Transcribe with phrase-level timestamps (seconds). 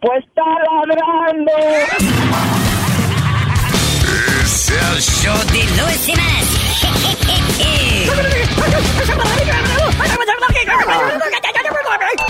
[0.00, 1.52] Pues está ladrando.
[4.42, 6.38] Es el show de Luis Semanas.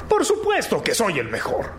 [0.09, 1.75] Por supuesto que soy el mejor.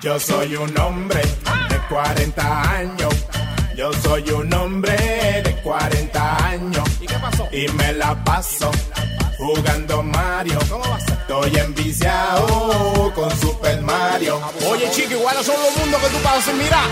[0.00, 3.17] Yo soy un hombre de 40 años.
[3.78, 4.96] Yo soy un hombre
[5.44, 6.84] de 40 años.
[7.00, 7.46] ¿Y qué pasó?
[7.52, 8.72] Y me la paso
[9.36, 10.58] jugando Mario.
[10.68, 11.12] ¿Cómo va a ser?
[11.16, 14.40] Estoy enviciado con Super Mario.
[14.68, 16.54] Oye, chico, igual son los mundos que tú pasas.
[16.56, 16.82] Mira.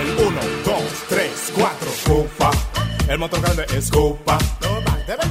[0.00, 0.74] El 1, 2,
[1.10, 1.90] 3, 4.
[2.06, 2.50] Cupa.
[3.08, 4.38] El motor grande es Cupa.
[5.06, 5.28] De verdad.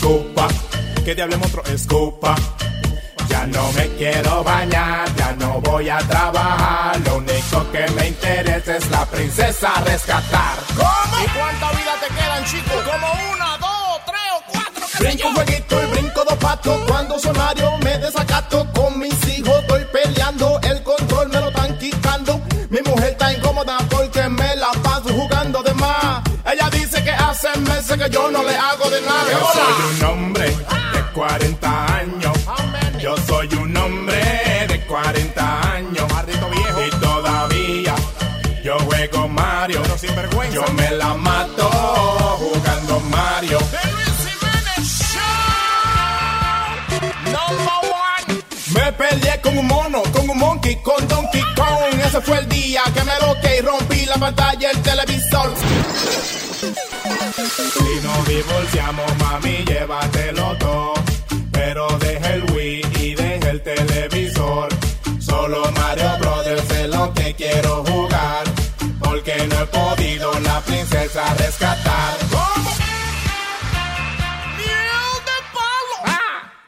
[0.00, 0.46] Cupa.
[1.04, 2.36] ¿Qué diable monstruo es Cupa?
[3.34, 7.00] Ya no me quiero bañar, ya no voy a trabajar.
[7.00, 10.56] Lo único que me interesa es la princesa rescatar.
[10.76, 11.24] ¿Cómo?
[11.24, 12.80] ¿Y cuánta vida te quedan, chicos?
[12.88, 14.86] Como una, dos, tres o cuatro.
[15.00, 16.78] Brinco un jueguito y brinco dos patos.
[16.86, 20.60] Cuando sonario me desacato con mis hijos, estoy peleando.
[20.62, 22.40] El control me lo están quitando.
[22.70, 26.22] Mi mujer está incómoda porque me la paso jugando de más.
[26.46, 29.32] Ella dice que hace meses que yo no le hago de nada.
[29.32, 32.33] Yo soy un hombre de 40 años.
[33.04, 34.16] Yo soy un hombre
[34.66, 36.06] de 40 años.
[36.26, 36.86] Viejo.
[36.86, 37.94] Y todavía
[38.64, 39.82] yo juego Mario.
[39.82, 40.54] Pero sin vergüenza.
[40.54, 41.68] Yo me la mato
[42.38, 43.58] jugando Mario.
[48.74, 52.00] Me peleé con un mono, con un monkey, con Donkey Kong.
[52.06, 55.52] Ese fue el día que me loqué y rompí la pantalla del televisor.
[57.74, 60.93] Si nos divorciamos, mami, llévatelo todo.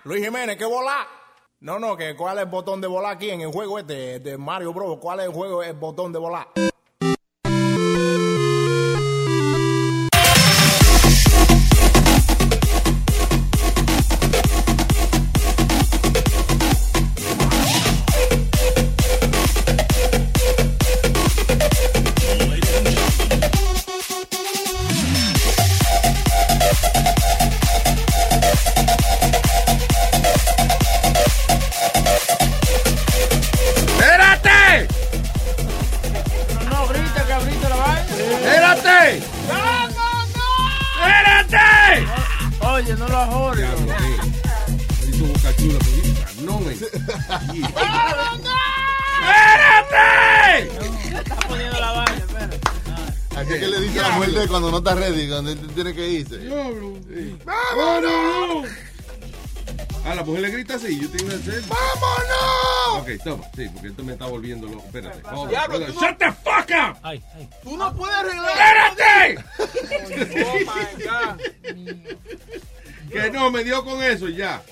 [0.07, 1.05] Luis Jiménez, ¿qué volá?
[1.59, 4.39] No, no, que cuál es el botón de volar aquí en el juego este de
[4.39, 4.99] Mario Bros.
[5.01, 6.47] ¿Cuál es el juego, el botón de volar?
[54.87, 56.39] Mujer cuando no está ready, cuando él tiene que irse?
[57.45, 58.69] ¡Vámonos!
[60.05, 61.63] A la mujer le grita así, yo tengo que hacer.
[61.69, 63.01] ¡Vámonos!
[63.01, 64.85] Ok, toma, sí, porque esto me está volviendo loco.
[64.87, 65.21] Espérate.
[65.33, 66.97] On, Diablo, no- ¡Shut the fuck up!
[67.03, 67.49] Ay, ay.
[67.63, 68.53] Tú no puedes arreglar.
[68.97, 69.45] ¡Espérate!
[70.47, 71.41] Oh my God.
[73.11, 74.63] Que no, me dio con eso ya.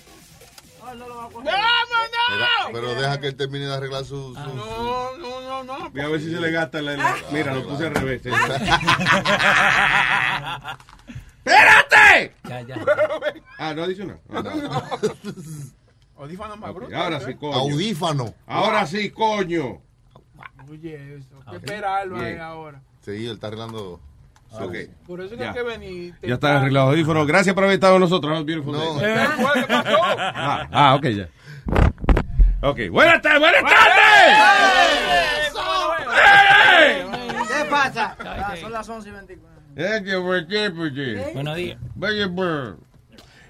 [0.97, 1.43] No lo va a coger.
[1.43, 2.71] Mira, ¡Vámonos!
[2.73, 4.35] pero deja que él termine de arreglar su...
[4.35, 5.91] su- No, no, no, no.
[5.91, 6.97] Voy a ver si se le gasta la.
[6.97, 8.23] la- Mira, lo puse al revés.
[8.27, 8.31] ¿eh?
[11.45, 12.35] ¡Espérate!
[12.49, 12.77] Ya, ya.
[13.59, 14.19] Ah, no adicional.
[14.33, 14.53] Ah, no.
[16.23, 16.97] Audífono más Ok, bruto.
[16.97, 17.55] Ahora sí, coño.
[17.57, 18.35] Audífano.
[18.47, 19.83] Ahora sí, coño.
[20.71, 21.41] Oye, eso.
[21.51, 22.81] ¿Qué esperarlo ahí ahora?
[23.05, 24.01] Sí, él está arreglando...
[24.61, 24.75] Ok.
[25.07, 26.15] Por eso hay que venir.
[26.23, 27.27] Ya están arreglados los audífonos.
[27.27, 28.47] Gracias por haber estado con nosotros.
[28.67, 29.01] No.
[30.37, 31.29] Ah, ah, ok, ya.
[32.63, 33.95] Ok, buenas tardes, buenas tardes.
[37.49, 38.17] ¿Qué pasa?
[38.25, 39.55] Ah, son las 11 y 24.
[39.77, 41.31] Eh, que fue que, pues, que.
[41.35, 41.79] Buenos días.
[41.99, 42.75] Pues.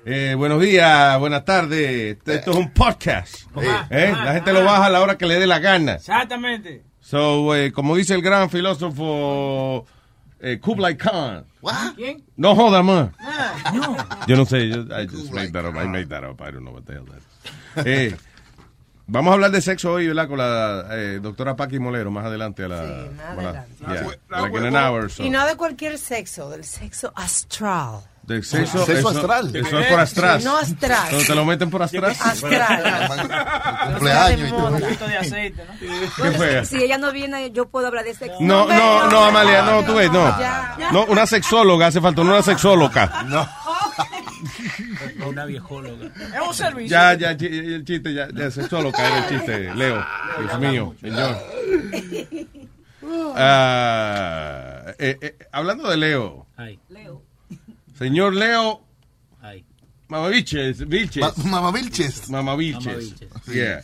[0.06, 2.16] Eh, buenos días, buenas tardes.
[2.16, 3.46] Esto, esto es un podcast.
[3.90, 4.12] ¿Eh?
[4.24, 5.94] La gente lo baja a la hora que le dé la gana.
[5.94, 6.82] Exactamente.
[7.00, 9.86] So, eh, como dice el gran filósofo
[10.44, 11.44] eh, Kublai Khan.
[11.96, 12.22] ¿Quién?
[12.36, 13.08] No joda más.
[13.18, 13.96] Ah, no.
[14.26, 15.74] Yo no sé, yo, I just made that up.
[15.76, 16.40] I made that up.
[16.42, 17.86] I don't know what the hell that is.
[17.86, 18.16] Eh,
[19.06, 20.28] vamos a hablar de sexo hoy, ¿verdad?
[20.28, 22.64] Con la eh, doctora Paqui Molero más adelante.
[22.64, 23.68] A la, Sí, más adelante.
[23.80, 25.24] yeah, La like in an hour or so.
[25.24, 28.02] Y no de cualquier sexo, del sexo astral.
[28.26, 29.54] De sexo, Sexo eso- astral.
[29.54, 30.42] Eso es por astral.
[30.44, 31.08] No astral.
[31.10, 32.10] Cuando te lo meten por astral.
[32.18, 32.82] Astral.
[33.92, 34.78] Cumpleaños y Un todo.
[34.78, 35.78] poquito de aceite, ¿no?
[36.22, 36.64] ¿Qué fue?
[36.64, 38.38] Si ella no viene, yo puedo hablar de sexo.
[38.40, 40.24] No, no, no, Amalia, no, tú ves, no.
[40.40, 40.76] Ya.
[40.92, 43.24] No, una sexóloga, hace falta una sexóloga.
[43.26, 43.46] No.
[45.26, 46.06] Una viejóloga.
[46.06, 46.90] Es un servicio.
[46.96, 50.04] Ya, ya, el chiste, ya, ya, sexóloga era el chiste, Leo.
[50.40, 51.36] Dios mío, señor.
[53.36, 56.78] Ah, eh, eh, hablando de Leo, Ay,
[57.94, 58.82] señor Leo
[59.40, 59.64] ay.
[60.08, 61.22] Mamaviches, Vilches.
[61.22, 62.28] Ma- Mamá Vilches.
[62.28, 62.84] Mamaviches.
[62.84, 63.28] Mamavilches.
[63.52, 63.82] Yeah.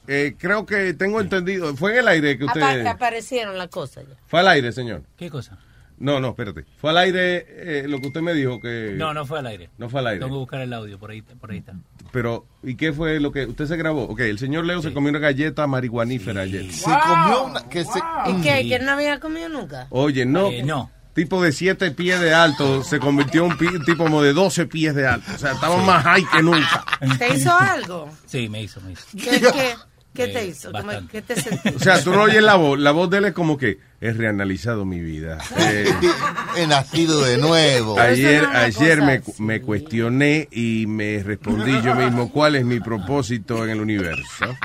[0.08, 1.76] Eh, creo que tengo entendido.
[1.76, 2.62] Fue en el aire que usted.
[2.80, 4.14] Apa- aparecieron las cosas ya.
[4.26, 5.02] Fue al aire, señor.
[5.16, 5.58] ¿Qué cosa?
[5.98, 6.64] No, no, espérate.
[6.78, 8.94] Fue al aire eh, lo que usted me dijo que.
[8.96, 9.70] No, no fue al aire.
[9.78, 10.20] No fue al aire.
[10.20, 11.74] Tengo que buscar el audio, por ahí, por ahí está.
[12.12, 14.04] Pero, ¿y qué fue lo que usted se grabó?
[14.04, 16.70] Ok, el señor Leo se comió una galleta marihuanífera ayer.
[16.72, 17.68] Se comió una.
[17.68, 17.98] Que se,
[18.28, 18.68] ¿Y qué?
[18.68, 19.86] ¿Que no había comido nunca?
[19.90, 20.50] Oye, no.
[20.50, 20.90] Eh, no.
[21.16, 24.94] Tipo de 7 pies de alto se convirtió en un tipo como de 12 pies
[24.94, 25.32] de alto.
[25.34, 26.84] O sea, estamos más high que nunca.
[27.18, 28.10] ¿Te hizo algo?
[28.26, 29.02] Sí, me hizo, me hizo.
[29.12, 29.74] ¿Qué, qué,
[30.16, 30.72] qué Eh, te hizo?
[30.72, 31.12] ¿Cómo- bastante.
[31.12, 31.76] ¿Qué te sentiste?
[31.76, 32.78] O sea, tú no oyes la voz.
[32.78, 35.38] La voz de él es como que he reanalizado mi vida.
[35.58, 35.84] Eh,
[36.56, 37.98] he nacido de nuevo.
[38.00, 43.62] Ayer, no ayer me, me cuestioné y me respondí yo mismo cuál es mi propósito
[43.64, 44.56] en el universo.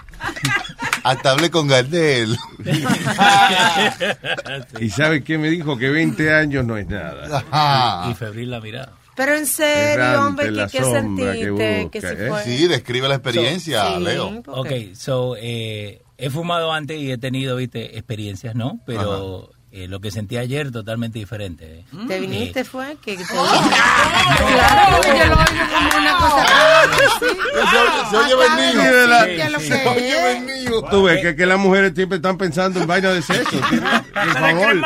[1.04, 2.38] Hasta hablé con Gardel.
[4.80, 5.78] ¿Y sabe qué me dijo?
[5.78, 8.08] Que 20 años no es nada.
[8.10, 8.94] Y febril la mirada.
[9.16, 11.52] Pero en serio, Errante hombre, ¿qué, que sentiste?
[11.52, 12.28] busca, Que si ¿eh?
[12.30, 12.44] fue...
[12.44, 14.42] Sí, describe la experiencia, Sí, Leo.
[14.48, 18.80] Ok, so, eh, he fumado antes y he tenido, viste, experiencias, ¿no?
[18.86, 21.80] Pero eh, lo que sentí ayer totalmente diferente.
[21.80, 21.86] eh.
[22.08, 22.98] ¿Te Eh, viniste fue?
[23.04, 26.46] que te Claro, porque yo lo oigo como una cosa.
[27.20, 27.26] Sí.
[27.72, 28.82] Se- se oye venido.
[28.82, 30.84] que Oye, venido.
[30.90, 33.60] Tú ves que, que las mujeres siempre están pensando en vaina de sexo.
[33.62, 34.82] Por Te favor.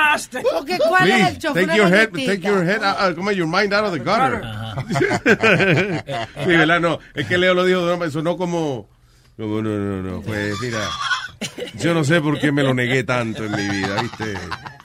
[0.53, 3.47] Porque ¿cuál es el Please, chofer take your head, take your head, out- como your
[3.47, 4.41] mind out of the gutter.
[6.43, 6.79] Sí, ¿verdad?
[6.79, 8.87] No, es que Leo lo dijo de una manera, sonó como,
[9.37, 10.79] como, no, no, no, pues mira,
[11.79, 14.33] yo no sé por qué me lo negué tanto en mi vida, ¿viste?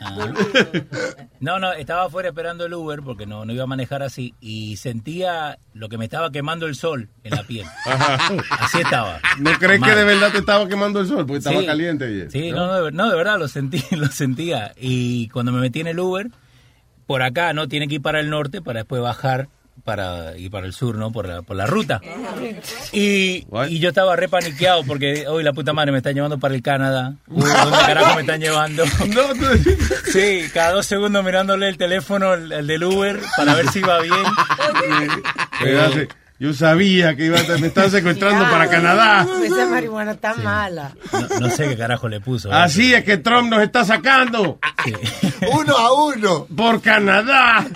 [0.01, 0.33] Ajá.
[1.41, 4.77] No, no, estaba afuera esperando el Uber porque no, no iba a manejar así y
[4.77, 7.67] sentía lo que me estaba quemando el sol en la piel.
[7.87, 8.19] Ajá.
[8.61, 9.21] Así estaba.
[9.39, 11.27] ¿No crees que de verdad te estaba quemando el sol?
[11.27, 11.67] Porque estaba Sí.
[11.67, 12.31] caliente ayer.
[12.31, 14.73] Sí, no, no, de, no, de verdad lo sentí, lo sentía.
[14.77, 16.29] Y cuando me metí en el Uber,
[17.07, 17.69] por acá, ¿no?
[17.69, 19.49] Tiene que ir para el norte para después bajar
[19.85, 21.13] para ir para el sur, ¿no?
[21.13, 22.01] Por la, por la ruta.
[22.93, 26.55] Y, y yo estaba re paniqueado porque hoy la puta madre me están llevando para
[26.55, 27.15] el Canadá.
[27.29, 28.85] Uy, ¿Dónde carajo me están llevando?
[30.13, 34.01] Sí, cada dos segundos mirándole el teléfono, el, el del Uber, para ver si iba
[34.01, 34.25] bien.
[35.63, 36.09] ¿verdad?
[36.41, 36.47] Sí.
[36.47, 39.27] Yo sabía que iba a, me estaban secuestrando para Canadá.
[39.45, 40.93] Esa marihuana está mala.
[41.13, 42.49] No, no sé qué carajo le puso.
[42.49, 42.53] ¿eh?
[42.55, 44.95] Así es que Trump nos está sacando Sí.
[45.53, 46.47] Uno a uno.
[46.57, 47.67] por Canadá.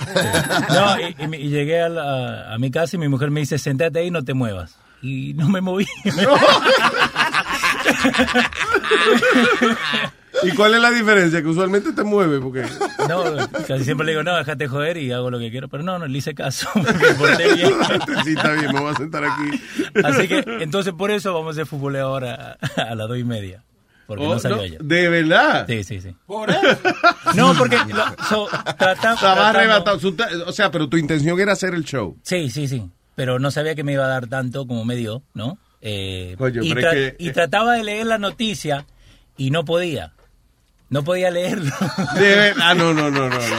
[0.70, 3.58] No, y, y y llegué a, la- a mi casa y mi mujer me dice,
[3.58, 4.76] sentate ahí, no te muevas.
[5.02, 5.86] Y no me moví.
[10.42, 11.40] ¿Y cuál es la diferencia?
[11.42, 12.64] Que usualmente te mueve porque...
[13.08, 13.24] No,
[13.66, 15.68] casi siempre le digo, no, déjate joder y hago lo que quiero.
[15.68, 16.68] Pero no, no le hice caso.
[16.74, 16.82] Me
[17.18, 17.70] porté bien.
[18.24, 19.60] Sí, está bien, me voy a sentar aquí.
[20.02, 23.62] Así que, entonces por eso vamos a hacer fútbol ahora a las dos y media.
[24.06, 24.82] Porque Oh, no salió no, ayer.
[24.82, 25.64] ¿De verdad?
[25.66, 26.14] Sí, sí, sí.
[26.26, 26.60] Por eso.
[27.34, 28.48] No, porque lo- so,
[28.78, 30.00] tratamos-.
[30.00, 30.16] Su-
[30.46, 32.18] O sea, pero tu intención era hacer el show.
[32.22, 32.90] Sí, sí, sí.
[33.14, 35.56] Pero no sabía que me iba a dar tanto como me dio, ¿no?
[35.80, 38.84] Eh, Coño, y, es que- y trataba de leer la noticia
[39.38, 40.12] y no podía.
[40.94, 41.72] No podía leerlo.
[42.14, 43.36] De ver- Ah, no, no, no, no.
[43.36, 43.56] no.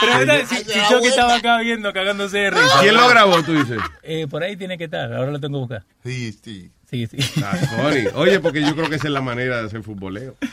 [0.00, 0.40] Pero ¿verdad?
[0.48, 2.80] si, si yo que estaba acá viendo, cagándose de risa.
[2.80, 3.78] ¿Quién lo grabó, tú dices?
[4.02, 5.84] Eh, por ahí tiene que estar, ahora lo tengo que buscar.
[6.04, 6.72] Sí, sí.
[6.92, 7.16] Sí, sí.
[7.40, 8.06] That's funny.
[8.14, 10.36] Oye, porque yo creo que esa es la manera de hacer futboleo.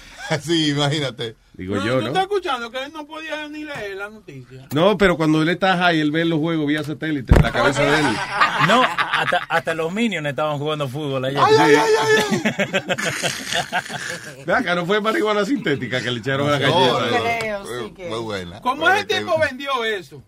[0.44, 1.36] Sí, imagínate.
[1.54, 2.22] Digo No, yo, ¿Tú estás ¿no?
[2.22, 4.68] escuchando que él no podía ni leer la noticia?
[4.76, 7.82] No, pero cuando él está high, él ve los juegos vía satélite en la cabeza
[7.82, 8.06] de él.
[8.68, 11.42] No, hasta, hasta los Minions estaban jugando fútbol ayer.
[14.46, 16.92] Ve acá, no fue marihuana sintética que le echaron a la galleta.
[16.92, 17.00] no,
[17.40, 18.62] creo, sí muy- que- Muy buena.
[18.62, 20.22] ¿Cómo ese tipo vendió eso?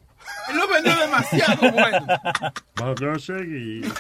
[0.50, 2.06] Él lo vendió demasiado bueno.
[2.76, 3.94] Van a seguir.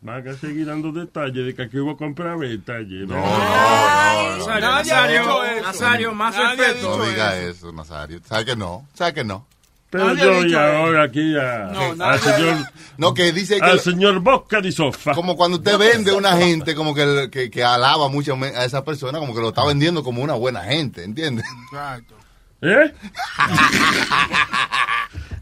[0.00, 3.06] Van a seguir dando detalles de que aquí hubo compra venta ayer.
[3.06, 4.46] No, no, no, no.
[4.46, 5.62] Nadie ha Nazario, dicho eso.
[5.66, 6.96] Nazario, más respeto.
[6.98, 7.50] No diga eso.
[7.50, 8.20] eso, Nazario.
[8.26, 8.86] ¿Sabe que no?
[8.94, 9.46] ¿Sabe que no?
[9.90, 11.64] Pero yo y ahora aquí a-
[11.96, 12.56] No, al señor,
[12.96, 13.64] No, que dice que...
[13.66, 15.14] al señor Bosca de Sofa.
[15.14, 18.84] Como cuando usted vende a una gente como que, que, que alaba mucho a esa
[18.84, 21.44] persona, como que lo está vendiendo como una buena gente, ¿entiendes?
[21.72, 22.14] Exacto.
[22.62, 22.92] ¿Eh?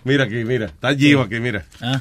[0.04, 0.66] Mira aquí, mira.
[0.66, 1.64] Está Gio aquí, mira.
[1.82, 2.00] Ah,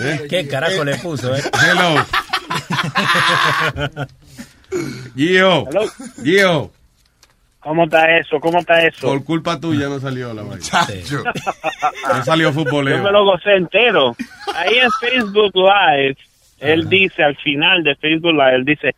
[0.00, 0.26] ¿Eh?
[0.28, 1.42] ¿Qué carajo le puso, eh?
[1.62, 1.94] Hello.
[5.14, 5.68] Gio.
[6.24, 6.72] Gio.
[7.60, 8.40] ¿Cómo está eso?
[8.40, 9.06] ¿Cómo está eso?
[9.06, 10.62] Por culpa tuya no salió la vaina.
[12.08, 14.14] No salió Yo me lo gocé entero.
[14.54, 16.16] Ahí en Facebook Live,
[16.58, 18.94] él dice, al final de Facebook Live, él dice,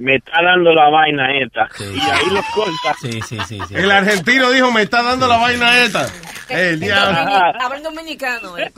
[0.00, 1.68] me está dando la vaina esta.
[1.78, 2.94] y ahí lo corta.
[3.00, 3.58] Sí, sí, sí.
[3.68, 3.74] sí.
[3.74, 6.08] El argentino dijo, me está dando la vaina esta.
[6.48, 7.18] El diablo.
[7.60, 8.58] Habla dominicano.
[8.58, 8.72] eh.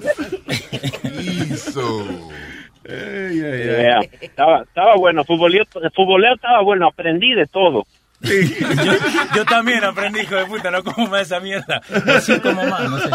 [1.05, 2.07] Hizo.
[2.85, 3.83] Ey, ey, ey.
[3.83, 5.65] Yeah, Estaba, estaba bueno, futboleo,
[5.95, 7.87] futboleo estaba bueno, aprendí de todo.
[8.23, 8.93] yo,
[9.35, 11.81] yo también aprendí, hijo de puta, no como más esa mierda.
[12.05, 13.09] No sé cómo más, no sé.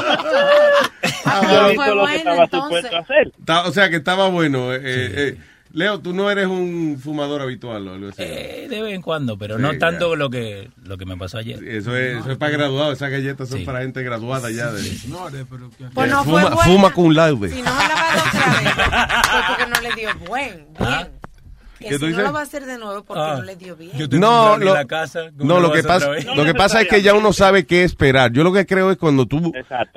[1.51, 3.31] Yo hice lo que estaba supuesto a hacer.
[3.65, 4.73] O sea que estaba bueno.
[4.73, 5.37] eh, eh,
[5.73, 8.21] Leo, tú no eres un fumador habitual o algo así.
[8.23, 9.79] Eh, de vez en cuando, pero Sí, no ya.
[9.79, 11.63] tanto lo que lo que me pasó ayer.
[11.63, 12.93] Eso es, eso es para graduados.
[12.95, 14.71] Esas galletas son para gente graduada ya.
[14.71, 14.81] De,
[15.93, 16.57] Pues no fue fuma, buena.
[16.71, 17.49] fuma con laude.
[17.49, 18.73] Si no me la va otra vez,
[19.29, 21.17] fue porque no le dio buen, bien.
[21.79, 22.23] Que ¿Qué si no dices?
[22.23, 23.35] lo va a hacer de nuevo porque Ah.
[23.37, 23.91] no le dio bien.
[23.95, 25.29] Yo No, lo, la casa.
[25.37, 28.31] ¿cómo no, lo que pasa, lo que pasa es que ya uno sabe qué esperar.
[28.31, 29.51] Yo lo que creo es cuando tú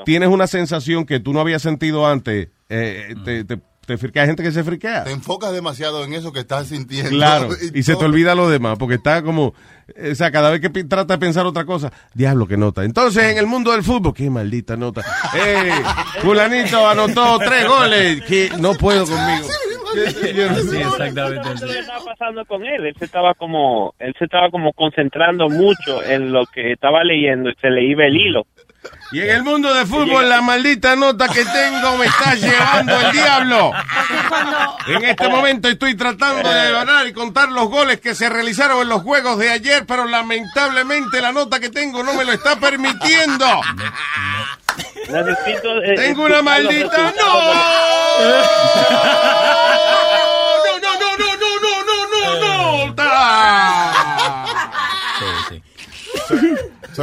[0.04, 4.22] tienes una sensación que tú no habías sentido antes, eh, te, te, te friquea.
[4.22, 5.04] Hay gente que se friquea.
[5.04, 7.10] Te enfocas demasiado en eso que estás sintiendo.
[7.10, 10.68] Claro, y se te olvida lo demás, porque está como, o sea, cada vez que
[10.84, 12.84] trata de pensar otra cosa, diablo que nota.
[12.84, 15.02] Entonces, en el mundo del fútbol, qué maldita nota.
[15.34, 15.72] ¡Eh!
[16.20, 19.48] Fulanito anotó tres goles, que no puedo conmigo.
[19.92, 21.52] Sí, exactamente.
[21.52, 22.86] Eso estaba pasando con él.
[22.86, 27.50] Él se estaba como, él se estaba como concentrando mucho en lo que estaba leyendo
[27.50, 28.46] y se le iba el hilo.
[29.12, 33.12] Y en el mundo del fútbol, la maldita nota que tengo me está llevando el
[33.12, 33.72] diablo.
[34.86, 38.88] En este momento estoy tratando de ganar y contar los goles que se realizaron en
[38.88, 43.46] los juegos de ayer, pero lamentablemente la nota que tengo no me lo está permitiendo.
[45.08, 46.96] Necesito, eh, Tengo una maldita.
[46.96, 47.44] resultados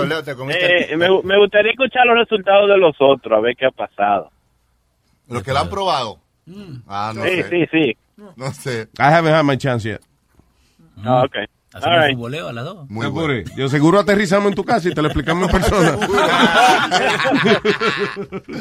[0.01, 0.93] Soleo, te comiste.
[0.93, 4.31] Eh, me, me gustaría escuchar los resultados de los otros, a ver qué ha pasado.
[5.29, 6.19] Los que la han probado.
[6.87, 7.49] Ah, no sí, sé.
[7.49, 7.97] sí, sí.
[8.35, 8.87] No sé.
[8.97, 10.01] I haven't had my chance yet.
[11.03, 11.35] Ah, ok.
[11.73, 12.15] ¿Hacemos All right.
[12.15, 12.89] futboleo a las dos?
[12.89, 13.43] Muy Apure.
[13.55, 15.97] Yo seguro aterrizamos en tu casa y te lo explicamos en persona.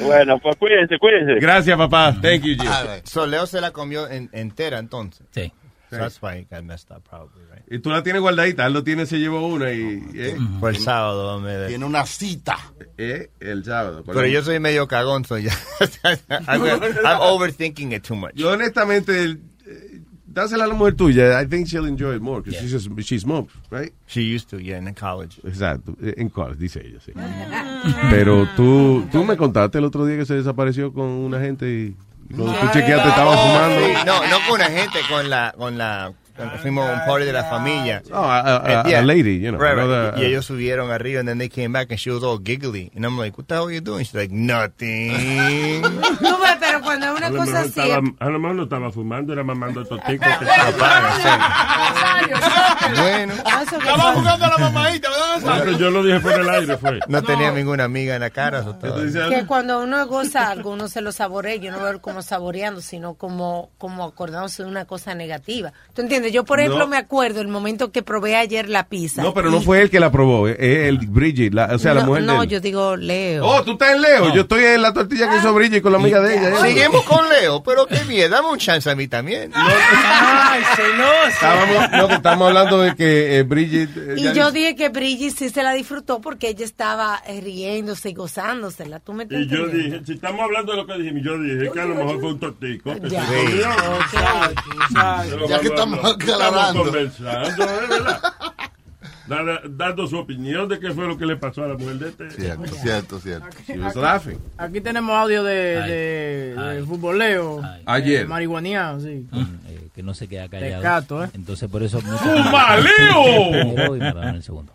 [0.05, 1.35] Bueno, pues cuídense, cuídense.
[1.41, 2.13] Gracias, papá.
[2.21, 2.71] Thank you, Jim.
[3.05, 5.27] Soleo se la comió en- entera entonces.
[5.31, 5.53] Sí.
[5.91, 7.63] So that's why he got messed up probably, right?
[7.71, 8.67] Y tú la tienes guardadita.
[8.67, 10.03] Él lo tiene, se llevó una y...
[10.15, 10.37] ¿eh?
[10.59, 11.69] Fue el sábado, hombre.
[11.69, 12.57] Tiene una cita.
[12.99, 14.03] Eh, El sábado.
[14.05, 15.53] Pero yo soy medio cagón, soy ya.
[16.49, 16.63] I'm,
[17.05, 18.33] I'm overthinking it too much.
[18.35, 21.41] Yo honestamente, el- eh, dásela a la mujer tuya.
[21.41, 23.93] I think she'll enjoy it more because she, just- she smokes, right?
[24.07, 25.39] She used to, yeah, in college.
[25.45, 27.13] Exacto, eh, en college, dice ella, sí.
[28.11, 31.97] Pero tú, tú me contaste el otro día que se desapareció con una gente y
[32.35, 33.87] cuando tú chequeaste estaba fumando.
[33.87, 36.13] Sí, no, no con una gente, con la, con la,
[36.63, 38.03] fuimos a un party de la familia.
[38.13, 40.17] Oh, a- a lady, you know, Right, right.
[40.19, 42.91] y uh, ellos subieron arriba and then they came back and she was all giggly.
[42.95, 44.05] And I'm like, what the hell are you doing?
[44.05, 45.83] She's like, nothing.
[46.21, 47.69] No, pero cuando es una cosa así.
[47.81, 50.25] estaba, a lo mejor no estaba fumando, era mamando el totico.
[52.87, 53.35] que bueno.
[53.35, 55.61] Estaba jugando a la mamadita, ¿verdad?
[55.65, 56.99] Pero yo lo dije por el aire, fue.
[57.09, 58.65] No tenía ninguna amiga en la cara.
[59.31, 63.15] Que cuando uno goza algo, uno se lo saborea, yo no veo como saboreando, sino
[63.15, 65.73] como, como acordándose de una cosa negativa.
[65.95, 66.26] ¿Tú entiendes?
[66.31, 66.87] Yo, por ejemplo, No.
[66.89, 69.23] me acuerdo el momento que probé ayer la pizza.
[69.23, 71.95] No, pero no fue él que la probó, eh, es el Bridget, la- o sea,
[71.95, 72.49] la no, mujer de No, él.
[72.49, 73.45] yo digo Leo.
[73.47, 74.35] Oh, tú estás en Leo.
[74.35, 76.51] Yo estoy en la tortilla que hizo Bridget con la amiga de ella.
[76.51, 76.57] ¿eh?
[76.61, 79.51] Seguimos con Leo, pero qué bien, dame un chance a mí también.
[79.55, 81.29] ¡Ay, celoso!
[81.29, 83.91] Estábamos, no, que estamos hablando de que eh, Bridget...
[83.97, 88.11] eh, Y yo dije que Brigitte sí se la disfrutó porque ella estaba eh, riéndose
[88.11, 89.01] y gozándosela.
[89.01, 91.71] ¿Tú me estás Y yo dije, si estamos hablando de lo que dijimos, yo dije
[91.73, 92.95] que a lo mejor fue un totico.
[93.01, 93.27] que Ya.
[93.27, 93.69] se comió.
[93.71, 95.31] Ok.
[95.31, 96.85] Pero Ya que estamos aclarando.
[96.85, 98.21] conversando, ¿eh, verdad?
[99.29, 102.09] Dando, dando su opinión de qué fue lo que le pasó a la mujer de
[102.11, 102.31] este.
[102.31, 103.47] Cierto, cierto, cierto.
[103.83, 104.39] Was laughing.
[104.57, 105.91] Aquí tenemos audio de, Ay.
[105.91, 106.77] de, Ay.
[106.77, 107.61] de futboleo.
[107.87, 108.23] Ayer.
[108.23, 109.27] Eh, marihuaneado, sí.
[109.69, 110.81] Eh, que no se queda callado.
[110.81, 111.31] Tecato, ¿eh?
[111.35, 112.01] Entonces, por eso...
[112.01, 113.55] ¡Fumaleo!
[114.35, 114.73] El segundo.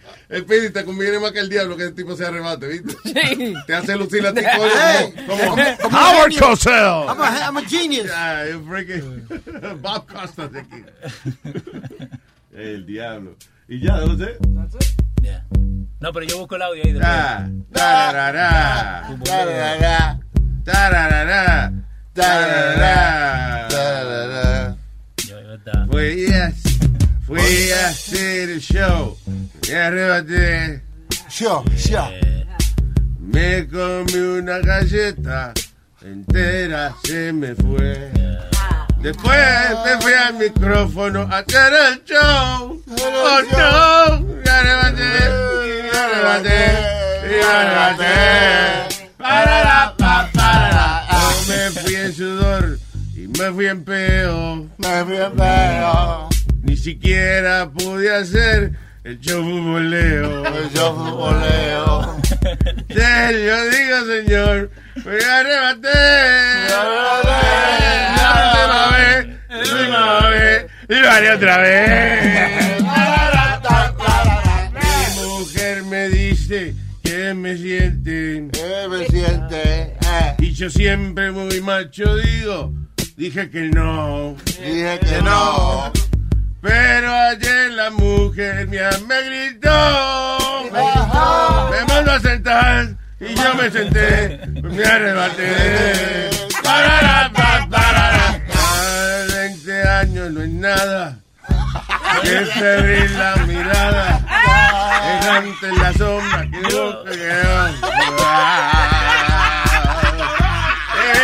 [0.47, 2.95] Pidi te conviene más que el diablo que el tipo se arrebate, ¿viste?
[3.03, 3.53] Sí.
[3.67, 5.13] Te hace lucir a ti Hey.
[5.27, 6.33] como, como Como Howard.
[6.39, 7.05] Cosell.
[7.07, 8.09] I'm a- I'm a genius.
[8.67, 9.27] Freaking
[9.81, 10.83] Bob Costa de aquí.
[12.53, 13.35] El diablo.
[13.67, 14.37] Y ya, no sé.
[15.99, 17.13] No, pero yo busco el audio ahí después.
[17.69, 18.21] Da, da,
[26.25, 26.47] a,
[27.27, 29.17] voy a hacer el show.
[29.63, 30.81] Y.
[31.29, 31.63] Yo.
[33.19, 35.53] Me comí una galleta
[36.01, 38.11] entera, se me fue.
[39.03, 39.37] Después
[39.83, 42.81] me fui al micrófono a hacer el show.
[42.89, 45.11] Oh no, me arrebaté,
[45.91, 48.13] me arrebaté.
[49.17, 50.31] Parará, pa.
[51.11, 52.79] Yo me fui en sudor
[53.13, 54.69] y me fui en peo.
[54.77, 56.29] Me fui en peo.
[56.61, 58.71] Ni siquiera pude hacer
[59.03, 60.45] el show futboleo.
[60.45, 62.17] El show futboleo.
[62.89, 64.71] Yo digo, señor,
[65.05, 65.89] me arrebaté.
[68.29, 72.83] Última vez, la última vez, y lo haré otra vez.
[74.73, 78.49] Mi mujer me dice que me siente.
[78.51, 79.61] Que me siente.
[79.61, 80.35] eh.
[80.39, 82.71] Y yo siempre muy macho digo,
[83.17, 84.35] dije que no.
[84.61, 85.91] Dije que no.
[86.63, 90.69] Pero ayer la mujer mía me gritó.
[91.71, 92.87] Me mandó a sentar
[93.19, 94.39] y yo me senté.
[94.47, 96.29] Me arrebaté.
[96.63, 98.41] Parará, pa, parará.
[98.55, 101.17] Ah, 20 años no es nada.
[102.21, 104.19] Que febril la mirada.
[105.19, 106.41] Errante en la sombra.
[106.49, 107.31] Que busca que
[108.25, 108.83] Ah,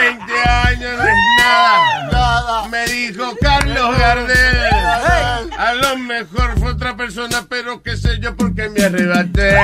[0.01, 2.67] 20 años no es nada.
[2.67, 4.78] Me dijo Carlos Gardel.
[5.69, 9.55] A lo mejor fue otra persona, pero qué sé yo porque me arrebaté.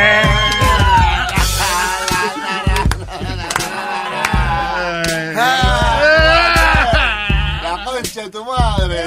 [7.63, 9.03] La concha de tu madre.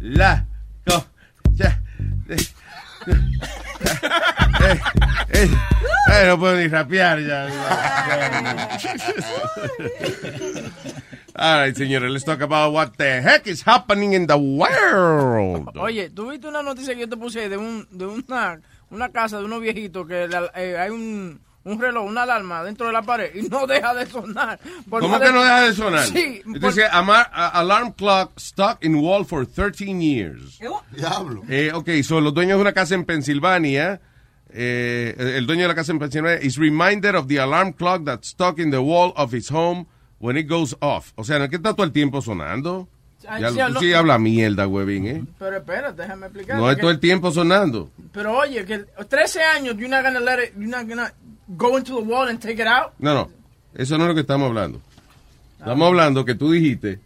[0.00, 0.44] La
[0.86, 1.80] concha
[2.26, 2.48] de-
[4.60, 4.80] Eh,
[5.30, 5.48] eh,
[6.12, 7.46] eh, no puedo ni rapear ya.
[11.40, 15.68] All right, señores, let's talk about what the heck is happening in the world.
[15.78, 19.38] Oye, ¿tú viste una noticia que yo te puse de un de una, una casa
[19.38, 23.02] de unos viejitos que la- eh, hay un, un reloj, una alarma dentro de la
[23.02, 24.58] pared y no deja de sonar?
[24.90, 26.06] Por ¿Cómo más que no deja de sonar?
[26.06, 26.42] Sí.
[26.44, 30.58] Dice, "Ama- a- alarm clock stuck in wall for 13 years.
[30.90, 31.44] Diablo.
[31.48, 34.00] Eh, ok, son los dueños de una casa en Pensilvania.
[34.50, 38.28] eh, el dueño de la casa en Pensilvania is reminded of the alarm clock that's
[38.28, 39.86] stuck in the wall of his home
[40.20, 41.12] when it goes off.
[41.16, 42.88] O sea, ¿no es que está todo el tiempo sonando?
[43.28, 45.24] Ay, Ya, sí, tú sí habla mierda, huevín, ¿eh?
[45.38, 46.56] Pero espérate, déjame explicar.
[46.56, 47.90] No es todo el tiempo sonando.
[48.12, 51.12] Pero oye, que 13 años, you're not gonna let it, you're not gonna
[51.48, 52.92] go into the wall and take it out.
[52.98, 53.30] No, no.
[53.74, 54.80] Eso no es lo que estamos hablando.
[55.58, 57.00] Estamos hablando que tú dijiste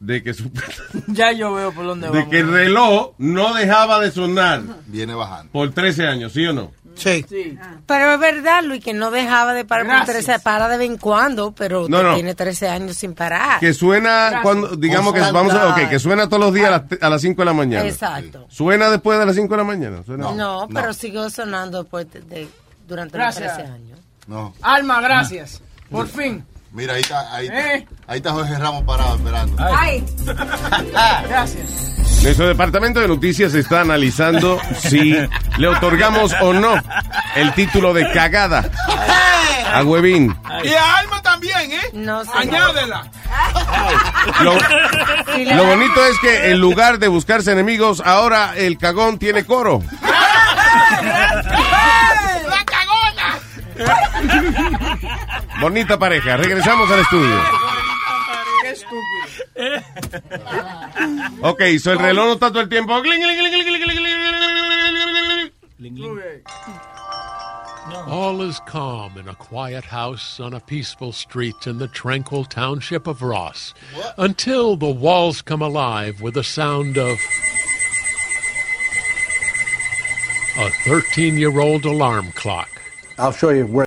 [0.00, 0.50] de que, su-
[1.08, 2.28] Ya yo veo por dónde de vamos.
[2.28, 5.50] que el reloj no dejaba de sonar Viene bajando.
[5.50, 6.70] por 13 años, ¿sí o no?
[6.96, 7.24] Sí.
[7.28, 7.58] Sí.
[7.86, 10.24] Pero es verdad, Luis, que no dejaba de parar por Gracias.
[10.26, 12.14] 13, para de vez en cuando, pero No, usted no.
[12.14, 13.60] tiene 13 años sin parar.
[13.60, 14.42] Que suena Gracias.
[14.42, 17.40] cuando, digamos que vamos a, que suena todos los días a las, a las 5
[17.42, 17.86] de la mañana.
[17.88, 18.46] Exacto.
[18.48, 20.02] ¿Suena después de las 5 de la mañana?
[20.04, 20.32] ¿Suena?
[20.32, 22.48] No, pero siguió sonando después de, de-
[22.86, 23.44] durante Gracias.
[23.46, 23.98] los 13 años.
[24.26, 24.54] No.
[24.62, 25.60] Alma, gracias.
[25.90, 26.44] Por fin.
[26.72, 27.88] Mira, ahí está, ahí, está- Eh.
[28.06, 29.56] ahí está Jorge Ramos parado esperando.
[29.62, 30.04] Ay,
[31.28, 31.70] Gracias.
[32.24, 35.14] Nuestro departamento de noticias está analizando si
[35.58, 36.74] le otorgamos o no
[37.36, 38.64] el título de cagada
[39.74, 40.34] a Huevín.
[40.64, 41.90] Y a Alma también, ¿eh?
[41.92, 42.30] No sé.
[42.34, 43.10] Añádela.
[44.40, 44.54] Lo,
[45.54, 49.82] lo bonito es que en lugar de buscarse enemigos, ahora el cagón tiene coro.
[52.48, 53.38] ¡La cagona!
[55.60, 56.38] Bonita pareja.
[56.38, 57.38] Regresamos al estudio.
[61.42, 63.00] ok, so el reloj no está todo el tiempo.
[68.06, 73.06] All is calm in a quiet house on a peaceful street in the tranquil township
[73.06, 73.74] of Ross
[74.16, 77.18] until the walls come alive with the sound of
[80.56, 82.70] a 13 year old alarm clock.
[83.18, 83.86] I'll show you where.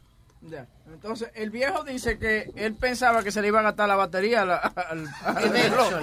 [1.08, 4.42] Entonces, el viejo dice que él pensaba que se le iba a gastar la batería
[4.42, 5.94] al, al- al reloj.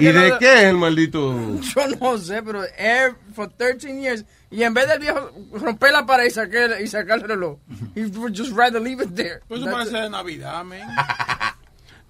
[0.00, 1.34] ¿Y de qué es el maldito?
[1.60, 6.06] Yo no sé, pero él, for 13 years, y en vez del viejo romper la
[6.06, 7.58] pared y sacar, y sacar el reloj,
[7.94, 9.40] he would just rather leave it there.
[9.46, 10.88] Pues eso That's parece de Navidad, man.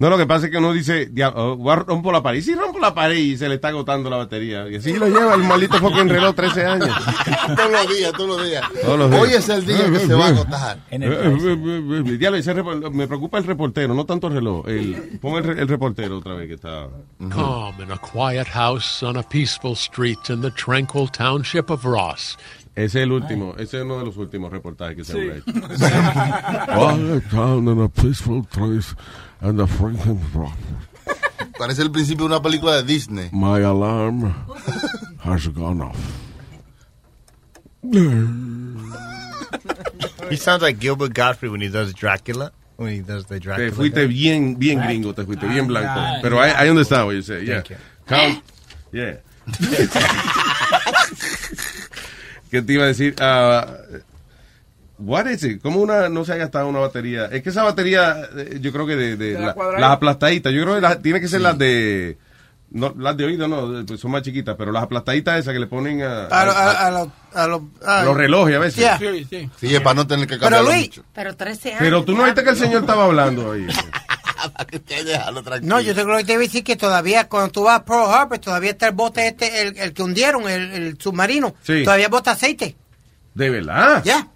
[0.01, 2.39] No, lo que pasa es que uno dice, "Dia- oh, voy a rompo la pared.
[2.39, 4.69] Y si rompo la pared y se le está agotando la batería.
[4.69, 6.89] Y así lo lleva el maldito fucking reloj 13 años.
[7.57, 8.65] todos los días, todos los días.
[8.81, 9.23] Todos los días.
[9.23, 10.77] Hoy es el día que se va a agotar.
[10.91, 14.69] Eh, eh, eh, eh, diablo, ese me preocupa el reportero, no tanto el reloj.
[14.69, 16.87] El, pon el, re- el reportero otra vez que está.
[17.19, 22.39] Calm in a quiet house on a peaceful street in the tranquil township of Ross.
[22.77, 25.19] Ese es el último, ese es uno de los últimos reportajes que se Sí.
[25.19, 25.53] han hecho.
[29.39, 30.57] Quiet town in a peaceful place and the Franklin rock.
[31.59, 33.31] Parece el principio de una película de Disney.
[33.33, 34.33] My alarm
[35.25, 35.97] has gone off.
[40.31, 42.53] He sounds like Gilbert Godfrey when he does Dracula.
[42.77, 43.71] When he does the Dracula.
[43.71, 46.21] Te fuiste bien, bien gringo, te fuiste bien blanco.
[46.23, 47.63] Pero ahí, ahí donde está, oye, yeah.
[47.63, 47.77] Thank you.
[48.07, 48.43] Count,
[48.93, 49.17] yeah.
[52.51, 53.15] ¿Qué te iba a decir?
[53.21, 53.67] Ah,
[54.99, 55.63] what is it?
[55.63, 57.27] ¿Cómo una, no se ha gastado una batería?
[57.27, 59.81] Es que esa batería, eh, yo creo que de, de De la la- cuadrada.
[59.81, 62.19] las aplastaditas, yo creo que las- tiene que ser las de,
[62.71, 65.67] no, las de oído no, pues son más chiquitas, pero las aplastaditas esas que le
[65.67, 68.05] ponen a, A, a- a, a, lo- a lo- a ay.
[68.05, 68.79] los relojes a veces.
[68.81, 68.99] Yeah.
[68.99, 69.51] Sí, sí.
[69.59, 71.05] Sí, es para no tener que Pero cambiarlo Luis, mucho.
[71.15, 71.79] Pero 13 años.
[71.81, 73.67] Pero tú no viste que el señor estaba hablando ahí.
[75.05, 75.75] Déjalo tranquilo.
[75.77, 77.85] No, yo te creo que te iba a decir que todavía cuando tú vas a
[77.85, 81.55] Pearl Harbor, todavía está el bote este, el, el que hundieron, el, el submarino.
[81.63, 81.83] Sí.
[81.85, 82.77] Todavía bota aceite.
[83.35, 84.03] De verdad.
[84.05, 84.29] Ya.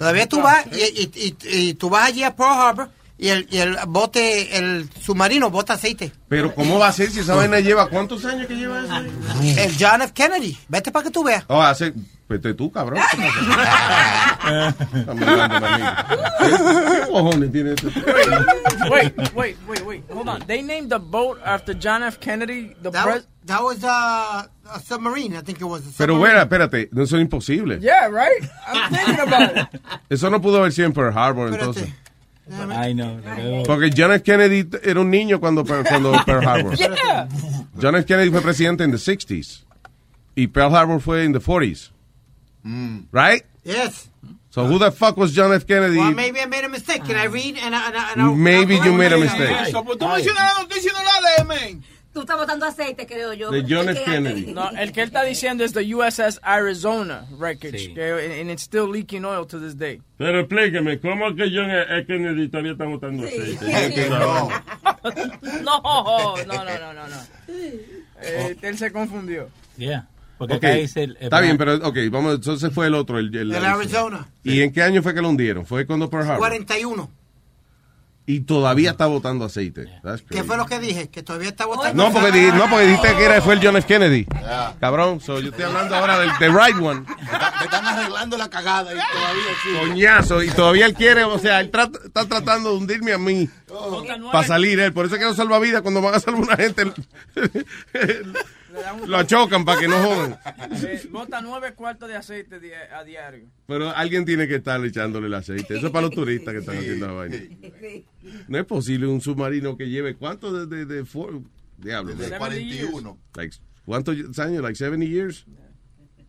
[0.00, 2.88] Todavía tú vas y, y, y- y tú vas allí a Pearl Harbor
[3.22, 6.10] y el, y el bote, el submarino bota aceite.
[6.26, 8.94] Pero ¿cómo va a ser si esa vaina lleva cuántos años que lleva eso?
[8.94, 9.54] ahí?
[9.58, 10.14] El John F.
[10.14, 10.56] Kennedy.
[10.68, 11.44] Vete para que tú veas.
[11.48, 11.92] Oh, hace,
[12.26, 12.98] vete tú, cabrón.
[16.38, 17.88] ¿Qué cojones tiene este?
[18.90, 20.02] wait, wait, wait, wait.
[20.10, 20.40] Hold on.
[20.46, 22.18] They named the boat after John F.
[22.20, 22.74] Kennedy.
[22.80, 25.82] The That, was, that was uh, a submarine, I think it was.
[25.86, 27.80] a Pero bueno, espérate, no, eso es imposible.
[27.80, 28.42] Yeah, right?
[28.66, 29.80] I'm thinking about it.
[30.08, 31.90] Eso no pudo haber sido en Pearl Harbor entonces.
[33.66, 34.22] Porque John F.
[34.24, 36.76] Kennedy era un niño cuando, cuando Pearl Harbor.
[36.76, 37.28] Yeah.
[37.80, 38.04] John F.
[38.06, 39.62] Kennedy fue presidente en the 60s.
[40.36, 41.90] Y Pearl Harbor fue en the 40s.
[43.12, 43.44] Right?
[43.64, 44.08] Yes.
[44.50, 45.64] So who the fuck was John F.
[45.66, 45.96] Kennedy?
[45.98, 47.04] Well, maybe I made a mistake.
[47.04, 47.56] Can I read?
[47.62, 49.56] And, I- and, I- and I- Maybe you made a mistake.
[49.72, 50.24] Pues
[52.12, 53.50] tú estás botando aceite, creo yo.
[53.50, 54.02] De John F.
[54.04, 54.52] Kennedy.
[54.52, 58.90] No, el que él está diciendo es the USS Arizona wreckage, que, and it's still
[58.90, 60.00] leaking oil to this day.
[60.18, 62.06] Pero explíqueme, ¿cómo es que John F.
[62.06, 63.92] Kennedy todavía está botando aceite?
[63.94, 64.02] Sí.
[64.10, 64.48] No.
[65.62, 67.16] No, no, no, no, no, no.
[68.22, 69.48] Eh, él se confundió.
[69.76, 70.06] Yeah.
[70.36, 73.18] Porque Ok, acá dice el- Está bien, pero ok, vamos, entonces fue el otro.
[73.18, 74.26] El, el- El Arizona.
[74.42, 75.64] ¿Y en qué año fue que lo hundieron?
[75.66, 76.38] ¿Fue cuando Pearl Harbor?
[76.38, 77.10] 41.
[78.32, 79.86] Y todavía está botando aceite.
[80.30, 81.08] ¿Qué fue lo que dije?
[81.10, 82.00] Que todavía está botando.
[82.00, 83.88] No, porque, di- no, porque dijiste que era, fue el John F.
[83.88, 84.24] Kennedy.
[84.78, 87.00] Cabrón, so, yo estoy hablando ahora del the right one.
[87.00, 89.68] Me están arreglando la cagada y todavía sí.
[89.88, 93.48] Coñazo, y todavía él quiere, o sea, él trata- está tratando de hundirme a mí
[94.30, 94.92] para salir él.
[94.92, 96.84] Por eso es que no salva vida cuando van a salvar una gente.
[99.06, 100.38] lo chocan para que no jodan.
[100.86, 103.46] Eh, bota nueve cuartos de aceite di- a diario.
[103.66, 105.76] Pero alguien tiene que estar echándole el aceite.
[105.76, 107.36] Eso es para los turistas que están haciendo la vaina.
[108.48, 111.42] No es posible un submarino que lleve cuánto de, de, de for-
[111.78, 112.14] diablo.
[112.14, 113.18] De 41.
[113.34, 114.62] Like, ¿Cuántos años?
[114.62, 115.46] Like 70 years.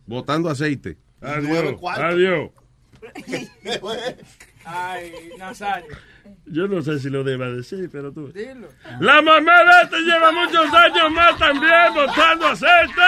[0.06, 0.98] Botando aceite.
[1.20, 1.76] Adiós.
[1.96, 2.50] Adiós.
[4.64, 5.96] Ay, Nazario.
[6.46, 8.28] Yo no sé si lo deba decir, pero tú.
[8.32, 8.68] Dilo.
[9.00, 13.00] La mamá de este lleva muchos años más también botando aceite.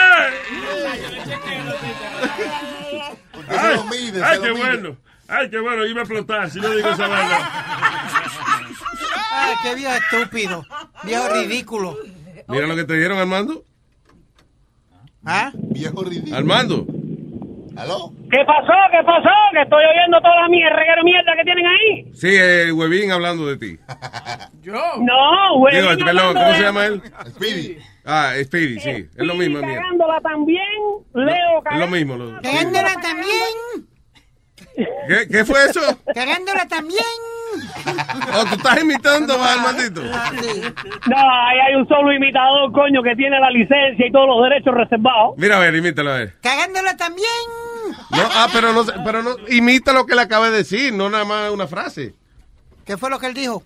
[3.49, 4.65] Ay, lo mide, ay, se qué lo mide.
[4.67, 4.97] bueno.
[5.29, 5.87] Ay, qué bueno.
[5.87, 7.39] Iba a explotar si no digo esa vaina.
[9.33, 10.67] Ay, qué viejo estúpido.
[11.05, 11.99] Viejo ridículo.
[12.49, 13.65] Mira lo que te dieron, Armando.
[15.25, 15.51] ¿Ah?
[15.55, 16.37] Viejo ridículo.
[16.37, 16.87] Armando.
[17.77, 18.13] ¿Aló?
[18.35, 18.73] ¿Qué pasó?
[18.91, 19.31] ¿Qué pasó?
[19.53, 22.13] Que estoy oyendo toda la mierda, reguero mierda que tienen ahí.
[22.15, 23.79] Sí, eh, Huevín hablando de ti.
[24.63, 24.73] Yo.
[24.99, 25.69] No.
[25.71, 27.03] Digo, perdón, ¿cómo se llama él?
[27.29, 27.79] Speedy.
[28.05, 28.91] Ah, Speedy, sí.
[28.91, 29.77] Es lo mismo, mía.
[29.77, 30.65] Cagándola también,
[31.15, 32.17] Leo Es lo mismo.
[32.17, 33.87] lo- Cagándola también.
[35.09, 35.81] ¿Qué, ¿Qué fue eso?
[36.13, 37.01] Cagándola también.
[38.37, 40.03] ¿O tú estás imitando a Armandito?
[40.03, 44.75] No, ahí hay un solo imitador, coño, que tiene la licencia y todos los derechos
[44.75, 45.35] reservados.
[45.37, 46.33] Mira, a ver, imítalo a ver.
[46.43, 47.29] Cagándola también.
[48.11, 51.25] No, ah, pero no, pero no, imita lo que le acaba de decir, no nada
[51.25, 52.15] más una frase.
[52.85, 53.63] ¿Qué fue lo que él dijo?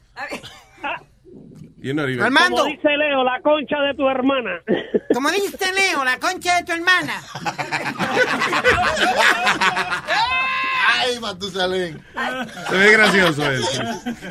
[2.21, 2.57] Armando.
[2.57, 4.61] Como dice Leo, la concha de tu hermana.
[5.15, 7.23] Como dijiste, Leo, la concha de tu hermana.
[10.89, 12.03] Ay, Matusalén.
[12.69, 13.83] Se ve gracioso eso.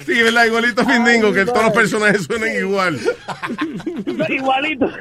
[0.05, 0.45] Sí, ¿verdad?
[0.45, 2.99] Igualito a Findingo, que todos los personajes suenan igual.
[4.29, 4.91] Igualito.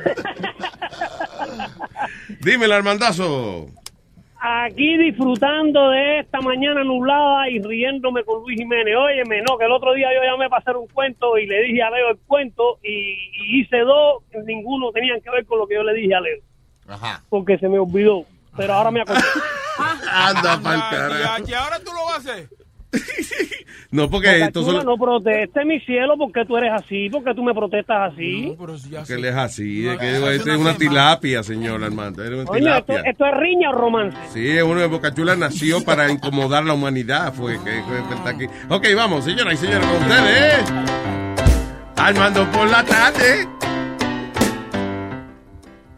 [2.40, 3.68] Dímelo, Armandazo.
[4.38, 8.94] Aquí disfrutando de esta mañana nublada y riéndome con Luis Jiménez.
[8.96, 11.82] Óyeme, no, que el otro día yo llamé para hacer un cuento y le dije
[11.82, 15.74] a Leo el cuento y, y hice dos, ninguno tenían que ver con lo que
[15.74, 16.38] yo le dije a Leo.
[16.88, 17.22] Ajá.
[17.28, 18.24] Porque se me olvidó.
[18.56, 19.20] Pero ahora me acordé.
[20.10, 21.42] Anda pa'l Ah, carajo.
[21.46, 22.48] y, y ahora tú lo vas a hacer.
[23.92, 24.86] No, porque Boca estos Chula, son...
[24.86, 28.56] no proteste, mi cielo, porque tú eres así, porque tú me protestas así.
[29.06, 32.24] Que él es así, es que este es una tilapia, señor Armando.
[32.24, 34.18] Es una Oye, esto, es riña o romance.
[34.32, 37.32] Sí, es uno de Bocachula nació para incomodar la humanidad.
[37.32, 38.46] Fue que, que- que está aquí.
[38.68, 40.72] Ok, vamos, señoras y señores, con ustedes.
[41.96, 43.46] Armando por la tarde.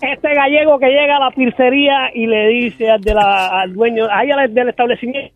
[0.01, 4.07] Este gallego que llega a la pizzería y le dice al, de la, al dueño,
[4.11, 5.35] ahí al del establecimiento,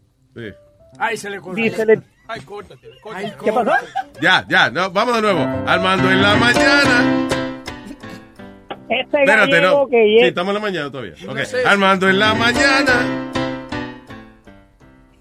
[1.04, 1.40] Ay, se le
[1.84, 2.88] le- Ay, córtate.
[3.44, 3.72] ¿qué pasó?
[4.20, 5.40] Ya, ya, no, vamos de nuevo.
[5.66, 7.26] Armando en la mañana.
[8.88, 9.88] Este Espérate, gallego no.
[9.88, 11.14] que Sí, estamos en la mañana todavía.
[11.26, 11.34] Ok.
[11.38, 11.66] No sé.
[11.66, 12.92] Armando en la mañana.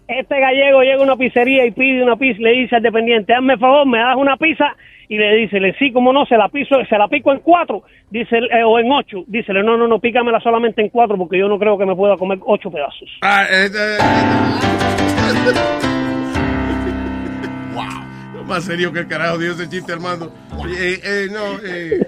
[0.07, 3.57] este gallego llega a una pizzería y pide una pizza, le dice al dependiente, hazme
[3.57, 4.75] favor, me das una pizza,
[5.11, 7.83] y le dice, le sí, como no, se la piso, se la pico en cuatro,
[8.09, 11.49] dice, eh, o en ocho, dícele, no, no, no, pícamela solamente en cuatro, porque yo
[11.49, 13.09] no creo que me pueda comer ocho pedazos.
[13.21, 13.97] Ah, eh, eh,
[17.73, 18.45] wow.
[18.45, 20.31] Más serio que el carajo dio ese chiste, Armando.
[20.79, 21.99] Eh, eh, no, eh.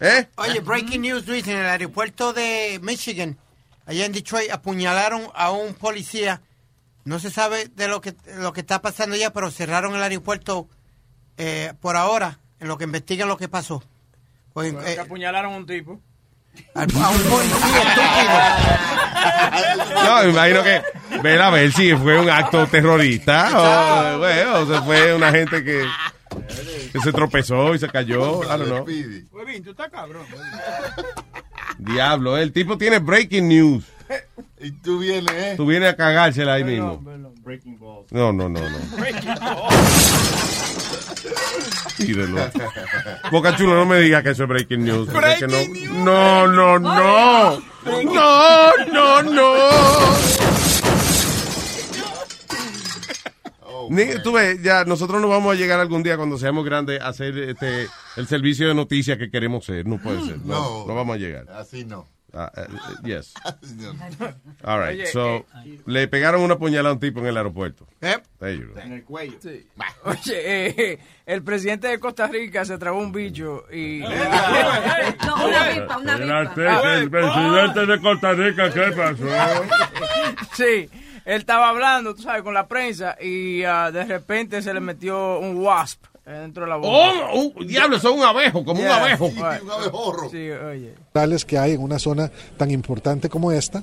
[0.00, 0.26] ¿Eh?
[0.36, 3.36] Oye, breaking news, Luis, en el aeropuerto de Michigan,
[3.86, 6.40] allá en Detroit, apuñalaron a un policía.
[7.04, 10.68] No se sabe de lo que, lo que está pasando ya, pero cerraron el aeropuerto
[11.36, 13.82] eh, por ahora, en lo que investigan lo que pasó.
[14.52, 16.00] Pues, Bueno, eh, que apuñalaron a un tipo.
[16.74, 18.30] a, a un policía estúpido.
[20.04, 20.82] No, me imagino que.
[21.22, 25.64] Ver a ver si fue un acto terrorista o, bueno, o se fue una gente
[25.64, 25.84] que,
[26.92, 28.42] que se tropezó y se cayó.
[28.42, 28.86] I don't know.
[29.32, 30.26] Huevín, tú estás cabrón.
[31.78, 33.84] Diablo, el tipo tiene breaking news.
[34.60, 35.54] Y tú vienes, ¿eh?
[35.56, 37.00] Tú vienes a cagársela ahí mismo.
[37.44, 38.10] Breaking balls.
[38.10, 38.78] No, no, no, no.
[41.98, 42.50] Mírelo.
[43.30, 45.08] Boca Chulo, no me diga que eso es breaking news.
[45.12, 47.62] porque es que no, no, no, no.
[48.04, 49.54] No, no, no.
[53.90, 57.08] Ni- Tú ves, ya nosotros no vamos a llegar algún día cuando seamos grandes a
[57.08, 59.86] hacer este el servicio de noticias que queremos ser.
[59.86, 60.38] No puede ser.
[60.38, 60.86] No, No.
[60.86, 61.46] no vamos a llegar.
[61.50, 62.06] Así no.
[62.34, 63.32] Ah, eh, eh, yes.
[63.44, 63.88] Así no.
[64.62, 65.00] All right.
[65.00, 67.86] Oye, so, eh, le pegaron una puñalada a un tipo en el aeropuerto.
[68.02, 68.08] Go.
[68.40, 69.38] En el cuello.
[69.40, 69.66] Sí.
[70.04, 70.34] Oye,
[70.92, 74.00] eh, el presidente de Costa Rica se tragó un bicho y...
[75.26, 76.38] No, una vipa, una El, vipa.
[76.40, 79.24] arte- el presidente de Costa Rica, ¿qué pasó?
[80.54, 80.88] Sí,
[81.28, 85.38] él estaba hablando, tú sabes, con la prensa y ah, de repente se le metió
[85.38, 86.88] un wasp dentro de la boca.
[86.90, 87.52] ¡Oh!
[87.56, 88.96] un- diablo, eso es un abejo, como un Yeah.
[88.96, 89.28] abejo.
[89.28, 90.30] Sí, Un abejorro.
[90.30, 90.94] Sí, oye.
[91.12, 93.82] tales que hay en una zona tan importante como esta,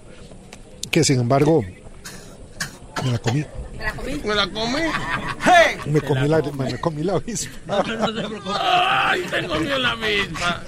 [0.92, 1.64] que sin embargo
[3.04, 3.46] me la comí.
[4.24, 4.80] Me la comí.
[5.86, 7.84] Me comí la, me comí la avispa.
[8.54, 10.64] Ay, te comió la misma.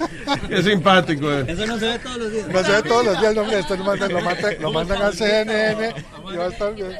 [0.48, 1.40] Qué simpático eh.
[1.40, 1.48] es.
[1.48, 2.48] Eso no se ve todos los días.
[2.48, 5.02] No se ve todos los días, no, hombre, esto lo mandan, lo mandan, lo mandan
[5.02, 5.94] al CNN
[6.32, 6.96] y va a estar bien.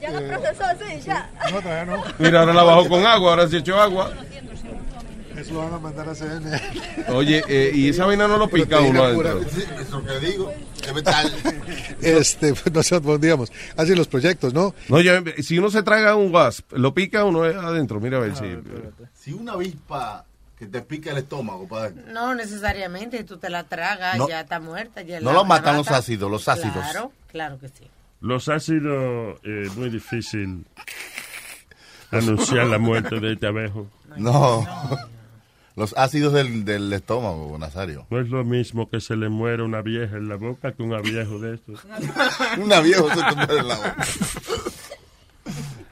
[0.00, 1.30] Ya lo procesó, sí, ya.
[1.50, 2.04] No, todavía no.
[2.18, 4.12] Mira, ahora la bajó con agua, ahora se echó agua.
[5.50, 6.60] Lo van a mandar a CNN.
[7.08, 9.40] Oye, eh, y esa vaina no lo pica uno adentro.
[9.42, 10.52] Eso que digo.
[10.84, 11.32] Es metal.
[12.00, 14.74] Este, pues, nosotros, digamos, así los proyectos, ¿no?
[14.88, 18.00] No, yo- si uno se traga un wasp, lo pica uno adentro.
[18.00, 18.44] Mira a ver si.
[19.14, 20.24] Si una avispa
[20.58, 21.94] que te pica el estómago, padre.
[22.12, 24.28] No necesariamente, tú te la tragas, No.
[24.28, 25.02] ya está muerta.
[25.02, 26.72] Ya No la- lo matan la los ácidos, los ácidos.
[26.74, 27.84] Claro, claro que sí.
[28.20, 30.64] Los ácidos, eh, muy difícil
[32.10, 33.86] anunciar la muerte de este abejo.
[34.16, 34.66] No.
[35.76, 38.06] Los ácidos del, del estómago, Nazario.
[38.10, 40.90] No es lo mismo que se le muere una vieja en la boca que un
[41.02, 41.80] viejo de estos.
[42.58, 44.06] Una vieja se te muere en la boca.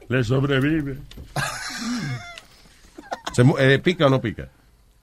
[0.08, 0.98] Le sobrevive.
[3.34, 4.48] Se mu- eh, ¿Pica o no pica?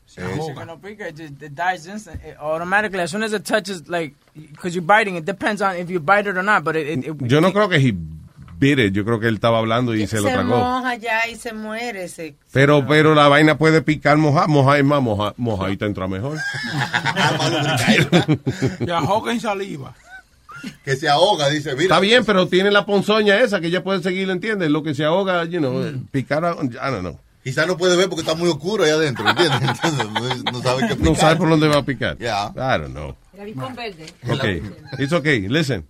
[0.07, 3.45] Dice que no pica, it just it dies instant, it automatically as soon as it
[3.45, 5.15] touches, like, because you're biting.
[5.15, 6.87] It depends on if you bite it or not, but it.
[6.87, 7.93] it, it Yo no creo que he
[8.62, 10.56] bit it, Yo creo que él estaba hablando y se lo se tragó.
[10.58, 12.08] moja ya y se muere.
[12.08, 16.38] Se, Pero, pero la vaina puede picar moja, moja es más, moja, mojadita entra mejor.
[18.86, 19.93] Que ahoga en saliva.
[20.86, 21.84] Que se ahoga, dice, mira.
[21.84, 24.69] Está bien, pero tiene la ponzoña esa que ella puede seguir, ¿entiendes?
[24.69, 27.19] Lo que se ahoga, you know, picar, a- I don't know.
[27.43, 29.60] Quizás no puede ver porque está muy oscuro ahí adentro, ¿entiendes?
[29.84, 31.15] Entonces, no, no sabe qué No picar.
[31.15, 32.15] sabe por dónde va a picar.
[32.19, 32.52] Yeah.
[32.56, 33.15] I don't know.
[33.60, 34.06] Con verde.
[34.30, 34.62] Okay,
[35.00, 35.47] it's okay.
[35.50, 35.84] Listen.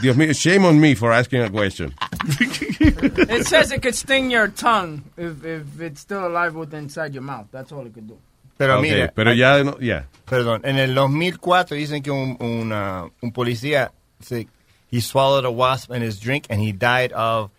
[0.00, 1.94] Dios mío, shame on me for asking a question.
[2.40, 7.22] it says it could sting your tongue if, if it's still alive within inside your
[7.22, 7.46] mouth.
[7.50, 8.18] That's all it could do.
[8.58, 10.04] Pero Ok, mira, pero ya, no- ya.
[10.26, 13.90] Perdón, en el 2004 dicen que un, una- un policía
[14.20, 14.46] se,
[14.90, 17.50] he swallowed a wasp in his drink and he died of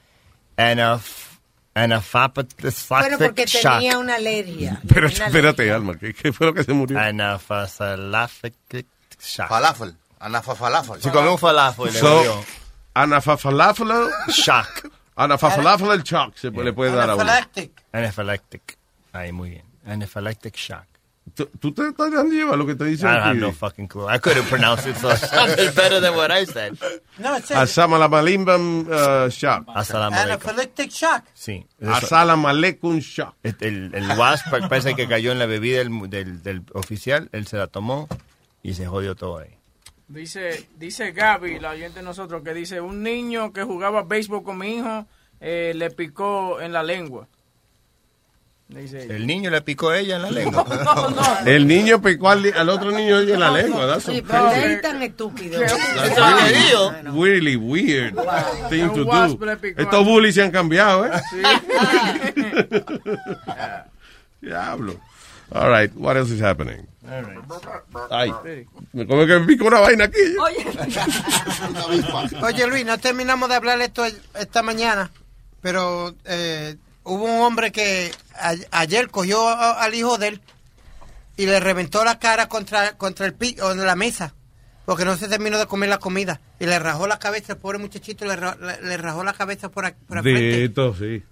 [0.58, 1.32] anaph,
[1.76, 3.80] Bueno, porque anaphylactic shock.
[3.80, 4.80] tenía una alergia.
[4.88, 7.00] Pero Una espérate, Alma, ¿qué, qué fue lo que se murió?
[7.00, 8.86] Anaphylactic
[9.20, 9.48] shock.
[9.50, 9.96] Falafel.
[10.26, 11.02] Anafa falafel.
[11.02, 12.44] Se comió un falafel y le So, murió.
[12.94, 13.88] anafafalafel
[14.30, 14.90] Shock.
[15.16, 17.24] Anafafalafel el shock se le puede dar a uno.
[17.92, 18.78] Anaphylactic.
[19.12, 19.66] Ahí, muy bien.
[19.86, 20.86] Anaphylactic shock.
[21.36, 23.40] ¿Tú, te estás dando lleva lo que te dice I have aquí?
[23.40, 24.06] no fucking clue.
[24.14, 26.78] I couldn't pronounce it, so it sounded better than what I said.
[27.18, 29.66] No, it says Asamalamalimban uh, shock.
[29.68, 31.24] Anaphylactic shock.
[31.34, 31.66] Sí.
[31.82, 33.36] Asalamalekun shock.
[33.44, 37.30] El, el, el wasp pa- parece que cayó en la bebida del, del, del oficial,
[37.32, 38.08] él se la tomó
[38.62, 39.58] y se jodió todo ahí.
[40.08, 44.58] Dice, dice Gaby, la oyente de nosotros, que dice, un niño que jugaba béisbol con
[44.58, 45.06] mi hijo
[45.40, 47.28] eh, le picó en la lengua.
[48.68, 49.16] Dice ella.
[49.16, 50.66] El niño le picó a ella en la lengua.
[50.86, 51.22] No, no.
[51.46, 53.86] El niño picó al, al otro niño en la lengua.
[53.88, 55.60] That's Sí, pero él tan estúpido.
[55.60, 56.16] That's
[57.14, 58.16] really weird
[58.70, 59.38] thing to do.
[59.78, 61.12] Estos bullies se han cambiado, ¿eh?
[64.42, 64.96] Diablo.
[65.52, 66.88] All right, what else is happening?
[68.10, 68.30] Ay,
[69.08, 70.20] como que me pica una vaina aquí.
[72.44, 74.04] Oye Luis, no terminamos de hablar esto
[74.40, 75.12] esta mañana,
[75.62, 80.42] pero eh, hubo un hombre que a- ayer cogió a- al hijo de él
[81.38, 84.34] y le reventó la cara contra, contra el pi o de la mesa,
[84.86, 86.40] porque no se terminó de comer la comida.
[86.60, 89.70] Y le rajó la cabeza, el pobre muchachito le, ra- le- le rajó la cabeza
[89.70, 90.58] por, aquí- por la frente.
[90.58, 91.24] De esto, sí.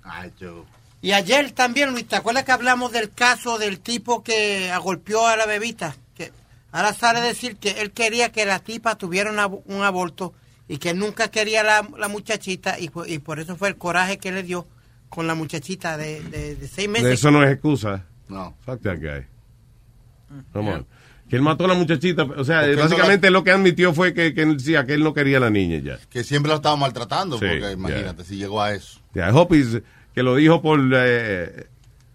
[1.02, 5.36] Y ayer también, Luis, ¿te acuerdas que hablamos del caso del tipo que agolpeó a
[5.36, 5.96] la bebita?
[6.16, 6.32] Que
[6.72, 10.34] ahora sale a decir que él quería que la tipa tuviera una- un aborto
[10.68, 14.32] y que nunca quería la, la muchachita y, y por eso fue el coraje que
[14.32, 14.68] le dio
[15.10, 17.14] con la muchachita de, de- de seis meses.
[17.14, 18.06] Eso no es excusa.
[18.30, 18.56] No.
[18.66, 19.26] Fuck that guy.
[20.54, 20.88] Come on.
[21.30, 22.24] Que él mató a la muchachita.
[22.24, 25.04] O sea, Porque no básicamente lo que admitió fue que, que él decía que él
[25.04, 25.98] no quería a la niña ya.
[26.10, 29.00] Que siempre lo estaba maltratando, Sí, porque imagínate, si llegó a eso.
[29.14, 29.82] Yeah, I hope he's-
[30.14, 31.68] que lo dijo por eh,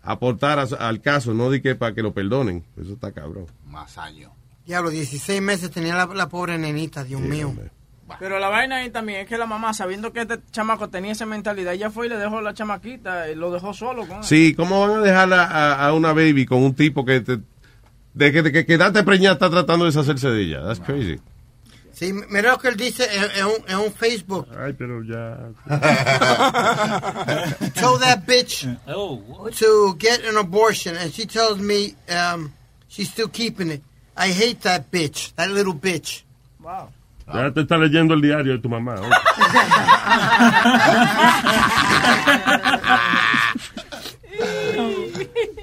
[0.03, 2.65] aportar a- al caso, no di que para que lo perdonen.
[2.81, 3.47] Eso está cabrón.
[3.67, 4.31] Más años.
[4.67, 7.55] Diablo, 16 meses tenía la, la pobre nenita, Dios mío.
[8.21, 11.27] Pero la vaina ahí también es que la mamá, sabiendo que este chamaco tenía esa
[11.27, 14.25] mentalidad, ella fue y le dejó la chamaquita y lo dejó solo con él.
[14.25, 17.39] Sí, ¿cómo van a dejar a, a- a una baby con un tipo que te,
[18.15, 20.63] de que, de que quedarte preñada está tratando de deshacerse de ella?
[20.63, 21.19] That's crazy.
[21.97, 24.47] Sí, mira lo que él dice en, en un, en un Facebook.
[24.55, 25.49] Ay, pero ya.
[27.81, 28.67] told that bitch
[29.59, 32.53] to get an abortion, and she tells me um,
[32.89, 33.81] she's still keeping it.
[34.15, 36.23] I hate that bitch, that little bitch.
[36.63, 36.91] Wow.
[37.33, 38.97] Ya te está leyendo el diario de tu mamá.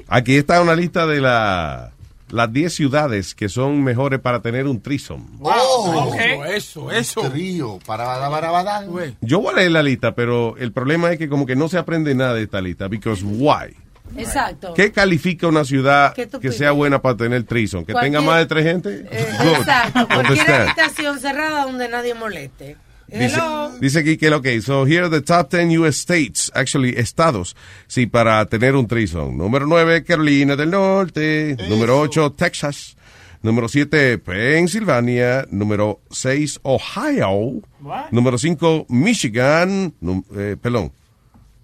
[0.07, 1.92] Aquí está una lista de la,
[2.33, 5.37] las 10 ciudades que son mejores para tener un trisom.
[5.39, 6.11] Oh,
[6.47, 7.21] Eso, eso.
[7.29, 8.87] Trío, para barabadán.
[9.21, 11.77] Yo voy a leer la lista, pero el problema es que como que no se
[11.77, 12.87] aprende nada de esta lista.
[12.87, 13.75] Because why?
[14.17, 14.73] Exacto.
[14.73, 16.57] ¿Qué califica una ciudad ¿Qué tú que pides?
[16.57, 17.85] sea buena para tener trison?
[17.85, 19.05] ¿Que tenga más de tres gente?
[19.11, 19.57] Eh, Good.
[19.59, 20.07] exacto.
[20.07, 22.77] Cualquier habitación cerrada donde nadie moleste.
[23.19, 23.39] Dice,
[23.79, 27.55] dice aquí que lo que So here are the top 10 US states, actually estados,
[27.87, 29.35] sí, para tener un threesome.
[29.35, 31.55] Número 9, Carolina del Norte.
[31.69, 32.95] Número 8, Texas.
[33.43, 35.45] Número 7, Pensilvania.
[35.51, 37.61] Número 6, Ohio.
[37.81, 38.11] What?
[38.11, 39.93] Número 5, Michigan.
[40.01, 40.91] Num- eh, perdón.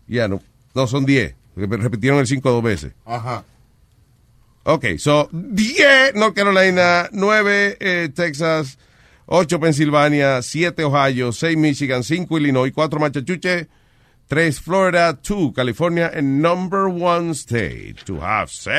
[0.07, 0.41] Ya, no,
[0.75, 1.35] no, son 10.
[1.55, 2.93] Rep- Repitieron el 5 dos veces.
[3.05, 3.43] Ajá.
[4.63, 8.77] Ok, so 10 North Carolina, 9 eh, Texas,
[9.31, 13.67] 8 Pensilvania, 7 Ohio, 6 Michigan, 5 Illinois, 4 Massachusetts,
[14.27, 18.73] 3 Florida, 2 California, and number one state to have sex.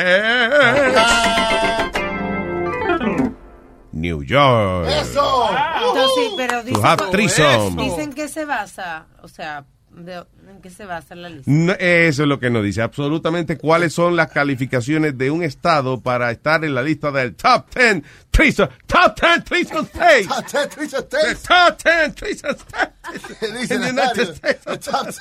[3.92, 4.88] New York.
[4.88, 7.76] Entonces, pero dicen, To have threesome.
[7.82, 11.50] dicen que se basa, o sea, de- ¿en qué se basa la lista?
[11.50, 12.80] No, eso es lo que nos dice.
[12.82, 17.66] Absolutamente cuáles son las calificaciones de un estado para estar en la lista del top
[17.74, 20.28] 10 threesome, top 10 threesome states.
[20.28, 21.42] Top 10 threesome The states.
[21.42, 23.70] top 10 threesome states.
[23.70, 24.64] Nazario, United States.
[24.64, 25.18] top 10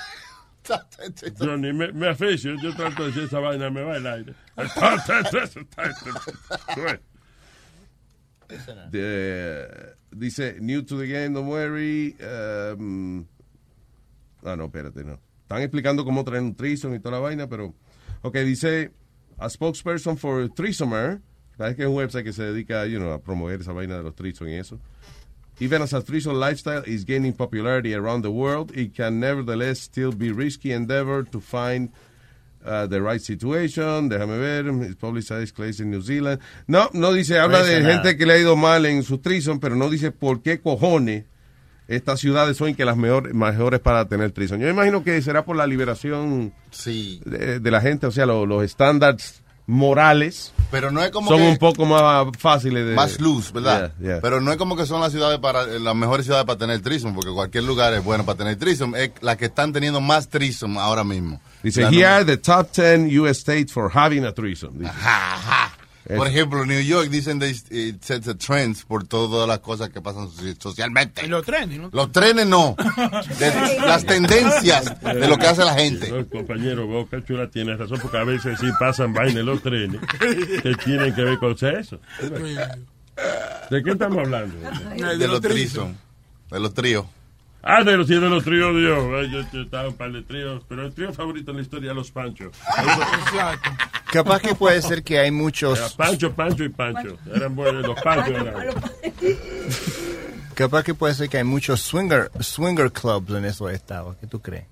[0.63, 2.55] top 10 threesome Johnny, me, me aficio.
[2.61, 4.33] Yo trato de decir esa vaina, me va el aire.
[4.55, 5.51] El top ten, tres,
[6.75, 6.99] tres,
[8.91, 9.67] De-
[10.11, 12.15] dice, new to the game, don't worry.
[12.21, 13.25] Um,
[14.43, 15.19] ah, no, espérate, no.
[15.41, 17.73] Están explicando cómo traer un y toda la vaina, pero...
[18.21, 18.91] Ok, dice,
[19.37, 21.21] a spokesperson for Threesomer.
[21.57, 24.03] ¿Sabes que es un website que se dedica you know, a promover esa vaina de
[24.03, 24.79] los threesome y eso?
[25.59, 30.13] Even as a threesome lifestyle is gaining popularity around the world, it can nevertheless still
[30.13, 31.89] be risky endeavor to find
[32.63, 34.09] uh, the right situation.
[34.09, 36.39] Déjame ver, it's publicized place in New Zealand.
[36.65, 38.03] No, no dice, habla de dice nada.
[38.03, 41.25] gente que le ha ido mal en su threesome, pero no dice por qué cojones
[41.89, 44.63] estas ciudades son que las mejor- mejores para tener threesome.
[44.63, 46.53] Yo imagino que será por la liberación
[47.25, 51.39] de, de la gente, o sea, lo- los estándares morales Pero no es como son
[51.39, 52.95] que- un poco más fáciles de...
[52.95, 53.93] más luz, ¿verdad?
[53.99, 54.19] Yeah, yeah.
[54.21, 57.13] Pero no es como que son las ciudades para las mejores ciudades para tener trisom,
[57.13, 58.95] porque cualquier lugar es bueno para tener trisom.
[58.95, 61.39] Es las que están teniendo más trisom ahora mismo.
[61.61, 64.79] Dice, La here no- are the top 10 US states for having a threesome.
[64.79, 64.91] Dice.
[66.17, 70.01] Por ejemplo, New York dicen de it sets the trends por todas las cosas que
[70.01, 71.27] pasan soci- socialmente.
[71.27, 71.89] Los trenes, ¿no?
[71.93, 72.75] Los trenes no.
[73.37, 76.11] De- las tendencias de lo que hace la gente.
[76.11, 80.01] No, compañero Boca Chula tiene razón, porque a veces sí pasan vainas los trenes
[80.63, 81.99] que tienen que ver con eso.
[83.69, 84.55] ¿De qué estamos hablando?
[85.17, 85.41] De los.
[86.51, 87.05] De los tríos.
[87.61, 88.69] Ah, de los, sí, de los tríos.
[88.73, 91.91] Ay, Yo, yo estaba un par de tríos, pero el trío favorito en la historia
[91.91, 92.55] es los Panchos.
[94.11, 95.77] Capaz que puede ser que hay muchos.
[95.77, 97.17] Era Pancho, Pancho y Pancho.
[97.33, 98.55] Eran buenos, los Panchos eran.
[100.55, 104.15] Capaz que puede ser que hay muchos swinger, swinger clubs en esos estados.
[104.19, 104.65] ¿Qué tú crees?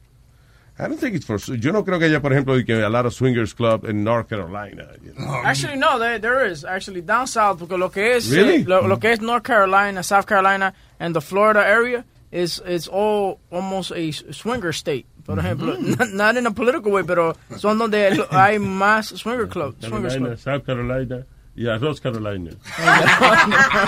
[0.79, 3.05] I don't think it's for, yo no creo que haya, por ejemplo, que a lot
[3.07, 4.83] of swingers club en North Carolina.
[5.03, 5.41] you know.
[5.43, 6.63] Actually, no, there, there is.
[6.63, 8.61] Actually, down south, porque lo que es, Really?
[8.61, 12.87] eh, lo, lo que es North Carolina, South Carolina, and the Florida area is it's
[12.87, 15.05] all almost a swinger state.
[15.25, 19.75] Por ejemplo, not, not in a political way, pero son donde hay más swinger club,
[19.79, 20.39] swingers Carolina, club.
[20.39, 21.25] South Carolina
[21.55, 22.51] y Arroz Carolina.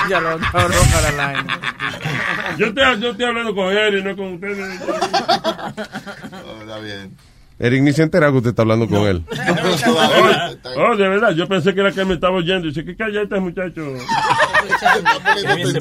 [0.09, 1.59] ya lo, North Carolina.
[2.57, 4.81] Yo estoy, yo estoy hablando con él y no con ustedes.
[4.81, 7.15] Está bien.
[7.59, 9.23] Eric ni se entera que usted está hablando con él.
[10.75, 12.67] Oh, oh, de verdad, yo pensé que era que me estaba oyendo.
[12.67, 13.81] Dice, ¿qué calla este muchacho?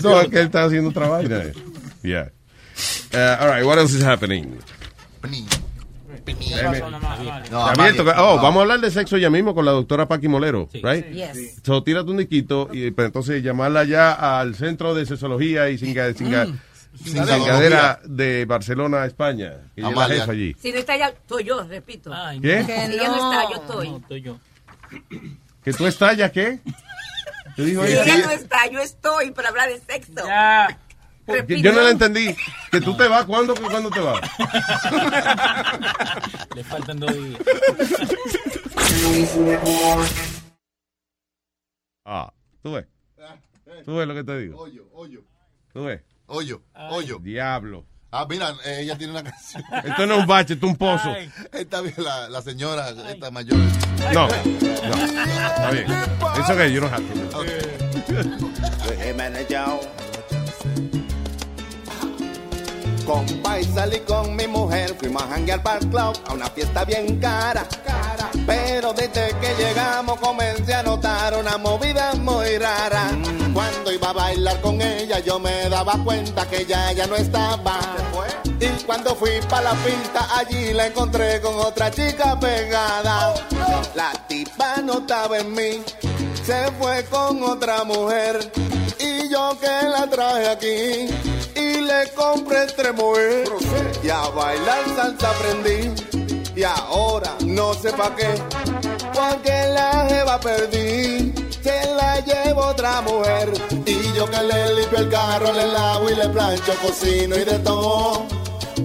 [0.02, 1.42] No, que él está haciendo otra vaina.
[2.02, 2.30] Yeah.
[3.12, 4.58] Uh, all right, what else is happening?
[7.50, 8.42] No, Oh, no.
[8.42, 11.06] vamos a hablar de sexo ya mismo con la doctora Paqui Molero, right?
[11.10, 11.60] Yes.
[11.64, 16.12] So, tírate un disquito y pues, entonces llamarla ya al centro de sexología y cinga-
[16.12, 16.58] Mm.
[18.04, 19.52] de Barcelona, España.
[19.74, 20.20] Que ella es la Amalia.
[20.20, 20.56] jefa allí.
[20.60, 22.10] Si no está ella, estoy yo, repito.
[22.42, 22.64] ¿Qué?
[22.64, 24.34] Si ella no está, yo estoy.
[25.64, 26.58] ¿Que tú estallas qué?
[27.56, 28.02] ¿Qué dijo Si ella?
[28.04, 30.12] ella no está, yo estoy para hablar de sexo.
[30.14, 30.87] Que
[31.46, 32.34] yo no la entendí.
[32.70, 33.24] ¿Que tú te vas?
[33.24, 34.20] ¿Cuándo, ¿cuándo te vas?
[36.54, 37.40] Le faltan dos días.
[42.04, 42.86] Ah, tú ves.
[43.84, 44.58] Tú ves lo que te digo.
[44.58, 45.20] Hoyo, hoyo.
[45.72, 46.00] Tú ves.
[46.26, 47.18] Hoyo, hoyo.
[47.20, 47.84] Diablo.
[48.10, 49.62] Ah, mira, ella tiene una canción.
[49.84, 51.14] Esto no es un bache, esto es un pozo.
[51.52, 53.58] Esta bien, la, la señora, esta mayor.
[54.14, 54.34] No, no.
[54.34, 55.86] Está bien.
[56.50, 57.12] Okay, you don't have to.
[59.04, 59.46] Jiménez
[63.08, 66.84] Compa y salí con mi mujer, fuimos a janguear para el club, a una fiesta
[66.84, 67.66] bien cara.
[68.46, 73.08] Pero desde que llegamos comencé a notar una movida muy rara.
[73.54, 77.80] Cuando iba a bailar con ella yo me daba cuenta que ella ya no estaba.
[78.60, 83.32] Y cuando fui para la pista allí la encontré con otra chica pegada.
[83.94, 85.82] La tipa no estaba en mí,
[86.48, 88.50] se fue con otra mujer.
[88.98, 91.06] Y yo que la traje aquí
[91.54, 93.44] y le compré tremoé
[94.02, 95.92] y a bailar salsa aprendí.
[96.56, 98.32] Y ahora no sé pa' qué,
[99.12, 101.34] porque la jeva perdí.
[101.62, 103.52] Se la llevo otra mujer.
[103.84, 107.58] Y yo que le limpio el carro, le lavo y le plancho, cocino y de
[107.58, 108.26] todo.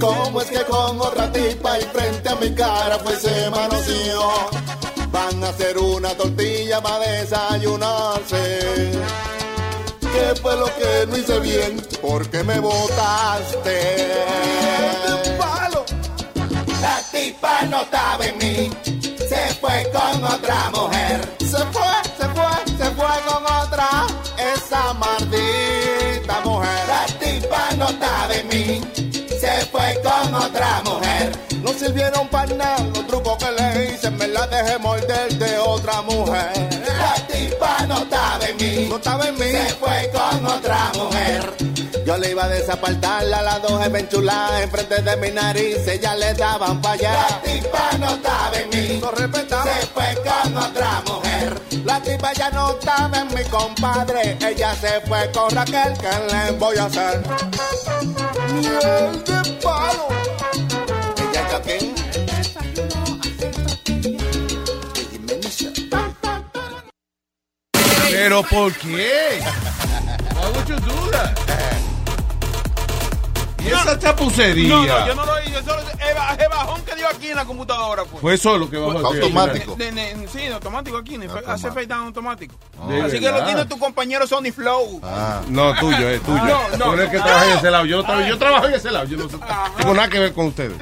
[0.01, 4.73] ¿Cómo es que con otra tipa y frente a mi cara pues se manoseó?
[5.13, 8.91] Van a hacer una tortilla para desayunarse.
[10.01, 11.79] ¿Qué fue lo que no hice bien?
[12.01, 14.07] Porque me botaste.
[15.37, 15.85] palo!
[16.81, 18.71] La tipa no estaba en mí.
[19.29, 21.21] Se fue con otra mujer.
[21.39, 22.12] Se fue, se fue,
[31.73, 34.09] sirvieron para nada los trucos que le hice.
[34.11, 36.51] Me la dejé morder de otra mujer.
[36.97, 38.87] La tipa no estaba en mí.
[38.89, 39.51] No estaba en mí.
[39.51, 41.53] Se fue con otra mujer.
[42.05, 46.81] Yo le iba a desapartarla, las dos enchuladas enfrente de mi nariz, ella le daban
[46.81, 47.13] para allá.
[47.13, 49.63] La tipa no estaba en mí, no respetaba.
[49.63, 51.61] Se fue con otra mujer.
[51.85, 56.51] La tipa ya no estaba en mi compadre, ella se fue con Raquel, ¿qué le
[56.57, 57.23] voy a hacer?
[58.53, 60.07] Miel de palo.
[68.11, 69.39] ¿Pero por qué?
[70.35, 71.37] Why would you do that?
[73.63, 74.67] ¿Y esa chapucería?
[74.69, 75.63] No, no, yo no lo hice.
[75.63, 78.03] Solo el, ba- el bajón que dio aquí en la computadora.
[78.03, 78.21] Pues.
[78.21, 79.07] Fue solo que bajó.
[79.07, 79.75] Automático.
[79.75, 81.17] De- de- sí, automático aquí.
[81.47, 82.55] Hace fade down automático.
[82.87, 85.01] ¿De Así que lo tiene tu compañero Sony Flow.
[85.49, 86.43] No, tuyo, es tuyo.
[86.43, 87.23] No, no, Tú eres el que no.
[87.23, 87.85] trabaja en ese lado.
[87.85, 89.05] Yo, no trabajo, yo trabajo en ese lado.
[89.05, 89.37] Yo no sé-
[89.77, 90.73] tengo nada que ver con ustedes.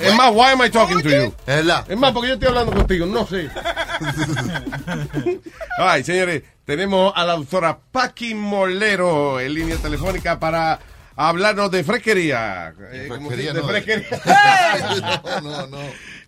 [0.00, 1.34] Es más, why am I talking to you?
[1.46, 1.84] Es la.
[1.88, 3.06] Es más, porque yo estoy hablando contigo.
[3.06, 3.48] No sé.
[5.78, 10.78] Ay, señores, tenemos a la doctora Paqui Molero en línea telefónica para
[11.16, 12.74] hablarnos de fresquería.
[12.92, 13.52] Eh, ¿cómo se dice?
[13.62, 15.40] fresquería de no, fresquería.
[15.42, 15.78] No, no, no.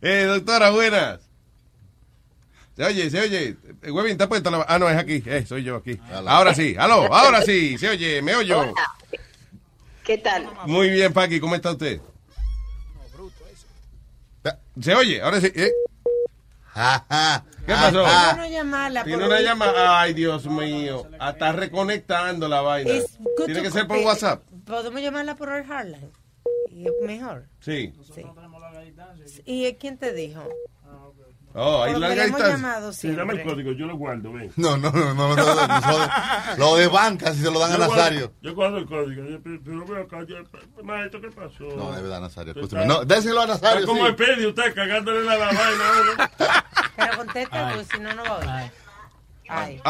[0.03, 1.20] Eh, doctora, buenas.
[2.76, 3.57] Se oye, se oye.
[3.82, 4.64] Eh, Webin, ¿está puesta la...
[4.68, 5.22] Ah, no, es aquí.
[5.26, 5.99] Eh, soy yo aquí.
[6.26, 6.74] Ahora sí.
[6.78, 7.78] Aló, ahora sí.
[7.78, 8.74] Se oye, me oyo.
[10.03, 10.49] ¿Qué tal?
[10.66, 11.40] Muy bien, Paqui.
[11.40, 12.01] ¿Cómo está usted?
[14.81, 15.53] Se oye, ahora sí.
[15.55, 15.72] ¿eh?
[16.75, 18.03] ¿Qué pasó?
[18.03, 19.05] ¿Por qué no llamarla?
[19.05, 20.01] Una llamada.
[20.01, 21.09] Ay, Dios mío.
[21.18, 22.91] Hasta reconectando la vaina.
[23.47, 23.99] Tiene que ser por.
[23.99, 24.43] WhatsApp.
[24.66, 26.11] Podemos llamarla por el hardline.
[26.70, 27.47] Y es mejor.
[27.61, 27.93] Sí.
[28.14, 28.25] Sí.
[29.45, 30.49] ¿Y quién te dijo?
[31.57, 32.49] Oh, ahí distancia.
[32.49, 34.51] llamado Sí, dame el código, yo lo guardo, ven.
[34.57, 37.73] No, no, no, no, no, no, no, no, Lo de banca, si se lo dan
[37.73, 38.33] a Nazario.
[38.43, 39.25] Yo guardo el código.
[39.25, 40.19] Yo, pero, veo acá,
[40.83, 41.65] maestro, ¿qué pasó?
[41.77, 42.55] No, de verdad, Nazario.
[42.55, 42.87] Escúchame.
[42.87, 43.81] No, déselo a Nazario.
[43.81, 44.09] Está como sí.
[44.09, 46.31] el pedi, usted cagándole la, la vaina.
[46.97, 48.73] Pero contesta, porque si no, no va a oír.
[49.49, 49.83] Ay.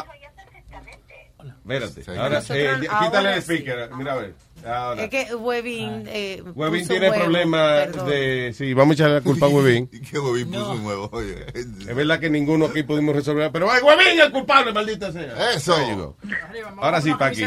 [1.65, 2.03] Espérate.
[2.03, 2.11] Sí.
[2.11, 3.55] Ahora, eh, quítale el sí.
[3.55, 3.91] speaker.
[3.95, 4.35] Mira a ver.
[4.67, 5.05] Ahora.
[5.05, 6.05] Es que Webin.
[6.07, 8.53] Eh, Webin puso tiene problemas de...
[8.57, 9.89] Sí, vamos a echarle la culpa a Webin.
[10.11, 11.47] Que Bobby puso un huevo, oye.
[11.55, 15.53] Es verdad que ninguno aquí pudimos resolver, pero ¡ay, Webin es el culpable, maldita sea!
[15.55, 16.17] Eso.
[16.79, 17.47] Ahora sí, Paqui.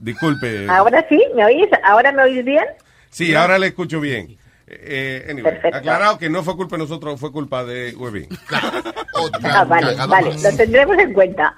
[0.00, 0.68] Disculpe.
[0.68, 1.68] Ahora sí, ¿me oís?
[1.84, 2.64] ¿Ahora me oís bien?
[3.10, 4.36] Sí, ahora le escucho bien.
[4.66, 5.76] Eh, anyway, Perfecto.
[5.76, 8.28] aclarado que no fue culpa de nosotros, fue culpa de Webin.
[9.44, 11.54] Ah, vale, vale, lo tendremos en cuenta.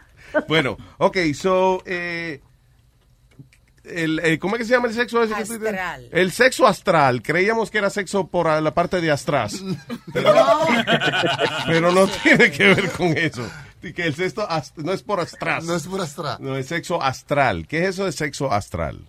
[0.46, 2.42] Bueno, ok, so, eh,
[3.86, 5.20] el, eh, ¿cómo es que se llama el sexo?
[5.20, 6.08] Astral.
[6.12, 7.22] El sexo astral.
[7.22, 9.62] Creíamos que era sexo por la parte de astras.
[10.12, 10.32] Pero,
[11.66, 13.46] pero no tiene que ver con eso.
[13.82, 15.64] Y Que el sexo ast- no es por astras.
[15.64, 16.38] No es por astral.
[16.40, 17.66] No, es sexo astral.
[17.68, 19.00] ¿Qué es eso de sexo astral?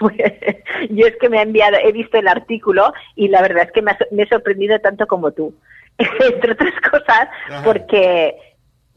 [0.90, 3.82] Yo es que me ha enviado, he visto el artículo y la verdad es que
[3.82, 5.54] me, ha, me he sorprendido tanto como tú.
[5.98, 7.62] Entre otras cosas, Ajá.
[7.62, 8.34] porque,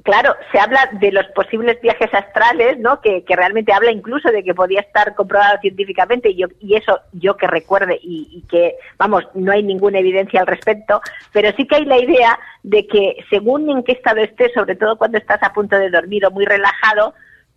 [0.03, 3.01] claro, se habla de los posibles viajes astrales, ¿no?
[3.01, 6.99] Que, que realmente habla incluso de que podía estar comprobado científicamente y, yo, y eso
[7.13, 11.01] yo que recuerde y, y que, vamos, no hay ninguna evidencia al respecto,
[11.31, 14.97] pero sí que hay la idea de que según en qué estado estés, sobre todo
[14.97, 17.13] cuando estás a punto de dormir o muy relajado,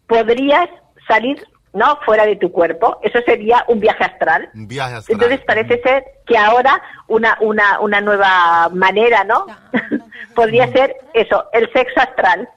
[0.07, 0.69] podrías
[1.09, 1.45] salir
[1.77, 4.51] no fuera de tu cuerpo eso sería un viaje astral.
[4.55, 5.15] Un viaje astral.
[5.15, 9.47] entonces parece ser que ahora una una una nueva manera no
[10.35, 12.49] podría ser eso el sexo astral.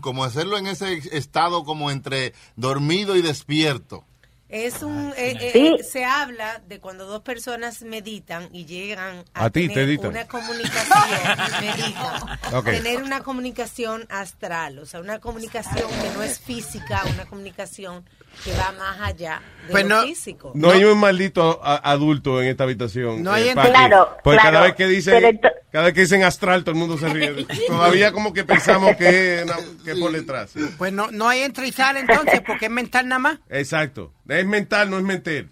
[0.00, 4.07] Como hacerlo en ese estado como entre dormido y despierto.
[4.48, 5.76] Es un, eh, eh, Sí.
[5.78, 9.88] eh, se habla de cuando dos personas meditan y llegan a, A ti te tener
[9.90, 10.10] editan.
[10.12, 10.98] una comunicación,
[11.60, 18.04] meditan, tener una comunicación astral, o sea, una comunicación que no es física, una comunicación
[18.44, 20.52] que va más allá de Pues lo no- físico.
[20.54, 23.22] No, hay un maldito a- adulto en esta habitación.
[23.22, 23.68] No hay eh, ent- Paqui.
[23.70, 26.78] Claro, Porque cada vez que dice pero ento- Cada vez que dicen astral, todo el
[26.78, 27.46] mundo se ríe.
[27.66, 30.50] Todavía como que pensamos que, no, que por detrás.
[30.50, 30.60] sí.
[30.78, 33.38] Pues no, no hay entra y sale entonces, porque es mental nada más.
[33.50, 34.14] Exacto.
[34.28, 35.48] Es mental, no es mentir.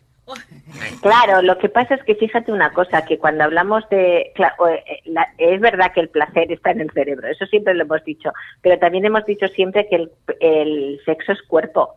[1.02, 4.32] Claro, lo que pasa es que fíjate una cosa, que cuando hablamos de...
[4.36, 8.04] eh, la- es verdad que el placer está en el cerebro, eso siempre lo hemos
[8.04, 10.10] dicho, pero también hemos dicho siempre que el,
[10.40, 11.94] el sexo es cuerpo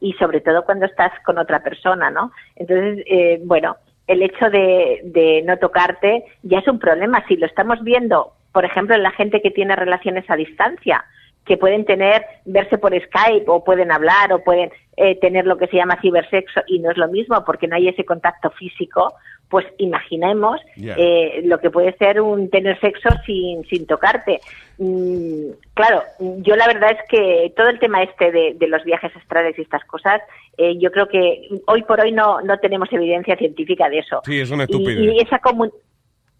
[0.00, 2.32] y sobre todo cuando estás con otra persona, ¿no?
[2.56, 3.76] Entonces, eh, bueno,
[4.06, 7.24] el hecho de, de no tocarte ya es un problema.
[7.26, 11.04] Si lo estamos viendo, por ejemplo, en la gente que tiene relaciones a distancia,
[11.44, 15.66] que pueden tener, verse por Skype o pueden hablar o pueden eh, tener lo que
[15.66, 19.14] se llama cibersexo y no es lo mismo porque no hay ese contacto físico,
[19.48, 24.40] pues imaginemos eh, lo que puede ser un tener sexo sin, sin tocarte.
[24.78, 26.02] Mm, claro,
[26.38, 29.62] yo la verdad es que todo el tema este de, de los viajes astrales y
[29.62, 30.22] estas cosas,
[30.56, 34.20] eh, yo creo que hoy por hoy no, no tenemos evidencia científica de eso.
[34.24, 35.14] Sí, es una Y- estupidez.
[35.14, 35.72] Y, esa comun-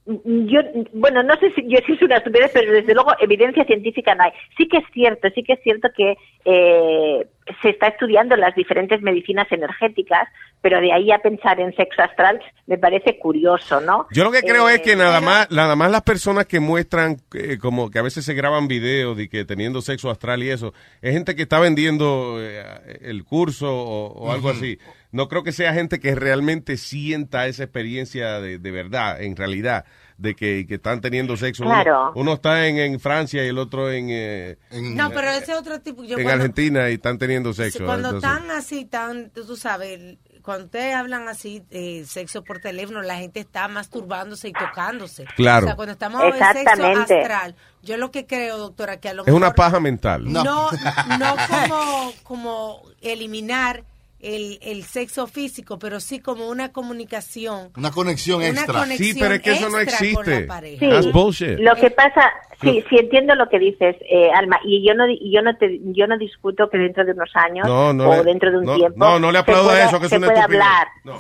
[0.05, 0.61] yo
[0.93, 4.25] bueno no sé si yo si es una estupidez pero desde luego evidencia científica no
[4.25, 4.33] hay.
[4.57, 7.27] Sí que es cierto sí que es cierto que eh,
[7.61, 10.29] se está estudiando las diferentes medicinas energéticas
[10.61, 14.43] pero de ahí a pensar en sexo astral me parece curioso no Yo lo que
[14.43, 17.99] creo Eh, es que nada más, nada más las personas que muestran, eh, como que
[17.99, 21.43] a veces se graban videos de que teniendo sexo astral y eso, es gente que
[21.43, 22.65] está vendiendo eh,
[23.03, 24.79] el curso o, o algo así.
[25.11, 29.85] No creo que sea gente que realmente sienta esa experiencia de, de verdad, en realidad,
[30.23, 31.65] de que, que están teniendo sexo.
[31.65, 32.13] Uno- Claro.
[32.15, 36.05] Uno, está en, en Francia y el otro en, eh, No, pero ese otro tipo.
[36.05, 37.85] Yo en cuando- Argentina y están teniendo sexo.
[37.85, 43.01] Cuando entonces- están así, tan, tú sabes, cuando ustedes hablan así, eh, sexo por teléfono,
[43.03, 45.25] la gente está masturbándose y tocándose.
[45.37, 45.67] Claro.
[45.67, 47.21] O sea, cuando estamos en sexo Exactamente.
[47.21, 50.25] astral, yo lo que creo, doctora, que a lo es una mejor paja mental.
[50.33, 53.85] no, no, como, como eliminar
[54.23, 57.71] el, el sexo físico, pero sí como una comunicación.
[57.77, 58.81] Una conexión Una extra.
[58.81, 60.49] conexión Sí, pero es que eso no existe.
[60.79, 61.59] Sí, That's bullshit.
[61.59, 65.19] lo que pasa sí sí entiendo lo que dices eh, Alma y yo no di-
[65.33, 68.23] yo no te yo no discuto que dentro de unos años No, no o le-
[68.23, 70.19] dentro de un no, tiempo no, no le se aplauda pueda- eso, que es se
[70.19, 71.19] una puede hablar No.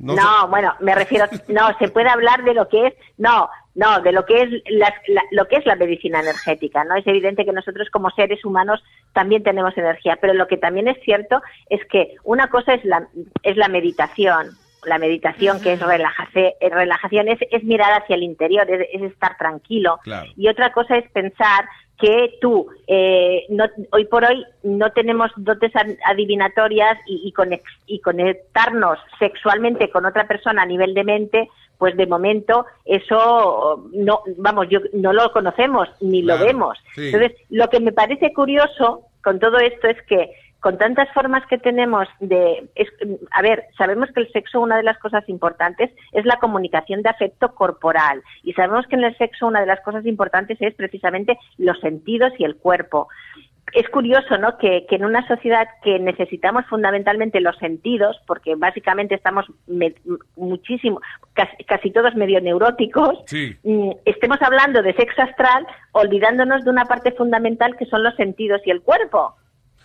[0.00, 3.48] No, No se- bueno, me refiero, no, se puede hablar de lo que es, no,
[3.80, 6.96] no, de lo que es la, la- lo que es la medicina energética, ¿no?
[6.96, 8.82] Es evidente que nosotros como seres humanos
[9.14, 13.08] también tenemos energía, pero lo que también es cierto es que una cosa es la,
[13.42, 18.70] es la meditación, la meditación que es relajación, relajación es, es mirar hacia el interior,
[18.70, 20.30] es, es estar tranquilo, Claro.
[20.36, 21.64] y otra cosa es pensar
[21.98, 27.78] que tú, eh, no, hoy por hoy, no tenemos dotes ad- adivinatorias y, y, conex-
[27.86, 31.48] y conectarnos sexualmente con otra persona a nivel de mente,
[31.80, 36.78] pues de momento eso no, vamos, yo no lo conocemos ni Claro, lo vemos.
[36.94, 37.06] sí.
[37.06, 41.56] Entonces, lo que me parece curioso con todo esto es que con tantas formas que
[41.56, 42.68] tenemos de...
[42.74, 42.92] es-
[43.30, 47.08] a ver, sabemos que el sexo, una de las cosas importantes es la comunicación de
[47.08, 48.22] afecto corporal.
[48.42, 52.32] Y sabemos que en el sexo una de las cosas importantes es precisamente los sentidos
[52.38, 53.08] y el cuerpo.
[53.72, 54.58] Es curioso, ¿no?
[54.58, 59.94] Que, que en una sociedad que necesitamos fundamentalmente los sentidos, porque básicamente estamos me-
[60.36, 61.00] muchísimo,
[61.34, 63.56] casi, casi todos medio neuróticos, Sí.
[63.62, 68.60] mm, estemos hablando de sexo astral, olvidándonos de una parte fundamental que son los sentidos
[68.64, 69.36] y el cuerpo.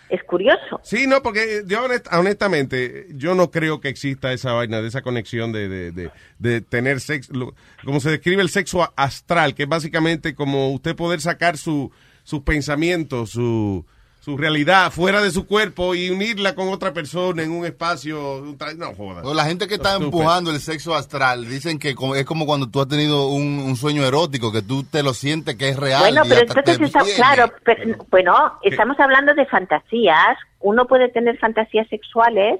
[0.08, 0.78] Es curioso.
[0.84, 5.02] Sí, no, porque yo honest- honestamente, yo no creo que exista esa vaina de esa
[5.02, 9.64] conexión de, de, de, de tener sexo, lo- como se describe el sexo astral, que
[9.64, 11.90] es básicamente como usted poder sacar su,
[12.26, 13.86] sus pensamientos, su,
[14.20, 18.42] su realidad fuera de su cuerpo y unirla con otra persona en un espacio,
[18.76, 19.22] no joda.
[19.22, 20.08] O la gente que está Estúpido.
[20.18, 24.04] empujando el sexo astral dicen que es como cuando tú has tenido un, un sueño
[24.04, 26.00] erótico, que tú te lo sientes que es real.
[26.00, 30.36] Bueno, y pero entonces, está, claro, pero- bueno, estamos hablando de fantasías.
[30.58, 32.58] Uno puede tener fantasías sexuales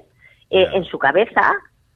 [0.49, 1.51] eh, en su cabeza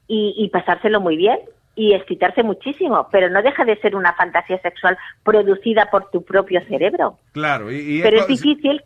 [0.08, 1.40] y, y pasárselo muy bien
[1.82, 6.64] y excitarse muchísimo, pero no deja de ser una fantasía sexual producida por tu propio
[6.68, 7.18] cerebro.
[7.32, 8.84] Claro, y, y Pero es difícil,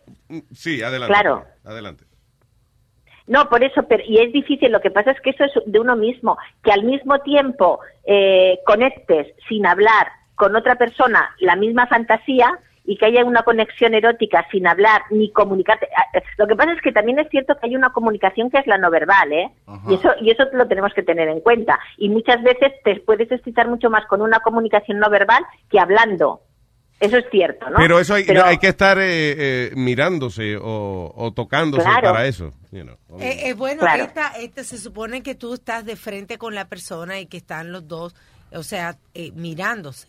[0.54, 1.14] Sí, adelante.
[1.14, 1.44] Claro.
[1.66, 2.06] Adelante.
[3.28, 5.78] no, por eso, pero, y es difícil, lo que pasa es que eso es de
[5.78, 11.88] uno mismo, que al mismo tiempo eh, conectes sin hablar con otra persona la misma
[11.88, 15.88] fantasía y que haya una conexión erótica sin hablar ni comunicarte.
[15.98, 18.60] Ah, eh, Lo que pasa es que también es cierto que hay una comunicación que
[18.60, 19.52] es la no verbal, ¿eh?
[19.90, 21.80] Y eso, y eso lo tenemos que tener en cuenta.
[21.98, 26.42] Y muchas veces te puedes excitar mucho más con una comunicación no verbal que hablando.
[27.00, 27.76] Eso es cierto, ¿no?
[27.78, 29.04] Pero eso hay, Pero- hay que estar eh,
[29.68, 32.14] eh, mirándose o, o tocándose Claro.
[32.14, 32.54] para eso.
[32.72, 32.96] you know.
[33.20, 34.04] Eh, eh, bueno, Claro.
[34.04, 37.72] esta, esta se supone que tú estás de frente con la persona y que están
[37.74, 38.16] los dos,
[38.54, 40.08] o sea, eh, mirándose,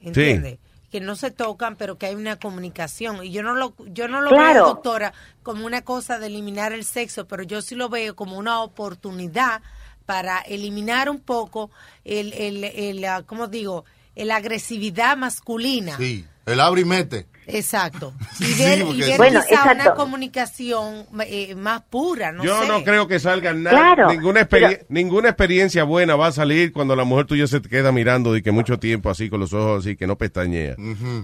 [0.00, 0.58] ¿entiendes?
[0.94, 3.24] Que no se tocan, pero que hay una comunicación.
[3.24, 4.54] Y yo no lo, yo no lo Claro.
[4.54, 8.38] veo, doctora, como una cosa de eliminar el sexo, pero yo sí lo veo como
[8.38, 9.60] una oportunidad
[10.06, 11.72] para eliminar un poco
[12.04, 13.84] el, el, el, ah, ¿cómo digo?
[14.14, 15.96] la agresividad masculina.
[15.96, 17.26] Sí, el abre y mete.
[17.46, 18.12] Exacto.
[18.40, 19.94] Y Sí, ver, y porque- ver Bueno, quizá una exacto.
[20.00, 22.68] comunicación eh, más pura, no Yo sé.
[22.68, 23.76] no creo que salga nada.
[23.76, 27.68] Claro, ninguna, experi- ninguna experiencia buena va a salir cuando la mujer tuya se te
[27.68, 30.74] queda mirando de que mucho tiempo así con los ojos así que no pestañea.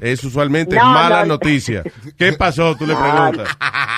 [0.01, 1.35] Es usualmente No, mala no.
[1.35, 1.83] noticia.
[2.19, 2.77] ¿Qué pasó?
[2.77, 3.49] Tú le preguntas.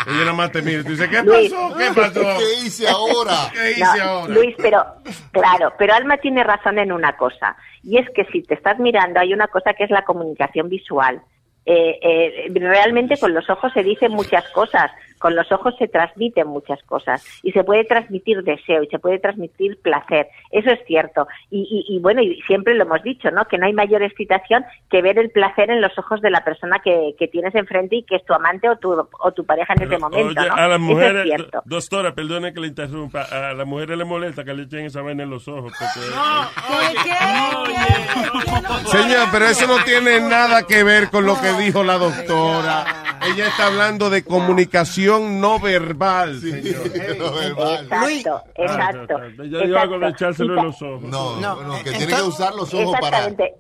[0.06, 1.52] Ella nada más te mira y tú dices, ¿qué Luis.
[1.52, 1.76] pasó?
[1.76, 2.20] ¿Qué pasó?
[2.38, 3.36] ¿Qué hice ahora?
[3.52, 4.34] ¿Qué hice No, ahora?
[4.34, 4.84] Luis, pero
[5.32, 9.20] claro, pero Alma tiene razón en una cosa, y es que si te estás mirando
[9.20, 11.22] hay una cosa que es la comunicación visual.
[11.64, 14.90] Eh, eh, realmente con los ojos se dicen muchas cosas,
[15.22, 19.20] con los ojos se transmiten muchas cosas y se puede transmitir deseo y se puede
[19.20, 21.28] transmitir placer, eso es cierto.
[21.50, 23.44] Y, y- y bueno, y siempre lo hemos dicho, ¿no?
[23.44, 26.80] Que no hay mayor excitación que ver el placer en los ojos de la persona
[26.84, 29.82] que, que tienes enfrente y que es tu amante o tu, o tu pareja en
[29.84, 30.54] ese momento, Oye, ¿no?
[30.56, 34.52] a las mujeres, es doctora, perdone que le interrumpa, a las mujeres les molesta que
[34.54, 35.72] le echen esa vaina en los ojos.
[35.78, 36.00] Porque,
[38.90, 42.84] Señor, pero eso no tiene nada que ver con lo que dijo la doctora.
[43.24, 46.86] Ella está hablando de comunicación no verbal, señor.
[46.86, 49.18] Exacto, exacto.
[49.44, 50.08] Ya yo hago de exacto.
[50.08, 51.02] echárselo Y en los ojos.
[51.02, 53.18] No, No, no, que eh, tiene que entonces- usar los ojos para...
[53.26, 53.54] Exactamente.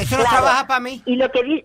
[0.00, 1.02] Eso no trabaja para mí.
[1.06, 1.64] Y lo que, di-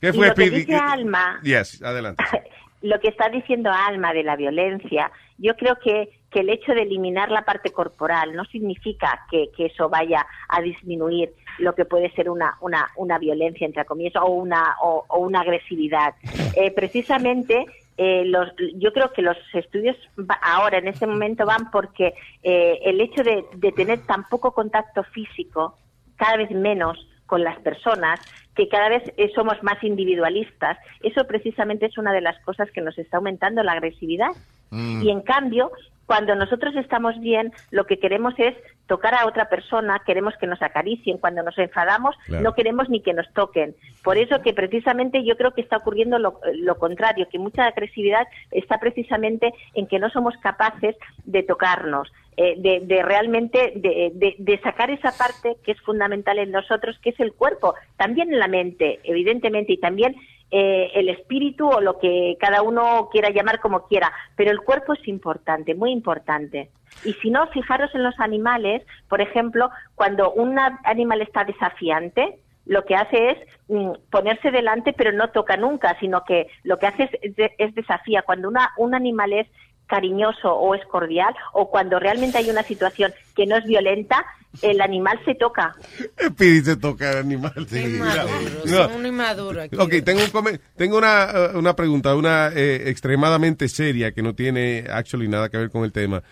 [0.00, 2.24] ¿Qué y fue, lo que dice Alma, Yes, adelante.
[2.82, 6.82] lo que está diciendo Alma de la violencia, yo creo que, que el hecho de
[6.82, 12.10] eliminar la parte corporal no significa que, que eso vaya a disminuir lo que puede
[12.12, 16.14] ser una, una, una violencia, entre comillas, o una, o, o una agresividad.
[16.54, 17.66] Eh, precisamente,
[18.02, 19.94] eh, los, yo creo que los estudios
[20.40, 25.02] ahora, en este momento, van porque eh, el hecho de, de tener tan poco contacto
[25.02, 25.76] físico,
[26.16, 26.96] cada vez menos
[27.26, 28.18] con las personas,
[28.54, 32.80] que cada vez eh, somos más individualistas, eso precisamente es una de las cosas que
[32.80, 34.30] nos está aumentando la agresividad.
[34.70, 35.02] Mm.
[35.02, 35.70] Y en cambio,
[36.10, 38.56] cuando nosotros estamos bien, lo que queremos es
[38.88, 42.42] tocar a otra persona, queremos que nos acaricien, cuando nos enfadamos Claro.
[42.42, 43.76] no queremos ni que nos toquen.
[44.02, 48.26] Por eso que precisamente yo creo que está ocurriendo lo, lo contrario, que mucha agresividad
[48.50, 50.96] está precisamente en que no somos capaces
[51.26, 56.40] de tocarnos, eh, de, de realmente de, de- de sacar esa parte que es fundamental
[56.40, 60.16] en nosotros, que es el cuerpo, también en la mente, evidentemente, y también
[60.50, 64.94] eh, el espíritu o lo que cada uno quiera llamar como quiera, pero el cuerpo
[64.94, 66.70] es importante, muy importante.
[67.04, 72.84] Y si no, fijaros en los animales, por ejemplo, cuando un animal está desafiante, lo
[72.84, 73.38] que hace es
[73.68, 78.22] mm, ponerse delante, pero no toca nunca, sino que lo que hace es, es desafía.
[78.22, 79.46] Cuando una, un animal es
[79.90, 84.24] cariñoso o es cordial, o cuando realmente hay una situación que no es violenta,
[84.62, 85.74] el animal se toca.
[86.28, 87.52] Speedy se toca al animal.
[87.70, 88.84] Inmaduro, No.
[88.88, 89.76] son un inmaduro aquí.
[89.76, 94.86] Ok, tengo, un tengo una, eh, una pregunta, una eh, extremadamente seria que no tiene
[94.90, 96.22] actually nada que ver con el tema.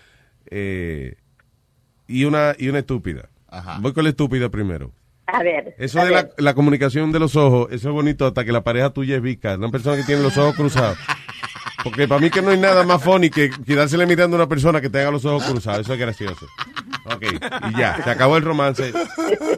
[0.49, 1.15] eh,
[2.07, 3.29] y, una, y una estúpida.
[3.81, 4.91] Voy con la estúpida primero.
[5.27, 5.75] A ver.
[5.77, 8.63] Eso a de la, la comunicación de los ojos, eso es bonito hasta que la
[8.63, 9.55] pareja tuya es vica.
[9.55, 10.97] Una persona que tiene los ojos cruzados.
[11.83, 14.81] Porque para mí que no hay nada más funny que quedársele mirando a una persona
[14.81, 15.81] que tenga los ojos cruzados.
[15.81, 16.45] Eso es gracioso.
[17.05, 17.23] Ok,
[17.73, 18.91] y ya, se acabó el romance.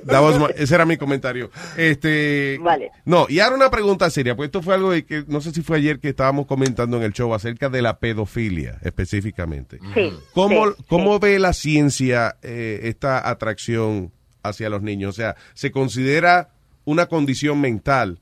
[0.06, 1.50] My- ese era mi comentario.
[1.76, 2.92] Este, Vale.
[3.06, 5.62] No, y ahora una pregunta seria, pues esto fue algo de que no sé si
[5.62, 9.80] fue ayer que estábamos comentando en el show acerca de la pedofilia específicamente.
[9.94, 14.12] Sí, ¿Cómo, sí, cómo ve la ciencia eh, esta atracción
[14.44, 15.10] hacia los niños?
[15.10, 16.50] O sea, ¿se considera
[16.86, 18.20] una condición mental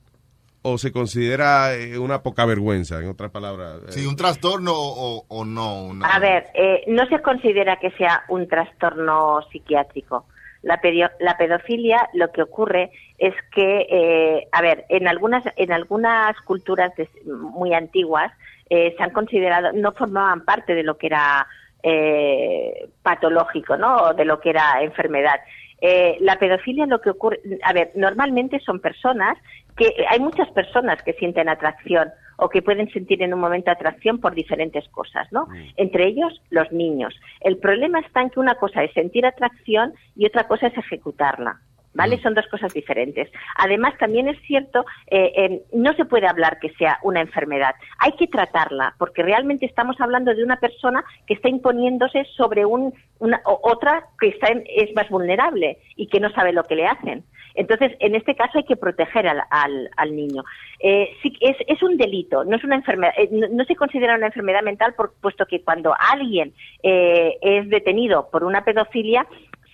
[0.72, 3.80] o se considera eh, una poca vergüenza, en otras palabras?
[3.88, 3.92] eh?
[3.92, 5.84] Sí, un trastorno o, o no.
[5.86, 10.26] una- A ver, eh, no se considera que sea un trastorno psiquiátrico.
[10.62, 15.72] La, pedio- la pedofilia lo que ocurre es que, eh, a ver, en algunas, en
[15.72, 18.32] algunas culturas des- muy antiguas
[18.70, 21.48] eh, se han considerado, no formaban parte de lo que era
[21.82, 23.96] eh, patológico, ¿no?
[23.98, 25.40] O de lo que era enfermedad.
[25.82, 29.38] Eh, la pedofilia lo que ocurre, a ver, normalmente son personas
[29.80, 34.20] que hay muchas personas que sienten atracción o que pueden sentir en un momento atracción
[34.20, 35.48] por diferentes cosas, ¿no?
[35.78, 37.16] Entre ellos los niños.
[37.42, 41.62] El problema está en que una cosa es sentir atracción y otra cosa es ejecutarla.
[41.92, 42.22] ¿Vale?
[42.22, 43.30] Son dos cosas diferentes.
[43.56, 47.74] Además, también es cierto, eh, eh, no se puede hablar que sea una enfermedad.
[47.98, 52.94] Hay que tratarla, porque realmente estamos hablando de una persona que está imponiéndose sobre un,
[53.18, 56.86] una, otra que está en- es más vulnerable y que no sabe lo que le
[56.86, 57.24] hacen.
[57.56, 60.44] Entonces, en este caso hay que proteger al, al, al niño.
[60.80, 64.16] Eh, sí, es, es un delito, no es una enfermedad, eh, no, no se considera
[64.16, 69.26] una enfermedad mental, por, puesto que cuando alguien eh, es detenido por una pedofilia,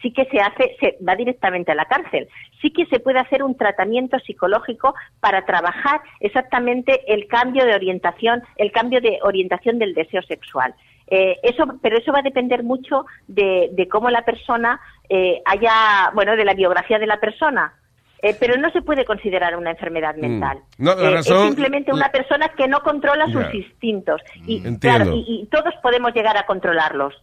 [0.02, 2.28] sí que se hace, se va directamente a la cárcel.
[2.62, 8.44] Sí que se puede hacer un tratamiento psicológico para trabajar exactamente el cambio de orientación,
[8.58, 10.74] el cambio de orientación del deseo sexual.
[11.08, 14.80] Eh, eso, pero eso va a depender mucho de, de cómo la persona
[15.10, 17.74] eh, haya, bueno, de la biografía de la persona.
[18.22, 20.58] Eh, pero no se puede considerar una enfermedad mental.
[20.80, 20.84] Mm.
[20.84, 23.50] No, la Eh, razón- es simplemente una persona que no controla sus Ya.
[23.50, 23.56] Mm.
[23.56, 24.22] instintos.
[24.48, 24.80] Y, Entiendo.
[24.80, 27.14] claro, y, y todos podemos llegar a controlarlos.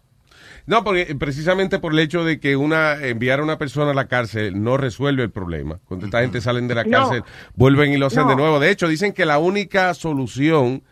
[0.67, 3.95] No, porque eh, precisamente por el hecho de que una enviar a una persona a
[3.95, 5.81] la cárcel no resuelve el problema.
[5.87, 6.91] Cuando esta gente salen de la No.
[6.91, 8.29] cárcel, vuelven y lo hacen No.
[8.31, 8.61] de nuevo.
[8.61, 10.83] De hecho, dicen que la única solución,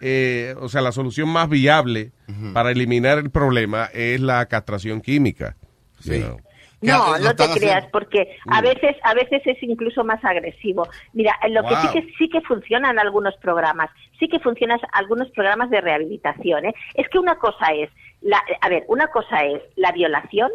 [0.00, 2.12] eh, o sea, la solución más viable
[2.54, 5.56] para eliminar el problema es la castración química.
[6.04, 6.40] You know.
[6.80, 10.88] No, no te creas, porque a veces, a veces es incluso más agresivo.
[11.12, 15.70] Mira, lo que sí que sí que funcionan algunos programas, sí que funcionan algunos programas
[15.70, 16.66] de rehabilitación.
[16.66, 16.74] ¿eh?
[16.94, 17.90] Es que una cosa es,
[18.20, 20.50] la, a ver, una cosa es la violación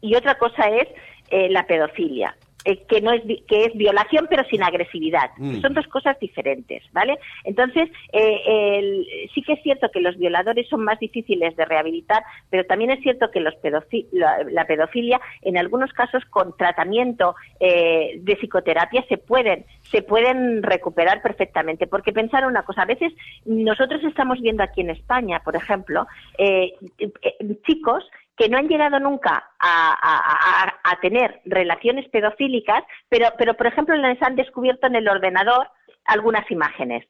[0.00, 0.88] y otra cosa es
[1.30, 2.36] eh, la pedofilia.
[2.64, 5.30] Eh, que no es que es violación pero sin agresividad.
[5.38, 5.60] Mm.
[5.60, 8.40] son dos cosas diferentes vale entonces eh,
[8.78, 12.90] el- sí que es cierto que los violadores son más difíciles de rehabilitar pero también
[12.90, 18.36] es cierto que los pedofi- la, la pedofilia en algunos casos con tratamiento eh, de
[18.36, 21.88] psicoterapia se pueden se pueden recuperar perfectamente.
[21.88, 23.12] Porque pensar una cosa a veces
[23.44, 26.06] nosotros estamos viendo aquí en España por ejemplo
[26.38, 28.04] eh, eh, chicos
[28.40, 34.34] que no han llegado nunca a, tener relaciones pedofílicas, pero, pero por ejemplo les han
[34.34, 35.68] descubierto en el ordenador
[36.06, 37.06] algunas imágenes.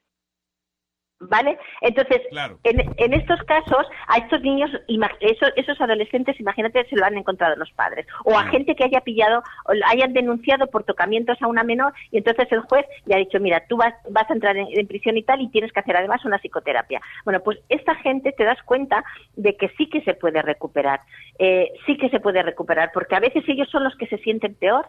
[1.23, 1.59] ¿Vale?
[1.83, 2.23] Entonces,
[2.64, 4.71] en, en estos casos, a estos niños,
[5.21, 8.07] esos, esos adolescentes, imagínate, se lo han encontrado los padres.
[8.25, 12.16] O a gente que haya pillado, o hayan denunciado por tocamientos a una menor, y
[12.16, 15.18] entonces el juez le ha dicho, mira, tú vas, vas a entrar en, en prisión
[15.18, 17.03] y tal, y tienes que hacer además una psicoterapia.
[17.27, 19.05] Bueno, pues esta gente te das cuenta
[19.37, 21.01] de que sí que se puede recuperar.
[21.39, 24.55] Eh, sí que se puede recuperar, porque a veces ellos son los que se sienten
[24.55, 24.87] peor.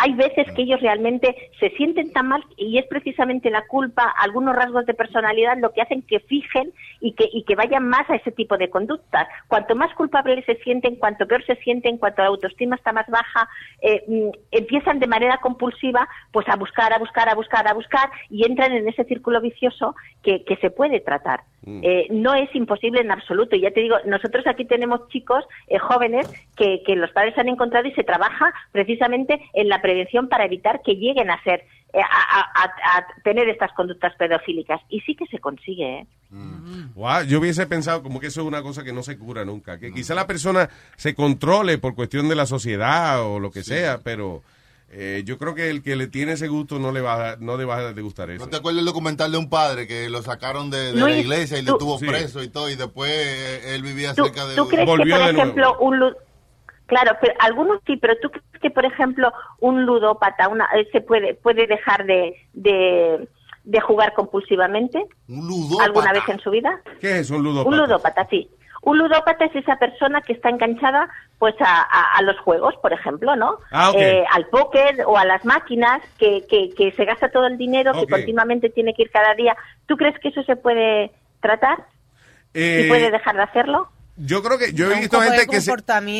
[0.00, 4.54] Hay veces que ellos realmente se sienten tan mal y es precisamente la culpa, algunos
[4.54, 8.14] rasgos de personalidad lo que hacen que fijen y que, y que vayan más a
[8.14, 9.26] ese tipo de conductas.
[9.48, 13.48] Cuanto más culpables se sienten, cuanto peor se sienten, cuanto la autoestima está más baja,
[13.82, 18.08] eh, mm, empiezan de manera compulsiva pues a buscar, a buscar, a buscar, a buscar
[18.30, 21.40] y entran en ese círculo vicioso que, que se puede tratar.
[21.66, 23.56] Eh, no es imposible en absoluto.
[23.56, 26.26] Y ya te digo, nosotros aquí tenemos chicos eh, jóvenes
[26.56, 30.80] que, que los padres han encontrado y se trabaja precisamente en la prevención para evitar
[30.84, 34.80] que lleguen a ser, eh, a, a- a- a tener estas conductas pedofílicas.
[34.90, 36.06] Y sí que se consigue, ¿eh?
[36.94, 39.78] Wow, yo hubiese pensado como que eso es una cosa que no se cura nunca.
[39.78, 44.00] Que quizá la persona se controle por cuestión de la sociedad o lo que sea,
[44.04, 44.42] pero
[44.90, 47.56] eh, yo creo que el que le tiene ese gusto no le va a, no
[47.56, 48.44] le va a gustar eso.
[48.44, 51.58] ¿No te acuerdas el documental de un padre que lo sacaron de, de la iglesia
[51.58, 52.06] y tú- le tuvo Sí.
[52.06, 54.96] preso y todo y después eh, él vivía ¿Tú, cerca de tú un- crees que,
[54.96, 55.98] por ejemplo, un
[56.88, 61.00] Claro, pero algunos sí, pero tú crees que, por ejemplo, un ludópata una, eh, se
[61.00, 63.28] puede, puede dejar de, de,
[63.64, 65.06] de jugar compulsivamente
[65.80, 66.80] alguna vez en su vida?
[67.00, 67.68] ¿Qué es un ludópata?
[67.68, 68.48] Un ludópata, sí.
[68.80, 71.08] Un ludópata es esa persona que está enganchada
[71.38, 73.58] pues a, a- a los juegos, por ejemplo, ¿no?
[73.70, 73.92] Ah.
[73.94, 77.90] Eh, al póker o a las máquinas, que, que, que se gasta todo el dinero,
[77.92, 77.98] Ok.
[78.00, 79.56] que continuamente tiene que ir cada día.
[79.86, 81.10] ¿Tú crees que eso se puede
[81.40, 81.84] tratar?
[82.54, 83.88] Eh, ¿Y puede dejar de hacerlo?
[84.20, 85.70] Yo creo que yo he visto gente que se,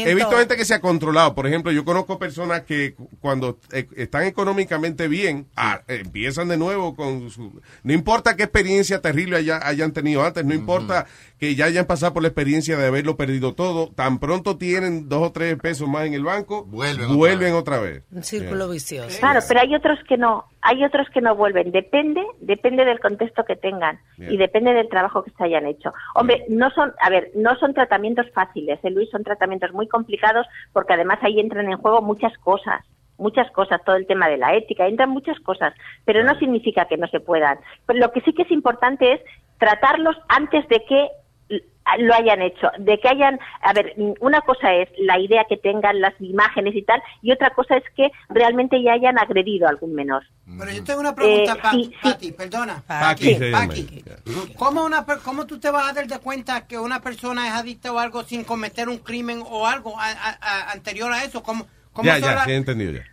[0.08, 1.34] he visto gente que se ha controlado.
[1.34, 6.56] Por ejemplo, yo conozco personas que cu- cuando eh, están económicamente bien ah, empiezan de
[6.56, 11.06] nuevo con su no importa qué experiencia terrible haya- hayan tenido antes, no importa
[11.38, 15.28] que ya hayan pasado por la experiencia de haberlo perdido todo, tan pronto tienen dos
[15.28, 18.02] o tres pesos más en el banco, vuelven, otra vez.
[18.10, 19.18] Un círculo vicioso.
[19.20, 21.70] Claro, pero hay otros que no, hay otros que no vuelven.
[21.70, 25.92] Depende, depende del contexto que tengan y depende del trabajo que se hayan hecho.
[26.14, 29.08] Hombre, no son, a ver, no son tratamientos fáciles, ¿eh, Luis?
[29.10, 32.84] Son tratamientos muy complicados porque además ahí entran en juego muchas cosas,
[33.16, 35.72] muchas cosas, todo el tema de la ética, entran muchas cosas,
[36.04, 37.58] pero no significa que no se puedan.
[37.86, 39.20] Pero lo que sí que es importante es
[39.58, 41.08] tratarlos antes de que
[41.98, 46.00] lo hayan hecho, de que hayan, a ver, una cosa es la idea que tengan
[46.02, 49.94] las imágenes y tal, y otra cosa es que realmente ya hayan agredido a algún
[49.94, 50.22] menor.
[50.58, 51.96] Pero yo tengo una pregunta, Eh, Pa- sí, sí.
[52.02, 52.82] Pati, perdona.
[54.56, 57.54] ¿Cómo, una, per- ¿Cómo tú te vas a dar de cuenta que una persona es
[57.54, 61.42] adicta o algo sin cometer un crimen o algo a- a- a- anterior a eso?
[61.42, 63.04] ¿Cómo, cómo Ya, se ya, da- sí he entendido ya.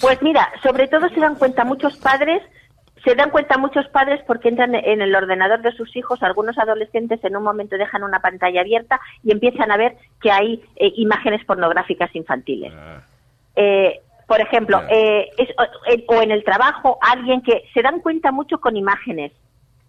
[0.00, 2.42] Pues mira, sobre todo se dan cuenta muchos padres,
[3.04, 7.22] se dan cuenta muchos padres porque entran en el ordenador de sus hijos, algunos adolescentes
[7.24, 11.44] en un momento dejan una pantalla abierta y empiezan a ver que hay eh, imágenes
[11.44, 12.72] pornográficas infantiles.
[13.56, 15.54] Eh, por ejemplo, eh, es-
[16.08, 19.32] o en el trabajo, alguien que se dan cuenta mucho con imágenes.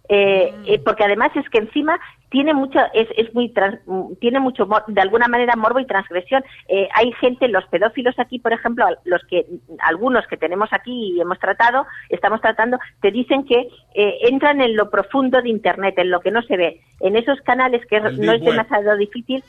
[0.08, 1.98] Eh, eh, porque además es que encima
[2.28, 5.86] tiene mucho es, es muy trans- mm, tiene mucho mor- de alguna manera morbo y
[5.86, 6.44] transgresión.
[6.68, 9.46] Eh, hay gente los pedófilos aquí por ejemplo los que
[9.78, 14.76] algunos que tenemos aquí y hemos tratado estamos tratando te dicen que eh, entran en
[14.76, 18.20] lo profundo de internet en lo que no se ve en esos canales que El
[18.20, 19.42] no es demasiado difícil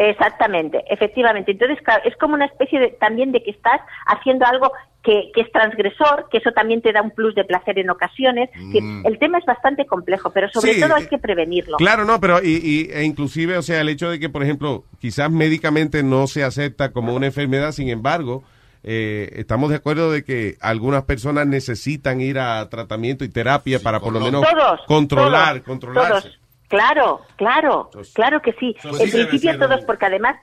[0.00, 1.50] Exactamente, efectivamente.
[1.50, 4.70] Entonces, claro, es como una especie de, también de que estás haciendo algo
[5.02, 8.48] que, que es transgresor, que eso también te da un plus de placer en ocasiones.
[8.54, 9.04] Mm.
[9.06, 11.78] el tema es bastante complejo, pero sobre Sí, todo hay eh, que prevenirlo.
[11.78, 14.84] Claro, no, pero y, y- e inclusive, o sea, el hecho de que, por ejemplo,
[15.00, 18.44] quizás médicamente no se acepta como una enfermedad, sin embargo,
[18.84, 23.98] eh, estamos de acuerdo de que algunas personas necesitan ir a tratamiento y terapia para
[23.98, 26.28] por lo menos Todos, controlar, todos, controlarse.
[26.28, 26.40] todos.
[26.68, 28.76] Claro, claro, claro que sí.
[28.80, 30.36] sí en principio ser, todos, porque además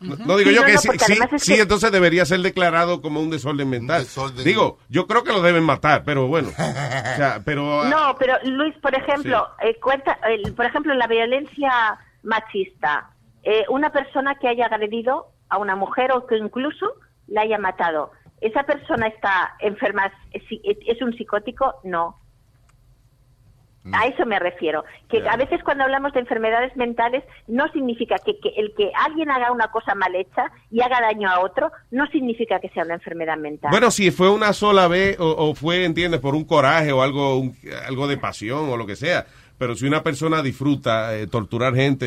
[0.00, 3.20] No, no digo Sí, yo no, que no, sí, sí, entonces debería ser declarado como
[3.20, 4.06] un desorden mental.
[4.44, 6.48] Digo, yo creo que lo deben matar, pero bueno.
[6.48, 6.52] o
[7.16, 13.10] sea, pero No, pero Luis, por ejemplo, eh, cuenta, el- por ejemplo, la violencia machista,
[13.42, 16.94] eh, una persona que haya agredido a una mujer o que incluso
[17.26, 20.10] la haya matado, ¿esa persona está enferma?
[20.32, 20.42] ¿Es,
[20.86, 21.74] es un psicótico?
[21.84, 22.16] No.
[23.92, 24.84] A eso me refiero.
[25.08, 29.30] Que a veces cuando hablamos de enfermedades mentales no significa que, que el que alguien
[29.30, 32.94] haga una cosa mal hecha y haga daño a otro no significa que sea una
[32.94, 33.70] enfermedad mental.
[33.70, 37.38] Bueno, si fue una sola vez o, o fue, entiendes, por un coraje o algo,
[37.38, 39.26] un- algo de pasión o lo que sea.
[39.58, 42.06] Pero si una persona disfruta eh, torturar gente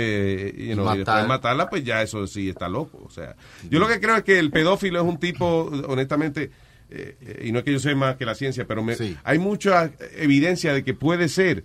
[0.49, 1.27] eh, you know, y después Matar.
[1.27, 3.03] matarla, pues ya eso sí está loco.
[3.05, 3.35] O sea,
[3.69, 6.49] yo lo que creo es que el pedófilo es un tipo, honestamente,
[6.89, 9.37] eh, eh, y no es que yo sé más que la ciencia, pero me- hay
[9.37, 11.63] mucha evidencia de que puede ser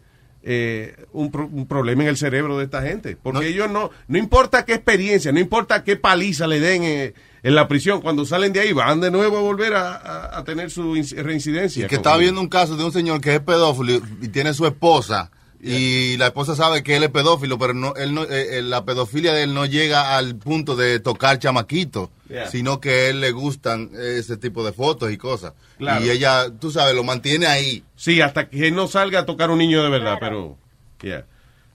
[0.51, 3.17] eh, un, pro- un problema en el cerebro de esta gente.
[3.23, 7.55] Porque ellos no, no importa qué experiencia, no importa qué paliza le den eh, en
[7.55, 10.71] la prisión, cuando salen de ahí van de nuevo a volver a, a- a tener
[10.71, 11.87] su inc- reincidencia.
[11.87, 15.31] Que estaba viendo un caso de un señor que es pedófilo y tiene su esposa.
[15.61, 18.85] Y la esposa sabe que él es pedófilo, pero no, él no, eh, eh, la
[18.85, 22.47] pedofilia de él no llega al punto de tocar chamaquito, Yeah.
[22.51, 25.55] sino que a él le gustan ese tipo de fotos y cosas.
[25.79, 26.05] Claro.
[26.05, 27.83] Y ella, tú sabes, lo mantiene ahí.
[27.97, 30.59] Sí, hasta que no salga a tocar un niño de verdad, pero...
[31.01, 31.25] yeah.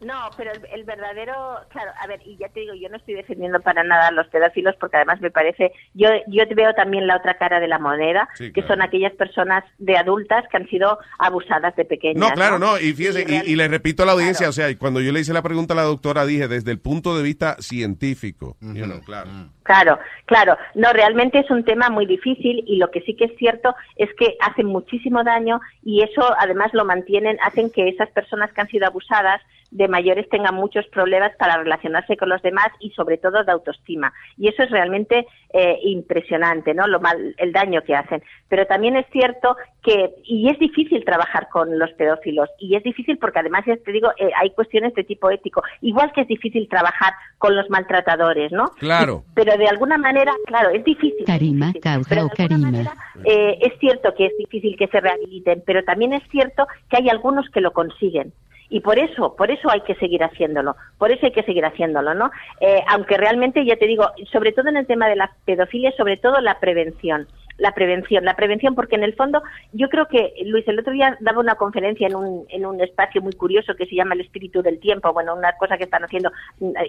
[0.05, 1.33] No, pero el, el verdadero,
[1.69, 4.27] claro, a ver, y ya te digo, yo no estoy defendiendo para nada a los
[4.27, 8.27] pedófilos porque además me parece, yo yo veo también la otra cara de la moneda,
[8.35, 12.17] Sí, que son aquellas personas de adultas que han sido abusadas de pequeñas.
[12.17, 15.01] No, claro, no, y fíjese, y, y le repito a la audiencia, o sea, cuando
[15.01, 18.57] yo le hice la pregunta a la doctora, dije desde el punto de vista científico,
[18.61, 19.29] you know, claro.
[19.63, 20.57] Claro, claro.
[20.75, 24.09] No, realmente es un tema muy difícil y lo que sí que es cierto es
[24.17, 28.67] que hacen muchísimo daño y eso además lo mantienen, hacen que esas personas que han
[28.67, 29.41] sido abusadas
[29.74, 34.13] de mayores tengan muchos problemas para relacionarse con los demás y sobre todo de autoestima.
[34.38, 36.88] Y eso es realmente eh, impresionante, ¿no?
[36.88, 38.21] Lo mal, el daño que hacen.
[38.49, 43.17] Pero también es cierto que, y es difícil trabajar con los pedófilos, y es difícil
[43.17, 46.69] porque además, ya te digo, eh, hay cuestiones de tipo ético, igual que es difícil
[46.69, 48.65] trabajar con los maltratadores, ¿no?
[48.78, 49.24] Claro.
[49.34, 51.26] Pero de alguna manera, claro, es difícil.
[51.26, 52.93] Karima, Cauja o Karima.
[53.26, 57.09] Eh, es cierto que es difícil que se rehabiliten, pero también es cierto que hay
[57.09, 58.34] algunos que lo consiguen.
[58.74, 62.15] Y por eso, por eso hay que seguir haciéndolo, por eso hay que seguir haciéndolo,
[62.15, 62.32] ¿no?
[62.59, 66.17] Eh, aunque realmente, ya te digo, sobre todo en el tema de la pedofilia, sobre
[66.17, 69.41] todo la prevención, la prevención, la prevención, porque en el fondo,
[69.71, 73.21] yo creo que, Luis, el otro día daba una conferencia en un, en un espacio
[73.21, 76.31] muy curioso que se llama El Espíritu del Tiempo, bueno, una cosa que están haciendo,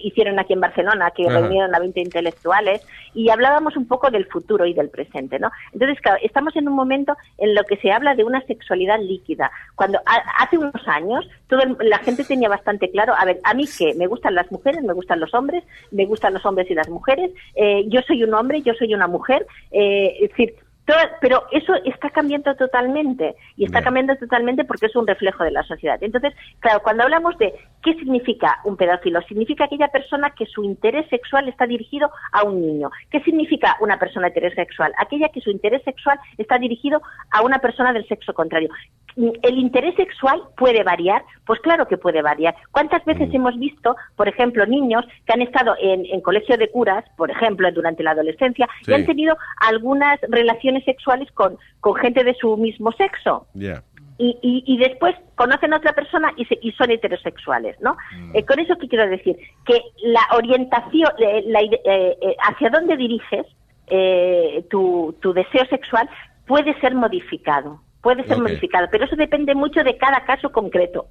[0.02, 1.38] hicieron aquí en Barcelona, que Ajá.
[1.40, 2.80] reunieron a 20 intelectuales,
[3.14, 5.50] y hablábamos un poco del futuro y del presente, ¿no?
[5.72, 9.50] Entonces, claro, estamos en un momento en lo que se habla de una sexualidad líquida.
[9.76, 13.54] Cuando a- hace unos años todo el- la gente tenía bastante claro, a ver, a
[13.54, 16.74] mí que me gustan las mujeres, me gustan los hombres, me gustan los hombres y
[16.74, 20.54] las mujeres, eh, yo soy un hombre, yo soy una mujer, eh, es decir,
[20.86, 25.50] todo- pero eso está cambiando totalmente y está cambiando totalmente porque es un reflejo de
[25.50, 25.98] la sociedad.
[26.02, 27.54] Entonces, claro, cuando hablamos de
[27.84, 32.60] qué significa un pedófilo, significa aquella persona que su interés sexual está dirigido a un
[32.60, 32.90] niño.
[33.10, 34.92] ¿Qué significa una persona heterosexual?
[34.98, 38.70] Aquella que su interés sexual está dirigido a una persona del sexo contrario.
[39.16, 41.22] ¿El interés sexual puede variar?
[41.46, 42.56] Pues claro que puede variar.
[42.72, 47.04] ¿Cuántas veces hemos visto, por ejemplo, niños que han estado en, en colegio de curas,
[47.16, 48.90] por ejemplo, durante la adolescencia, Sí.
[48.90, 53.46] y han tenido algunas relaciones sexuales con, con gente de su mismo sexo?
[53.54, 53.82] Yeah.
[54.18, 57.96] Y, y, y después conocen a otra persona y, se- y son heterosexuales, ¿no?
[58.34, 59.36] Eh, con eso qué quiero decir
[59.66, 63.46] que la orientación, eh, la eh, eh, hacia dónde diriges
[63.88, 66.08] eh, tu, tu deseo sexual
[66.46, 71.06] puede ser modificado, puede ser modificado, pero eso depende mucho de cada caso concreto.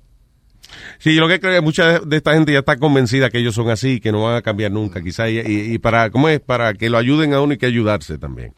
[0.99, 3.39] Sí, yo lo que creo es que mucha de esta gente ya está convencida que
[3.39, 6.39] ellos son así, que no van a cambiar nunca, quizá, y, para, ¿cómo es?
[6.39, 8.53] Para que lo ayuden a uno y que ayudarse también.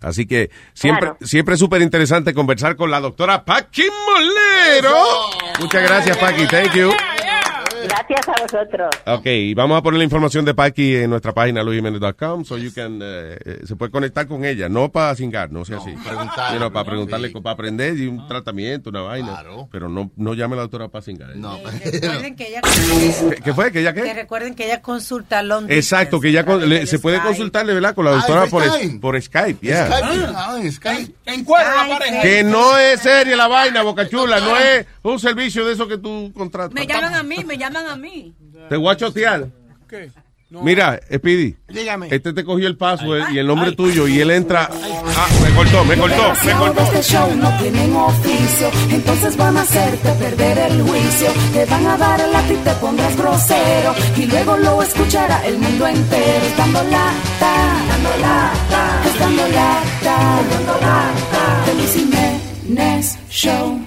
[0.00, 1.18] Así que siempre, Claro.
[1.22, 4.96] siempre es súper interesante conversar con la doctora Paqui Molero.
[5.60, 6.90] Muchas gracias, Paqui, thank you.
[7.90, 8.90] Gracias a vosotros.
[9.06, 12.72] Ok, y vamos a poner la información de Paqui en nuestra página luisjimenez.com so you
[12.72, 15.90] can, eh, eh, se puede conectar con ella, no para cingar, no sea así.
[15.92, 16.90] preguntarle, Sino para ¿no?
[16.90, 17.34] preguntarle, Sí.
[17.40, 19.42] para aprender y un tratamiento, una vaina.
[19.72, 21.34] Pero no, no llame a la doctora para cingar.
[21.36, 21.58] No.
[21.84, 23.72] Recuerden que ella, ¿Qué, qué fue?
[23.72, 24.14] ¿Que ella que qué?
[24.14, 25.76] recuerden que ella consulta a Londres.
[25.76, 27.94] Exacto, que ya con- le- se puede consultarle, ¿verdad?
[27.94, 28.84] Con la Ah, doctora por, Skype.
[28.94, 29.86] es- por Skype, ya.
[29.86, 31.12] Skype, ah, Skype.
[31.26, 32.22] Encuadra la pareja.
[32.22, 35.98] Que no es seria la vaina, Boca Chula, no es un servicio de eso que
[35.98, 36.72] tú contratas.
[36.72, 38.34] Me llaman a mí, me llaman a mí.
[38.68, 39.48] Te voy a chotear.
[39.88, 40.10] ¿Qué?
[40.50, 41.54] Mira, Speedy.
[41.68, 42.08] Dígame.
[42.10, 44.68] Este te cogió el password y el nombre tuyo y él entra.
[44.68, 46.82] Ah, me cortó, me cortó, me cortó.
[46.82, 51.28] este show no tienen oficio, entonces van a hacerte perder el juicio.
[51.52, 55.86] Te van a dar el lápiz, te pondrás grosero y luego lo escuchará el mundo
[55.86, 56.46] entero.
[56.58, 57.54] Dando lata,
[57.88, 61.64] dando lata, es dando lata, dando lata.
[61.64, 63.80] The Luis Jiménez Show.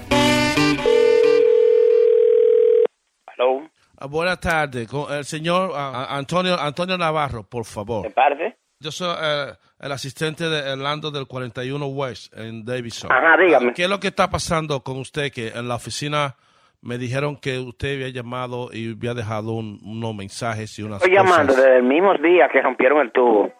[4.09, 8.03] Buenas tardes, con el señor ah, ah, Antonio Antonio Navarro, por favor.
[8.03, 8.57] ¿De parte?
[8.79, 13.11] Yo soy eh, el asistente de Orlando del 41 West en Davidson.
[13.11, 13.69] Ajá, dígame.
[13.69, 15.31] Ah, ¿Qué es lo que está pasando con usted?
[15.31, 16.35] Que en la oficina
[16.81, 21.15] me dijeron que usted había llamado y había dejado un- unos mensajes y unas Estoy
[21.15, 23.53] llamando desde el mismo día que rompieron el tubo,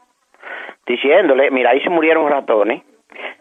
[0.85, 2.83] diciéndole, mira, ahí se murieron ratones.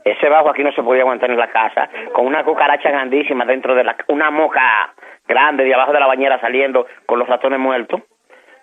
[0.05, 3.75] Ese bajo aquí no se podía aguantar en la casa, con una cucaracha grandísima dentro
[3.75, 3.97] de la...
[4.09, 4.93] Una moca
[5.29, 8.01] grande de abajo de la bañera saliendo con los ratones muertos.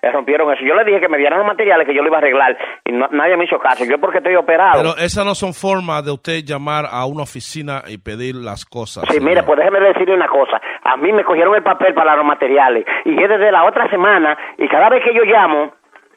[0.02, 0.64] Le rompieron eso.
[0.64, 2.94] Yo le dije que me dieran los materiales que yo lo iba a arreglar y
[2.94, 3.84] no- nadie me hizo caso.
[3.84, 4.82] Yo porque estoy operado.
[4.82, 9.04] Pero esas no son formas de usted llamar a una oficina y pedir las cosas.
[9.10, 10.62] Sí, mire, pues déjeme decirle una cosa.
[10.84, 14.38] A mí me cogieron el papel para los materiales y es desde la otra semana
[14.58, 15.74] y cada vez que yo llamo,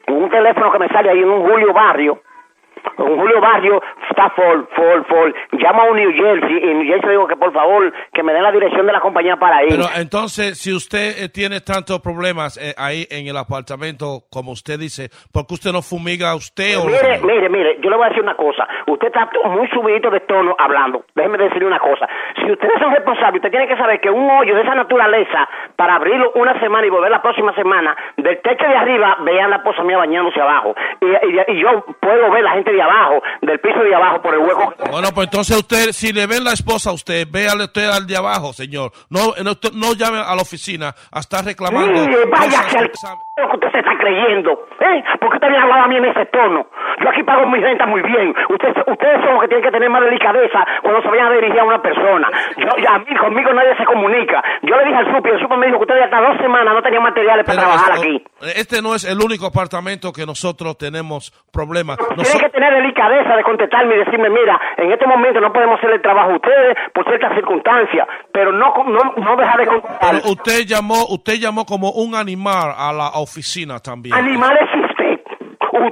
[0.07, 2.21] un teléfono que me sale ahí en un Julio Barrio,
[2.97, 5.31] Julio Barrio está full, full, full.
[5.59, 8.43] Llamo a un New Jersey y New Jersey digo que por favor que me den
[8.43, 9.69] la dirección de la compañía para ir.
[9.69, 14.79] Pero entonces, si usted eh, tiene tantos problemas eh, ahí en el apartamento, como usted
[14.79, 16.77] dice, ¿por qué usted no fumiga a usted?
[16.77, 18.67] o Mire, mire, mire, yo le voy a decir una cosa.
[18.87, 21.05] Usted está muy subido de tono hablando.
[21.15, 22.07] Déjeme decirle una cosa.
[22.35, 25.95] Si ustedes son responsables, usted tiene que saber que un hoyo de esa naturaleza, para
[25.95, 29.83] abrirlo una semana y volver la próxima semana, del techo de arriba, vean la esposa
[29.83, 30.75] mía bañándose abajo.
[31.01, 34.33] Y, y- y yo puedo ver la gente de abajo, del piso de abajo, por
[34.33, 34.73] el hueco.
[34.91, 38.17] Bueno, pues entonces usted, si le ven la esposa a usted, véale usted al de
[38.17, 38.91] abajo, señor.
[39.09, 41.91] No, no, no llame a la oficina a estar reclamando.
[41.91, 42.91] Mire, váyase al
[43.35, 44.51] lo que usted se está creyendo.
[44.79, 45.03] ¿Eh?
[45.19, 46.67] Porque usted hablado a mí en ese tono.
[47.01, 48.35] Yo aquí pago mi renta muy bien.
[48.49, 51.59] Ustedes, ustedes son los que tienen que tener más delicadeza cuando se vayan a dirigir
[51.59, 52.29] a una persona.
[52.57, 54.43] Yo, ya, a mí, conmigo nadie se comunica.
[54.61, 56.81] Yo le dije al supi, el supi me dijo que ustedes hasta dos semanas no
[56.81, 58.23] tenían materiales para Pero trabajar aquí.
[58.55, 61.97] Este no es el único apartamento que nosotros tenemos problemas.
[61.97, 65.91] Tienen que tener delicadeza de contestarme y decirme, mira, en este momento no podemos hacer
[65.91, 69.99] el trabajo a ustedes por ciertas circunstancias, pero no, no, no dejar de contestar.
[70.01, 74.15] Pero usted llamó, usted llamó como un animal a la oficina también.
[74.15, 74.93] Animal es usted.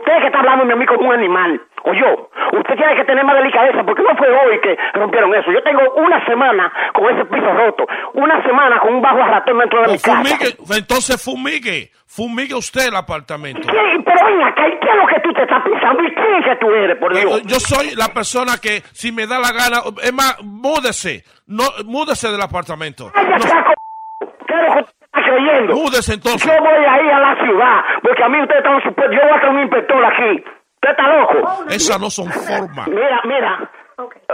[0.02, 1.62] Que está hablando de mí como un animal.
[1.84, 2.30] O yo.
[2.54, 5.52] Usted tiene que tener más delicadeza porque no fue hoy que rompieron eso.
[5.52, 7.86] Yo tengo una semana con ese piso roto.
[8.14, 10.78] Una semana con un bajo a ratón dentro de mi casa.
[10.78, 13.62] entonces fumigue, fumigue usted el apartamento.
[13.62, 14.04] ¿Qué?
[14.06, 16.04] Pero ven acá, ¿y qué es lo que tú te estás pensando?
[16.04, 17.42] ¿Y quién es que tú eres, por Dios?
[17.44, 21.64] Yo, yo soy la persona que, si me da la gana, es más, múdese, no,
[21.86, 23.12] múdese del apartamento.
[23.14, 25.76] ¿Qué es lo que tú estás creyendo?
[25.76, 26.52] Múdese entonces.
[26.52, 29.16] Yo voy a ir a la ciudad porque a mí ustedes están supuestos.
[29.16, 30.44] Yo voy a ser un inspector aquí.
[30.84, 31.64] ¿Usted está loco?
[31.70, 32.88] Esas no son formas.
[32.88, 33.72] Mira, mira.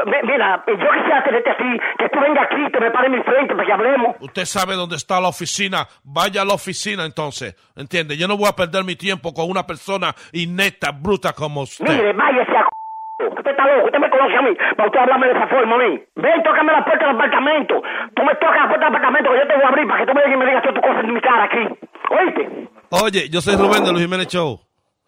[0.06, 1.66] Mi- Mira, yo quisiera tenerte así,
[2.00, 4.16] que tú vengas aquí, te me pares en mi frente para que hablemos.
[4.22, 8.16] Usted sabe dónde está la oficina, vaya a la oficina entonces, ¿entiende?
[8.16, 11.84] Yo no voy a perder mi tiempo con una persona inepta, bruta como usted.
[11.86, 13.28] Mire, váyase a c***.
[13.28, 15.78] Usted está loco, usted me conoce a mí, para usted hablarme de esa forma a
[15.80, 16.00] mí.
[16.16, 17.82] Ven, tócame la puerta del apartamento.
[18.16, 20.06] Tú me tocas la puerta del apartamento que yo te voy a abrir para que
[20.06, 21.64] tú me digas y me digas todas tus cosas en mi cara aquí.
[22.10, 22.70] ¿Oíste?
[22.92, 24.62] Oye, yo soy Rubén de Luis Jiménez Show.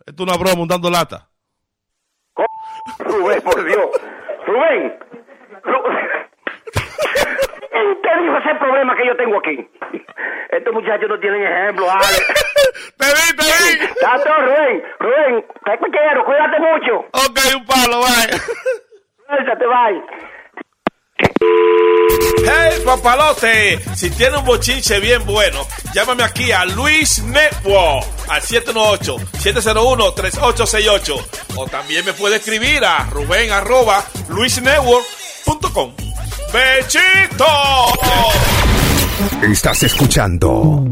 [0.05, 1.28] Esto es una broma, un dando lata.
[2.99, 3.87] Rubén, por Dios.
[4.47, 4.99] Rubén.
[5.63, 5.83] Ru-
[7.71, 9.69] ¿Quién te dijo ese problema que yo tengo aquí?
[10.51, 12.01] Estos muchachos no tienen ejemplo, Ale.
[12.97, 13.87] te vi, te vi.
[14.41, 14.83] Rubén.
[14.99, 16.99] Rubén, te quiero, cuídate mucho.
[16.99, 18.39] Ok, un palo, bye.
[19.27, 20.03] Suéltate, bye.
[22.45, 31.25] Hey, papalote, si tiene un bochinche bien bueno, llámame aquí a Luis Network al 718-701-3868.
[31.55, 35.93] O también me puede escribir a Rubén arroba luisnetwork.com.
[36.53, 37.45] ¡Bechito!
[39.41, 40.85] Estás escuchando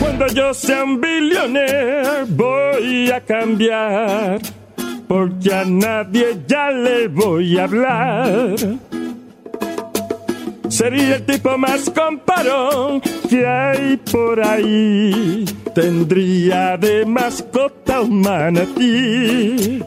[0.00, 4.40] Cuando yo sea un billionaire voy a cambiar,
[5.06, 8.54] porque a nadie ya le voy a hablar.
[10.70, 15.44] Sería el tipo más comparón que hay por ahí.
[15.74, 19.82] Tendría de mascota un manatí.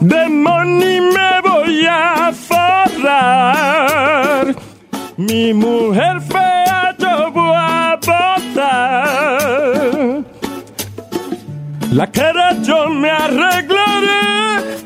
[0.00, 3.36] De money me voy a forrar.
[5.16, 9.36] Mi mujer fea yo voy a botar.
[11.92, 14.85] La cara yo me arreglaré.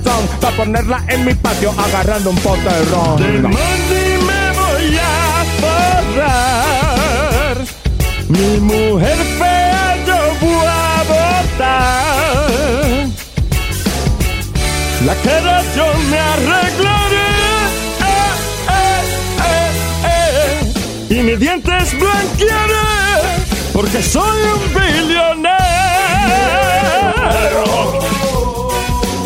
[0.03, 3.17] razón para ponerla en mi patio agarrando un pote de ron.
[3.17, 5.45] De money me voy a
[6.17, 7.57] forrar.
[8.27, 12.41] Mi mujer fea yo voy a botar.
[15.05, 17.29] La cara yo me arreglaré.
[17.99, 18.33] Eh,
[18.69, 19.01] eh,
[19.45, 19.71] eh,
[21.09, 21.13] eh.
[21.13, 22.89] Y mis dientes blanquearé.
[23.73, 25.61] Porque soy un billonero.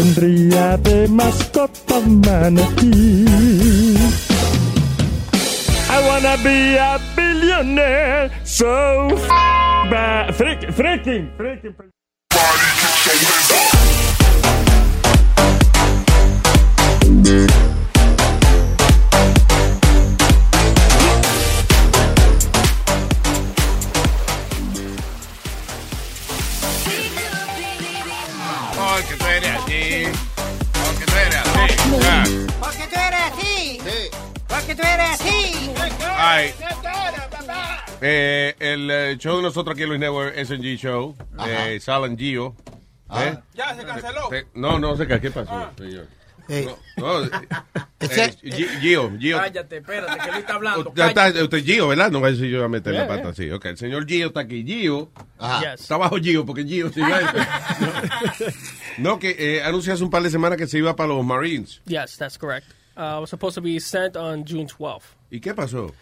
[0.00, 3.26] Tendría de mascota manatí.
[5.90, 9.28] I wanna be a billionaire, so f
[9.90, 10.32] bad.
[10.32, 11.74] Freaking, freaking, freaking.
[34.60, 35.70] Porque tú eres así.
[36.16, 36.54] Ay.
[38.02, 41.68] Eh, el eh, show de nosotros aquí en Luis Network, SNG Show, Ajá.
[41.70, 42.54] eh, Sal and Gio.
[43.14, 43.36] ¿eh?
[43.54, 44.32] Ya se canceló.
[44.32, 46.06] Eh, No, no sé qué, ¿qué pasó, señor?
[46.96, 47.30] No, no, eh,
[48.42, 49.36] Gi- Gio, Gio.
[49.38, 50.92] Cállate, espérate, que él está hablando.
[50.96, 52.10] Ya está, usted Gio, ¿verdad?
[52.10, 53.30] No va a decir yo voy a meter Yeah, la pata yeah.
[53.30, 53.50] así.
[53.50, 54.64] Ok, el señor Gio está aquí.
[54.64, 55.10] Gio
[55.60, 55.82] Yes.
[55.82, 57.20] está bajo Gio porque Gio se iba.
[58.98, 61.80] no, que eh, anuncia hace un par de semanas que se iba para los Marines.
[61.86, 62.66] Yes, that's correct.
[62.96, 65.14] Uh, I was supposed to be sent on June 12th.
[65.30, 65.92] ¿Y qué pasó?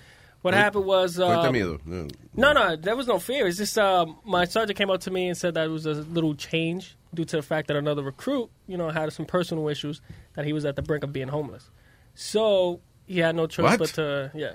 [0.43, 1.19] What happened was.
[1.19, 1.81] Uh, miedo.
[1.85, 2.09] No.
[2.35, 3.47] No, no, there was no fear.
[3.49, 5.95] It's just uh, my sergeant came up to me and said that it was a
[5.95, 10.01] little change due to the fact that another recruit, you know, had some personal issues
[10.35, 11.71] that he was at the brink of being homeless.
[12.15, 13.79] So he had no choice What?
[13.79, 14.53] but to, yeah.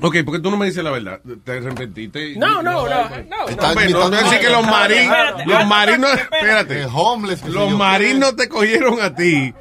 [0.00, 1.20] Ok, porque tú no me dices la verdad.
[1.44, 2.34] Te arrepentiste.
[2.36, 3.08] No, no, no, no.
[3.28, 5.16] No, hombre, no, no decir que los marinos,
[5.46, 9.52] los marinos, espérate, homeless, los marinos te cogieron a ti,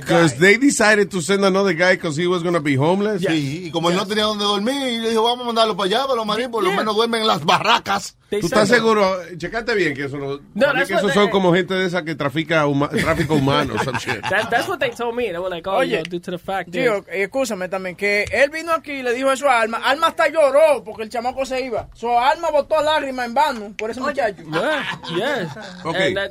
[0.00, 3.22] because they decided to send another guy because he was going to be homeless.
[3.22, 6.02] Sí, y como él no tenía donde dormir, le dijo, vamos a mandarlo para allá,
[6.04, 8.16] para los marines, por lo menos duermen en las barracas.
[8.30, 9.16] ¿Tú estás seguro?
[9.36, 12.66] Checate bien que eso no, that's que esos son como gente de esa que trafica
[12.66, 14.20] huma- tráfico humano, some shit.
[14.22, 15.26] That, that's what they told me.
[15.30, 16.70] They were like, oh, Oye, you know, due to the fact.
[16.70, 19.78] Tío, eh, escúchame también, que él vino aquí y le dijo eso a Alma.
[19.78, 21.88] Alma hasta lloró porque el chamaco se iba.
[21.94, 24.42] So, Alma botó lágrimas en vano por ese muchacho.
[24.50, 24.84] Yeah,
[25.14, 25.52] yes.
[25.84, 25.96] Ok.
[25.96, 26.30] And that,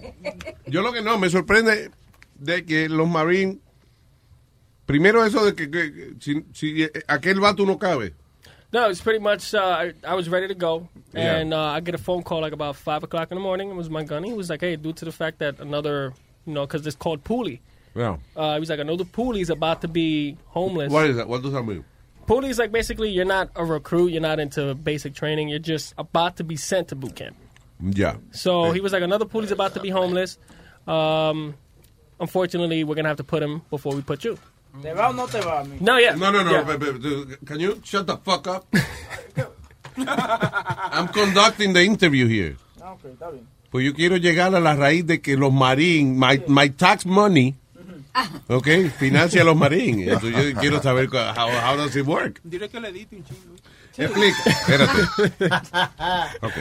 [0.68, 1.92] Yo lo que no, me sorprende
[2.36, 3.58] de que los Marines,
[4.86, 8.14] primero eso de que, que- que si, si aquel vato no cabe.
[8.72, 9.54] No, it's pretty much.
[9.54, 11.36] Uh, I, I was ready to go, Yeah.
[11.38, 13.70] and uh, I get a phone call like about five o'clock in the morning.
[13.70, 14.30] It was my gunny.
[14.30, 16.12] He was like, "Hey, due to the fact that another,
[16.48, 17.60] you know, because it's called Pooley.
[17.96, 18.18] Yeah.
[18.36, 20.92] Uh, he was like, another Pooley's about to be homeless.
[20.92, 21.28] What is that?
[21.28, 21.86] What does that mean?
[22.28, 24.12] Pooley is like basically you're not a recruit.
[24.12, 25.50] You're not into basic training.
[25.50, 27.36] You're just about to be sent to boot camp.
[27.82, 28.16] Ya.
[28.32, 30.38] So he was like, another poolie's about to be homeless.
[30.88, 31.56] Um,
[32.20, 34.38] unfortunately, we're gonna have to put him before we put you.
[34.82, 35.60] ¿Te va o no te va?
[35.62, 35.84] amigo?
[35.84, 36.16] No, yeah.
[36.16, 36.52] No, no, no.
[36.52, 36.64] Yeah.
[36.64, 38.66] but- but- but- Can you shut the fuck up?
[39.98, 42.56] I'm conducting the interview here.
[42.82, 43.48] Ah, ok, está bien.
[43.70, 47.56] Pues yo quiero llegar a la raíz de que los marines, my, my tax money,
[48.48, 48.68] ok,
[48.98, 50.22] financia a los marines.
[50.22, 50.30] Yo
[50.60, 52.40] quiero saber how, how does it work.
[52.44, 53.56] Dile que le edite un chingo.
[53.98, 54.38] Explica.
[54.46, 55.02] Espérate.
[56.42, 56.54] Ok.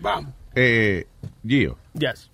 [0.00, 0.32] Vamos.
[0.54, 1.06] Eh,
[1.46, 1.78] Gio.
[1.94, 2.28] Yes.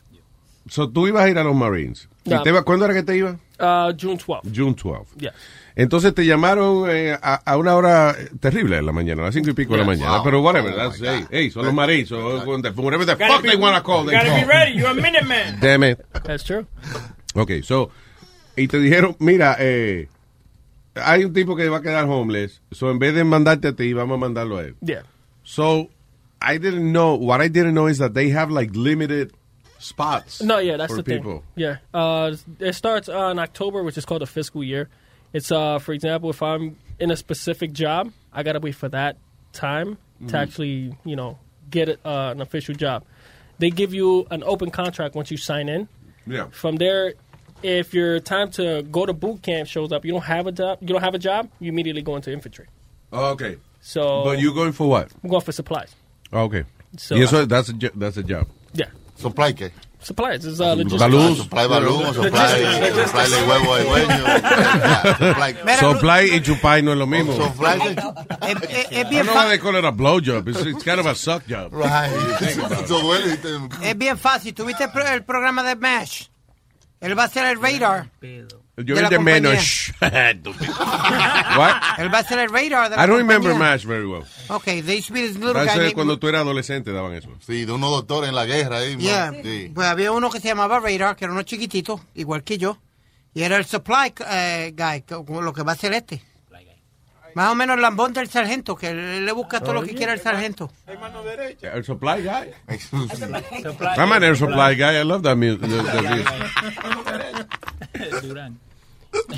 [0.69, 2.09] So tú ibas a ir a los Marines.
[2.25, 2.43] ¿Y No.
[2.43, 3.33] te iba- ¿Cuándo era que te iba?
[3.61, 4.43] Uh, June 12th.
[4.55, 5.15] June 12.
[5.19, 5.33] Yeah.
[5.77, 9.51] Entonces te llamaron eh, a, a una hora terrible de la mañana, a las cinco
[9.51, 9.99] y pico de la Yes.
[10.01, 10.17] mañana.
[10.17, 10.25] Wow.
[10.25, 12.09] Pero whatever, Oh, that's, hey, hey, son los Marines.
[12.09, 14.49] So, whatever the fuck be- they wanna call, they Gotta be call.
[14.49, 14.73] ready.
[14.79, 15.59] You're a minute man.
[15.61, 16.05] Damn it.
[16.25, 16.67] That's true.
[17.39, 17.91] Ok, so,
[18.57, 20.09] y te dijeron, mira, eh,
[20.95, 23.93] hay un tipo que va a quedar homeless, so en vez de mandarte a ti,
[23.93, 24.75] vamos a mandarlo a él.
[24.81, 25.03] Yeah.
[25.45, 25.89] So,
[26.43, 29.33] I didn't know, what I didn't know is that they have like limited
[29.79, 31.45] spots No, yeah, that's for the people.
[31.55, 31.65] thing.
[31.65, 34.89] Yeah, uh, it starts on October, which is called a fiscal year.
[35.33, 39.17] It's uh, for example, if I'm in a specific job, I gotta wait for that
[39.53, 40.35] time to Mhm.
[40.43, 41.39] actually, you know,
[41.71, 43.05] get it, uh, an official job.
[43.61, 45.87] They give you an open contract once you sign in.
[46.27, 46.47] Yeah.
[46.51, 47.15] From there,
[47.63, 50.79] if your time to go to boot camp shows up, you don't have a job.
[50.81, 51.49] You don't have a job.
[51.61, 52.67] You immediately go into infantry.
[53.13, 53.57] Oh, okay.
[53.81, 55.09] So, But you're going for what?
[55.23, 55.95] I'm going for supplies.
[56.33, 56.65] Oh, Okay.
[56.97, 58.47] So- y eso, that's a, jo- that's a job.
[58.73, 58.87] Yeah.
[59.17, 59.71] ¿Supply qué?
[60.01, 60.45] Supplies.
[60.47, 61.03] It's uh, logistics.
[61.03, 61.39] Balloons.
[61.39, 63.11] Supply balloon, o supply, Logistics.
[63.11, 65.19] supply de huevo al dueño.
[65.19, 67.33] Supply- Supply y chupar no es lo mismo.
[67.35, 67.97] Supply
[68.43, 69.49] Es, es- es I bien don't know why fácil.
[69.51, 70.49] they call it a blowjob.
[70.49, 71.73] It's, it's kind of a suck job.
[71.73, 72.11] Right.
[72.39, 72.85] Think about it.
[72.85, 74.55] Eso duele y te- Es bien fácil.
[74.55, 76.29] ¿Tuviste el, pro- el programa de MASH?
[77.01, 78.11] Él va a ser el radar.
[78.21, 79.41] Yo de de compañía.
[79.41, 79.93] menos.
[80.01, 81.75] What?
[81.99, 83.73] Él va a ser el radar de la I don't remember compañía.
[83.75, 84.25] MASH very well.
[84.49, 87.29] Okay, they used to be this little guy named- cuando tú eras adolescente daban eso.
[87.45, 88.97] Sí, de unos doctores en la guerra ahí.
[88.97, 89.33] Yeah.
[89.43, 89.71] Sí.
[89.75, 92.79] Pues había uno que se llamaba Radar, que era uno chiquitito, igual que yo.
[93.35, 95.05] Y era el supply eh, guy,
[95.43, 96.23] lo que va a ser este.
[97.39, 100.73] Más o menos lambón del sargento, que le busca todo lo que quiera el sargento.
[101.63, 102.53] El supply guy.
[103.97, 104.97] I'm an air supply guy.
[104.99, 105.63] I love that music.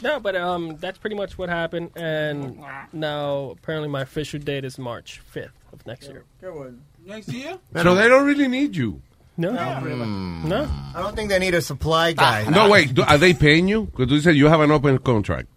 [0.02, 1.90] no, but um, that's pretty much what happened.
[1.94, 2.58] And
[2.94, 6.24] now, apparently, my official date is March 5th of next year.
[6.42, 6.78] Qué bueno.
[7.04, 7.58] Next year?
[7.82, 9.02] So they don't really need you.
[9.36, 9.50] No.
[9.50, 10.68] No.
[10.94, 12.48] I don't think they need a supply guy.
[12.48, 12.94] No, wait.
[12.94, 13.90] do- Are they paying you?
[13.94, 15.48] Because you said you have an open contract.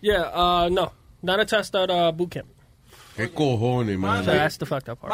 [0.00, 0.90] Yeah, uh, no.
[1.24, 2.46] Not until I start uh, boot camp.
[3.16, 4.24] ¿Qué cojones, man?
[4.24, 5.12] So that's the fucked up part.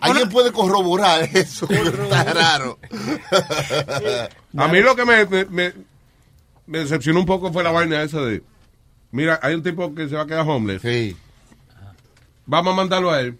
[0.00, 1.66] ¿Alguien puede corroborar eso?
[1.70, 2.78] Está raro.
[4.56, 5.72] A mí lo que me, me, me-
[6.66, 8.42] me decepcionó un poco fue la vaina esa de...
[9.10, 10.82] Mira, hay un tipo que se va a quedar homeless.
[10.82, 11.16] Sí.
[12.46, 13.38] Vamos a mandarlo a él.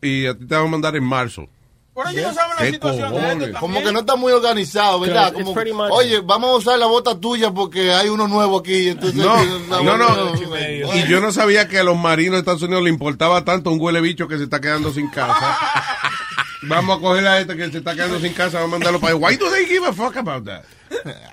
[0.00, 1.48] Y a ti te vamos a mandar en marzo.
[1.98, 5.32] Por ellos no saben la ¿Qué situación de Como que no está muy organizado, ¿verdad?
[5.32, 5.52] Como,
[5.90, 8.90] oye, vamos a usar la bota tuya porque hay uno nuevo aquí.
[8.90, 9.36] Entonces, No,
[9.82, 10.94] no, no.
[10.94, 13.80] Y yo no sabía que a los marinos de Estados Unidos le importaba tanto un
[13.80, 15.58] huele bicho que se está quedando sin casa.
[16.62, 19.14] Vamos a coger a este que se está quedando sin casa, vamos a mandarlo para
[19.14, 19.26] allá.
[19.26, 20.62] Why do they give a fuck about that?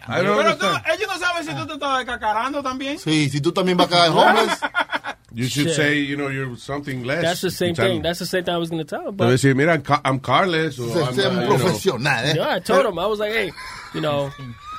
[0.08, 3.00] I don't Pero tú- ellos no saben si tú te estás descacarando también.
[3.00, 4.60] Sí, si tú también vas a quedar homeless.
[5.36, 5.76] You should Shit.
[5.76, 7.22] say, you know, you're something less.
[7.22, 8.02] That's the same thing.
[8.02, 9.12] That's the same thing I was going to tell him.
[9.12, 10.80] Te But decir, mira, I'm Ca- I'm Carles.
[10.80, 11.58] o Se- I'm, sea uh, un you know.
[11.58, 12.34] profesional, ¿eh?
[12.38, 12.98] yeah, I told him.
[12.98, 13.52] I was like, hey,
[13.94, 14.32] you know,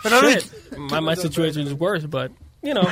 [0.03, 2.83] Pero shit, my, my situation is worse, but, you know.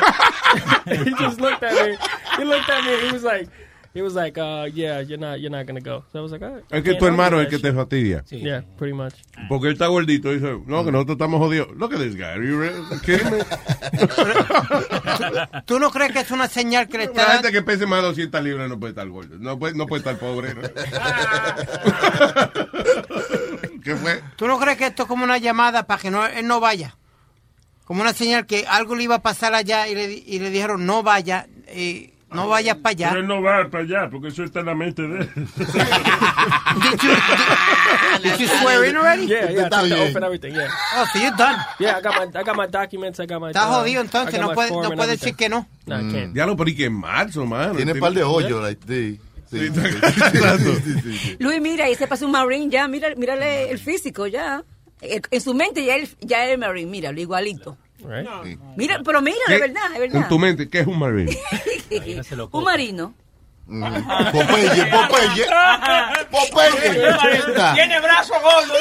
[0.86, 1.96] he just looked at me.
[2.36, 3.06] He looked at me.
[3.06, 3.48] He was like,
[3.94, 6.02] he was like, uh, yeah, you're not, you're not going to go.
[6.12, 6.64] So I was like, all right.
[6.68, 8.24] Es que tu hermano es el que te fastidia.
[8.28, 8.42] shit.
[8.42, 9.14] Yeah, pretty much.
[9.48, 11.68] Porque él está gordito y dice, no, que nosotros estamos jodidos.
[11.76, 12.32] Look at this guy.
[12.32, 12.60] Are you
[13.02, 13.38] kidding me?
[15.66, 18.02] ¿Tú no crees que es una señal que le La está gente que pese más
[18.02, 19.38] de 200 libras no puede estar gordo.
[19.38, 20.54] No puede, no puede estar pobre.
[20.54, 20.62] ¿no?
[23.84, 24.20] ¿Qué fue?
[24.34, 26.96] ¿Tú no crees que esto es como una llamada para que no, él no vaya?
[27.84, 30.84] Como una señal que algo le iba a pasar allá y le, y le dijeron
[30.84, 33.08] no vaya, eh, no vayas para allá.
[33.10, 35.30] Pero él no va para allá, porque eso está en la mente de él.
[36.74, 39.26] Did you, did, did you swear in already?
[39.26, 40.16] Yeah, yeah, Está bien.
[40.16, 40.68] and everything, yeah.
[40.96, 41.56] Oh, so you're done.
[41.78, 43.50] Yeah, I got my, I got my documents, I got my...
[43.50, 45.66] Está uh, jodido entonces, no puede, no puede decir que no.
[45.86, 46.34] No, I can't.
[46.34, 47.74] Ya lo pero que en marzo, mano.
[47.74, 48.62] Tiene un par de hoyos.
[48.62, 49.20] like, sí.
[49.54, 49.68] Sí.
[49.68, 51.36] Sí, sí, sí.
[51.38, 54.64] Luis, mira, y se pasó un Marine ya, mira, mírale el físico ya.
[55.00, 57.76] Eh, En su mente ya él, ya es Marine, míralo, igualito.
[58.04, 58.58] Right?
[58.76, 60.22] Mira, pero mira, de verdad, de verdad.
[60.22, 61.36] En tu mente, ¿qué es un marine?
[62.52, 63.14] un marino.
[63.66, 65.46] Popeye, Popeye.
[66.30, 67.74] Popeye.
[67.74, 68.74] Tiene brazo gordo,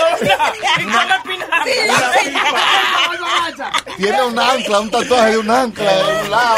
[3.97, 6.57] Tiene un ancla, un tatuaje de un ancla en un lado.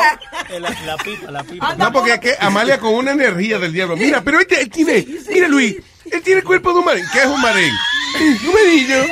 [0.49, 1.75] La, la pipa, la pipa.
[1.75, 3.95] No, porque es que Amalia con una energía del diablo.
[3.95, 5.05] Mira, pero este tiene.
[5.29, 5.75] Mira, Luis.
[6.11, 7.05] Él tiene el cuerpo de un marín.
[7.11, 7.71] ¿Qué es un marín?
[8.17, 9.03] Un marillo.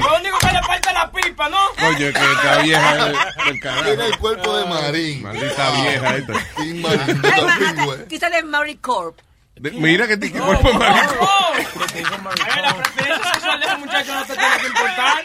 [0.00, 1.58] Lo único que le falta es la pipa, ¿no?
[1.88, 3.84] Oye, que esta vieja es del carajo.
[3.84, 5.22] Tiene el cuerpo de marín.
[5.22, 6.32] Maldita vieja esta.
[6.56, 8.06] Sin marín, la pingüe.
[8.08, 9.18] Quizá de Mary Corp.
[9.56, 11.00] De- Mira que tiene cuerpo de marín.
[11.56, 15.24] Ay, la preferencia sexual de ese muchacho no te tiene que importar.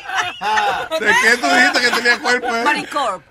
[0.99, 2.55] ¿De qué tú dijiste que tenía cuerpo?
[2.55, 2.64] eh?
[2.64, 3.23] Mary Corp.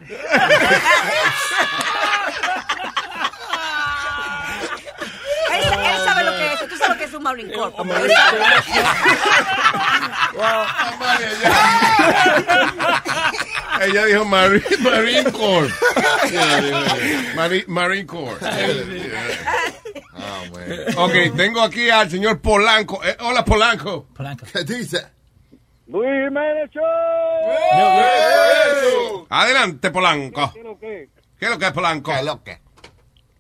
[5.53, 6.61] Él, él sabe lo que es.
[7.23, 8.13] Tú sabes lo que es un Marine
[12.53, 12.73] Corp.
[13.83, 15.73] Ella dijo Marine, Marine Corps.
[17.35, 18.39] Marine, Marine Corps.
[20.15, 20.43] Ah,
[20.97, 23.03] Ok, tengo aquí al señor Polanco.
[23.05, 24.07] Eh, hola, Polanco.
[24.53, 25.07] ¿Qué dice?
[25.89, 26.07] Luis
[26.73, 26.83] Show.
[29.29, 30.53] Adelante, Polanco.
[30.53, 31.09] ¿Qué es lo que?
[31.39, 32.13] ¿Qué es lo que es Polanco?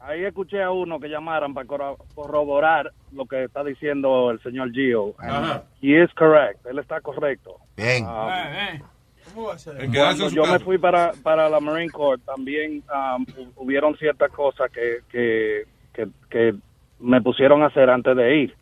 [0.05, 4.73] Ahí escuché a uno que llamaran para corro- corroborar lo que está diciendo el señor
[4.73, 5.15] Gio.
[5.19, 5.62] Ajá.
[5.81, 6.65] He is correct.
[6.66, 7.57] Él está correcto.
[7.77, 8.05] Bien.
[8.05, 8.81] Um,
[9.35, 9.74] ¿Cómo va a ser?
[9.91, 14.70] Cuando yo me fui para, para la Marine Corps, también um, hu- hubieron ciertas cosas
[14.73, 16.55] que, que, que, que
[16.99, 18.57] me pusieron a hacer antes de ir.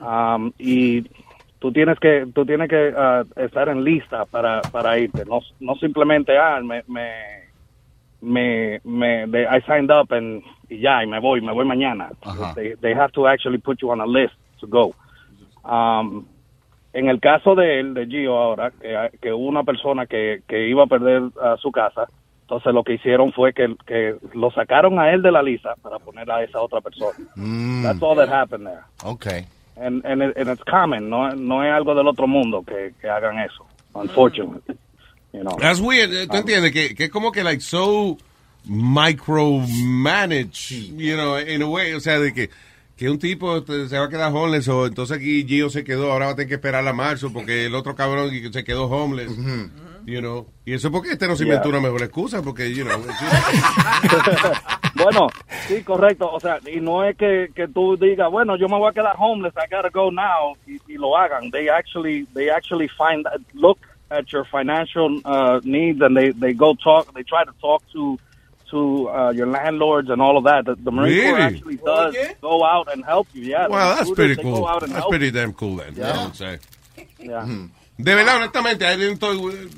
[0.00, 1.02] Um, y
[1.58, 5.24] tú tienes que tú tienes que uh, estar en lista para, para irte.
[5.24, 7.45] No, no simplemente, ah, me, me,
[8.20, 12.10] me, me they- I signed up and, y ya, y me voy, me voy mañana.
[12.54, 14.94] They, they have to actually put you on a list to go.
[15.64, 16.26] Um,
[16.92, 20.68] en el caso de él, de Gio ahora, que, que hubo una persona que, que
[20.68, 22.06] iba a perder ah, su casa,
[22.42, 25.98] entonces lo que hicieron fue que, que lo sacaron a él de la lista para
[25.98, 27.18] poner a esa otra persona.
[27.34, 28.84] Mm, That's all that happened there.
[29.04, 29.46] okay.
[29.76, 33.10] And, and, it- and it's common, no, no es algo del otro mundo que, que
[33.10, 34.76] hagan eso, unfortunately.
[35.32, 35.56] You know.
[35.60, 36.12] That's weird.
[36.12, 36.72] eh, ¿Tú entiendes?
[36.72, 38.16] Que, que es como que, like, so
[38.64, 41.92] micromanage, you know, in a way.
[41.94, 42.50] O sea, de que,
[42.96, 46.26] que un tipo se va a quedar homeless o entonces aquí Gio se quedó, ahora
[46.26, 49.32] va a tener que esperar a marzo porque el otro cabrón se quedó homeless.
[50.06, 50.46] You know.
[50.64, 51.78] Y eso porque este no se inventó Yeah.
[51.78, 53.02] una mejor excusa porque, you know.
[54.94, 55.26] bueno,
[55.66, 56.30] sí, correcto.
[56.32, 59.16] O sea, y no es que, que tú digas, bueno, yo me voy a quedar
[59.18, 61.50] homeless, I gotta go now, y, y lo hagan.
[61.50, 63.78] They actually, they actually find, look
[64.10, 68.18] at your financial uh, needs and they, they go talk, they try to talk to
[68.70, 70.64] to uh, your landlords and all of that.
[70.64, 73.44] The, the Marine Corps actually does go out and help you.
[73.44, 74.66] Yeah, the Well, that's pretty they go cool.
[74.66, 75.94] out and That's help pretty damn cool then.
[75.96, 76.18] Yeah.
[76.20, 76.58] I would say.
[77.20, 77.46] Yeah.
[77.98, 79.30] De verdad, honestamente, ahí dentro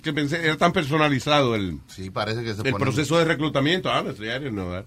[0.02, 3.90] que pensé, era tan personalizado el, Sí, parece que se el pone- proceso de reclutamiento.
[3.90, 4.86] Honestly, I didn't know that.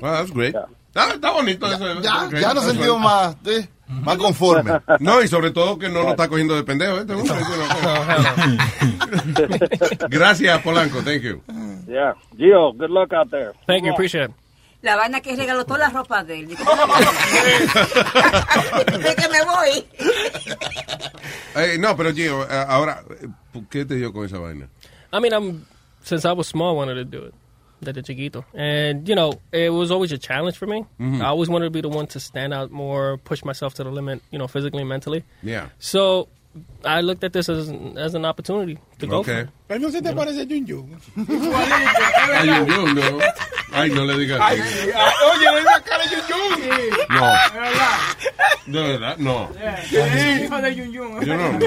[0.00, 0.54] Well, that's great.
[0.96, 2.00] Está, está bonito eso.
[2.00, 4.80] Ya, Okay, ya nos sentimos más, eh, más conformes.
[4.98, 7.00] No, y sobre todo que no lo está cogiendo de pendejo.
[7.00, 7.12] este.
[10.08, 11.02] Gracias, Polanco.
[11.02, 11.42] Thank you.
[11.86, 12.14] Yeah.
[12.38, 13.52] Gio, good luck out there.
[13.66, 14.36] Thank you, appreciate it.
[14.80, 16.48] La vaina que regaló todas las ropas de él.
[16.48, 16.56] De
[19.16, 19.84] que me voy.
[21.78, 23.02] No, pero Gio, eh, ahora,
[23.68, 24.66] ¿qué te dio con esa vaina?
[25.12, 25.66] I mean, I'm
[26.02, 27.34] since I was small, I wanted to do it.
[27.82, 30.86] Desde chiquito, and you know, it was always a challenge for me.
[30.98, 31.20] Mhm.
[31.20, 33.90] I always wanted to be the one to stand out more, push myself to the
[33.90, 35.24] limit, you know, physically and mentally.
[35.42, 35.68] Yeah.
[35.78, 36.28] So
[36.84, 39.18] I looked at this as as an opportunity to go.
[39.18, 39.32] Okay.
[39.32, 39.50] For it.
[39.68, 41.00] Pero no se te parece a Jun Jun.
[42.46, 43.18] Yo, yo, no.
[43.72, 44.40] Ay, no le digas.
[44.40, 46.36] Ay, ay, oye, le la cara a Jun Jun.
[47.10, 48.72] No.
[48.72, 49.50] De verdad, no.
[49.90, 50.44] Yeah.
[50.44, 51.24] Hijo de Yun Yun.
[51.26, 51.58] Yo no.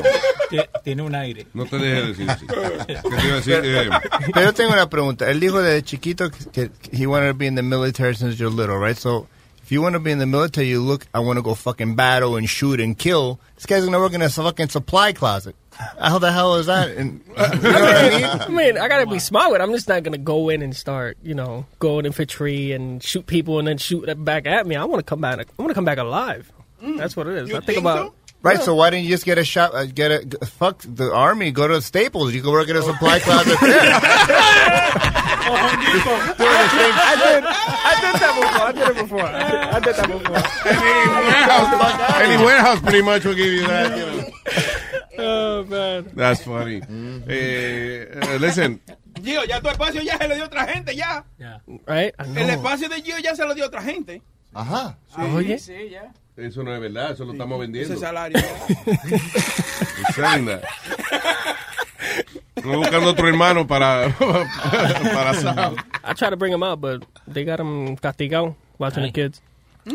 [0.83, 1.47] Tiene un aire.
[1.53, 2.45] No te dejes decir así.
[2.47, 3.61] ¿Qué te iba a decir?
[3.63, 3.89] Eh,
[4.33, 5.29] Pero tengo una pregunta.
[5.29, 8.77] Él dijo de chiquito que he wanted to be in the military since you're little,
[8.77, 8.97] right?
[8.97, 9.27] So
[9.69, 11.93] if you want to be in the military, you look, I want to go fucking
[11.93, 13.39] battle and shoot and kill.
[13.53, 15.55] This guy's gonna work in a fucking supply closet.
[15.99, 16.89] How the hell is that?
[16.89, 18.23] And, you know what I mean?
[18.25, 19.61] I mean, I gotta be smart with.
[19.61, 19.63] it.
[19.63, 23.59] I'm just not gonna go in and start, you know, going infantry and shoot people
[23.59, 24.75] and then shoot that back at me.
[24.75, 25.37] I want to come back.
[25.37, 26.51] I want to come back alive.
[26.81, 26.97] Mm.
[26.97, 27.53] That's what it is.
[27.53, 28.15] I think about.
[28.41, 31.51] Right, so why didn't you just get a shot, uh, get a fuck the army,
[31.51, 33.99] go to Staples, you can work in a supply closet there.
[35.51, 38.61] I did, I did that before.
[38.61, 39.25] I did it before.
[39.25, 40.37] I did, that before.
[42.21, 43.97] Any warehouse pretty much will give you that.
[43.97, 44.29] You know.
[45.21, 46.77] Oh man, That's funny.
[47.27, 48.79] Eh, eh, listen,
[49.21, 51.25] Gio, ya tu espacio ya se lo dio otra gente, ya.
[51.85, 52.13] right?
[52.17, 52.55] I El know.
[52.55, 54.21] espacio de Gio ya se lo dio otra gente.
[54.53, 54.97] Ajá.
[55.13, 55.59] Sí, Oye.
[55.59, 56.13] sí, ya.
[56.39, 57.93] Eso no es verdad, eso lo estamos vendiendo.
[57.93, 58.39] Ese salario.
[60.15, 60.63] That.
[62.55, 65.75] Estoy buscando otro hermano para, para Sal.
[66.03, 69.41] I try to bring him out, but they got him castigado watching the kids.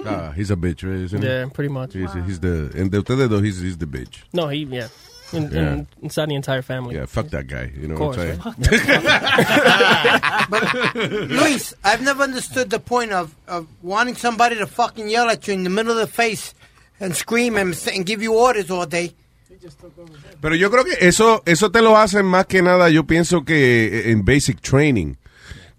[0.07, 1.05] Ah, he's a bitch, right?
[1.05, 1.29] Isn't he?
[1.29, 1.93] Yeah, pretty much.
[1.93, 4.23] He's, he's the, and de ustedes dos, he's, he's the bitch.
[4.33, 4.89] No, he yeah,
[5.33, 5.73] in, Yeah.
[5.75, 6.97] in, inside the entire family.
[6.97, 7.71] Yeah, fuck that guy.
[7.75, 9.01] You know Of what I'm course, saying?
[11.29, 15.55] Luis, I've never understood the point of, of wanting somebody to fucking yell at you
[15.55, 16.55] in the middle of the face
[17.01, 19.15] and scream and, s- and give you orders all day.
[20.43, 24.11] Pero yo creo que eso, eso te lo hacen más que nada, yo pienso que
[24.11, 25.17] en basic training.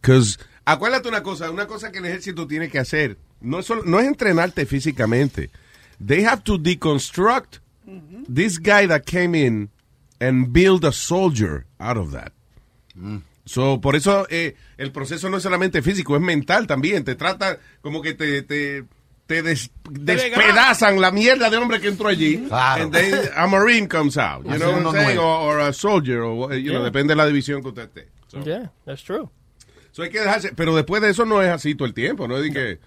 [0.01, 3.83] Because, acuérdate una cosa, una cosa que el ejército tiene que hacer, no es, solo-
[3.85, 5.51] no es entrenarte físicamente.
[6.03, 7.59] They have to deconstruct
[8.27, 9.69] this guy that came in
[10.19, 12.31] and build a soldier out of that.
[13.45, 17.03] So, por eso eh, el proceso no es solamente físico, es mental también.
[17.03, 18.83] Te trata como que te, te,
[19.27, 22.37] te des- despedazan la mierda de hombre que entró allí.
[22.47, 22.83] Claro.
[22.85, 24.45] And then a Marine comes out.
[24.45, 25.17] You know what I'm saying?
[25.19, 25.23] Or,
[25.57, 26.85] or a soldier, or, you know, Yeah.
[26.89, 28.07] depende de la división que usted esté.
[28.27, 29.29] So, Yeah, that's true.
[29.91, 32.37] so hay que dejarse, pero después de eso no es así todo el tiempo, ¿no?
[32.37, 32.79] Es de que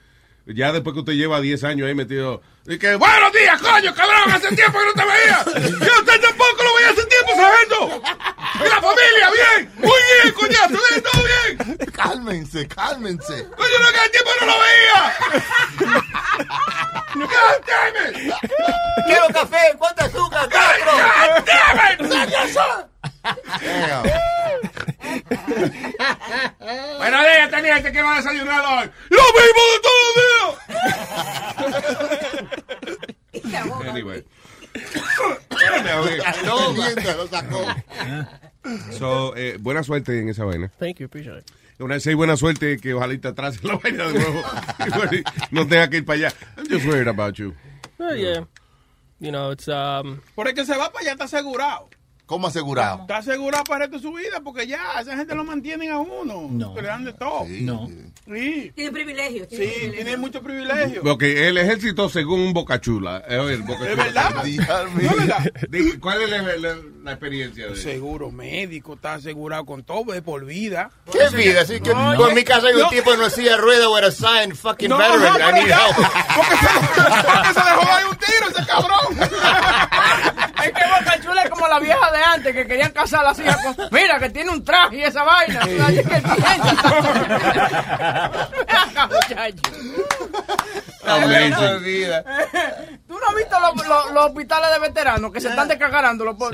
[0.54, 4.30] ya después que usted lleva 10 años ahí metido, y que, buenos días, coño, cabrón,
[4.30, 5.42] hace tiempo que no te veía.
[5.86, 8.02] Yo usted tampoco lo veía hace tiempo, sargento.
[8.56, 11.78] Y la familia, bien, muy bien, coñazo, bien, todo bien.
[11.92, 13.48] Cálmense, cálmense.
[13.56, 15.16] Coño, no, que hace tiempo no lo veía.
[17.14, 18.34] God damn it.
[19.06, 20.46] Quiero café, ¿cuánto azúcar?
[20.50, 21.68] God damn
[26.98, 28.90] Buenos días, teniente, ¿qué va a desayunar hoy?
[29.08, 30.58] ¡Lo mismo de todos los días!
[33.88, 34.24] anyway.
[36.84, 37.64] Mientras lo sacó.
[38.98, 40.70] So, eh, buena suerte en esa vaina.
[40.78, 41.50] Thank you, appreciate it.
[41.78, 44.42] Una vez hay buena suerte que ojalá te atrase la vaina de nuevo.
[45.50, 46.34] No tenga que ir para allá.
[46.56, 47.54] I'm just worried about you.
[47.98, 48.44] Oh, yeah.
[49.20, 50.20] You know, it's, um...
[50.34, 51.88] Por el que se va para allá está asegurado.
[52.28, 53.00] ¿Cómo asegurado?
[53.00, 55.98] Está asegurado para el resto de su vida porque ya esa gente lo mantienen a
[55.98, 56.46] uno.
[56.50, 56.74] No.
[56.74, 57.46] Le dan de todo.
[57.48, 57.88] No.
[58.26, 58.70] Sí.
[58.74, 59.46] Tiene privilegio.
[59.50, 61.00] Sí, tiene mucho privilegio.
[61.02, 63.22] Porque el ejército, según un Bocachula.
[63.26, 64.04] Eh, oye, el Boca Es Chula.
[64.04, 64.44] verdad.
[64.44, 65.10] Dios ¿No mío.
[65.72, 70.20] es ¿Cuál es la, la- la experiencia de Seguro médico, está asegurado con todo de
[70.20, 70.90] por vida.
[71.10, 71.62] ¿Qué vida?
[71.62, 71.94] Así que
[72.34, 72.88] mi casa hay un no.
[72.90, 75.52] tipo en una silla de rueda with a sign, fucking No, veteran, no, I pero
[75.52, 75.86] need ya.
[75.86, 75.96] help.
[76.36, 76.66] Porque se,
[77.24, 79.30] porque se dejó dar un tiro ese cabrón.
[80.68, 83.38] Es que Boca Chula es como la vieja de antes que querían casar a las
[83.38, 83.76] hijas con.
[83.90, 85.60] Mira, que tiene un traje y esa vaina.
[85.60, 86.36] Así que piensa.
[89.08, 89.62] Muchacho.
[91.06, 91.82] Amazing.
[91.84, 92.24] vida.
[93.06, 96.24] ¿Tú no has visto los, los- los hospitales de veteranos que se están descagarando?
[96.24, 96.52] Los, otros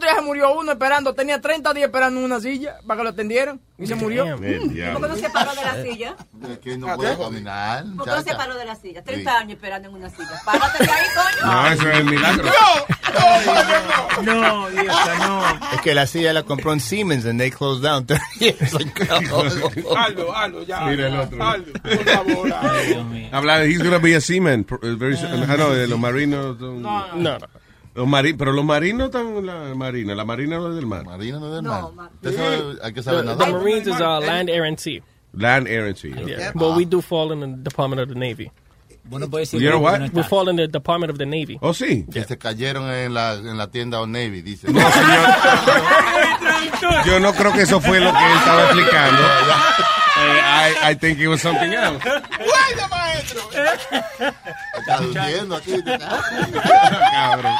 [0.00, 3.10] días se murió uno esperando, tenía 30 días esperando en una silla para que lo
[3.10, 4.24] atendieran y se murió.
[4.24, 6.16] El ¿Por qué no se paró de la silla?
[6.50, 7.84] Es que no puede caminar.
[7.96, 9.02] ¿Por qué no se paró de la silla?
[9.04, 9.36] 30 Sí.
[9.36, 10.40] años esperando en una silla.
[10.44, 11.52] Párate de ahí, coño.
[11.52, 12.44] No, eso es el milagro.
[12.44, 12.52] No,
[14.72, 15.44] vieja, no.
[15.74, 19.96] Es que la silla la compró en Siemens and they closed down 30 years ago.
[19.96, 20.80] Aldo, Aldo, ya.
[20.86, 21.42] Mira el otro.
[21.42, 22.52] Aldo, por favor.
[22.52, 22.68] Aldo.
[22.70, 23.28] Ay, Dios mío.
[23.32, 24.66] Habla de he's gonna be a seaman.
[24.82, 25.44] eh, very soon.
[25.48, 26.58] Ah, no, de los marinos.
[26.60, 27.38] No, no.
[27.94, 30.14] Los mari pero los marinos están en la marina.
[30.14, 31.04] La marina no es del mar.
[31.04, 31.92] Marina no es del No, mar.
[31.94, 33.52] ma- Usted sabe, hay que saber The, the.
[33.52, 35.02] Marines is uh, land, air, and sea.
[35.32, 36.12] Land, air, and sea.
[36.12, 36.26] okay.
[36.36, 36.52] Yeah.
[36.54, 38.50] But we do fall in the Department of the Navy.
[39.08, 40.10] Bueno, puede decir You know que what?
[40.12, 41.58] We fall in the Department of the Navy.
[41.60, 42.04] Oh, sí.
[42.12, 44.68] Que se cayeron en la, en la tienda Old Navy, dice.
[44.70, 45.28] No, señor.
[47.06, 49.22] Yo no creo que eso fue lo que él estaba explicando.
[50.18, 52.02] Eh, I, I think it was something else.
[52.02, 53.42] ¡Guarda, maestro!
[53.52, 55.74] Está durmiendo aquí.
[57.12, 57.54] Cabrón.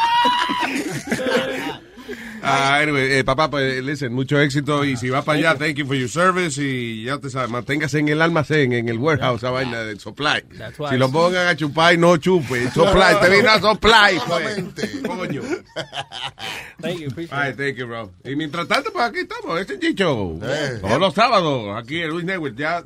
[2.42, 5.86] Ah, anyway, eh, papá, pues, listen, mucho éxito y si va para allá, thank you
[5.86, 9.50] for your service y ya te sabes, manténgase en el almacén, en el warehouse, esa
[9.50, 10.42] vaina de supply.
[10.90, 14.64] Si lo pongan a chupar y no chupe, supply, te vino a supply, pues.
[15.06, 15.42] Coño.
[16.80, 17.56] Thank you, appreciate Ay, it.
[17.56, 18.12] thank you, bro.
[18.24, 20.38] Y mientras tanto, pues aquí estamos, este chicho.
[20.42, 20.78] Eh.
[20.80, 22.84] Todos los sábados, aquí en Luis Network, ya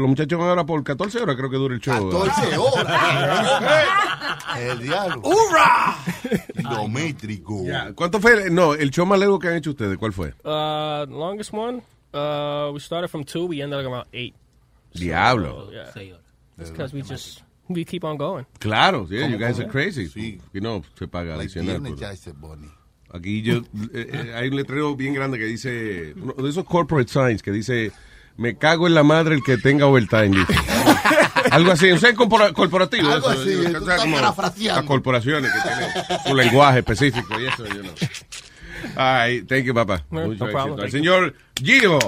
[0.00, 2.10] los muchachos van ahora por 14 horas, creo que dura el show.
[2.10, 3.98] 14 horas.
[4.58, 5.22] El diablo.
[5.24, 5.96] ¡Hurra!
[6.56, 7.64] Kilométrico.
[7.64, 8.44] Ya, ¿Cuánto fue?
[8.46, 10.34] el- No, el show más largo que han hecho ustedes, ¿cuál fue?
[10.44, 11.82] Uh, longest one,
[12.12, 14.34] uh, we started from two, we ended up about eight.
[14.94, 15.66] Diablo.
[15.66, 16.16] So, yeah.
[16.58, 18.44] It's because we just, we keep on going.
[18.60, 20.06] Claro, yeah, you ¿Cómo, guys are crazy.
[20.08, 20.38] Sí.
[20.52, 21.80] Y no, se paga Like adicional.
[22.38, 22.70] Bonnie.
[23.14, 23.58] Aquí yo,
[23.94, 27.50] eh, eh, hay un letrero bien grande que dice, uno de esos corporate signs que
[27.50, 27.90] dice,
[28.36, 30.46] me cago en la madre el que tenga overtime.
[31.50, 33.10] Algo así, o sea, corpora- corporativo.
[33.10, 34.20] Algo eso, así, o sea, tú estás como.
[34.20, 37.90] Las corporaciones que tienen su lenguaje específico y eso, yo no.
[38.96, 40.04] Ay, thank you, papá.
[40.10, 40.84] No, Mucho no problem, éxito.
[40.84, 41.98] El señor Gio,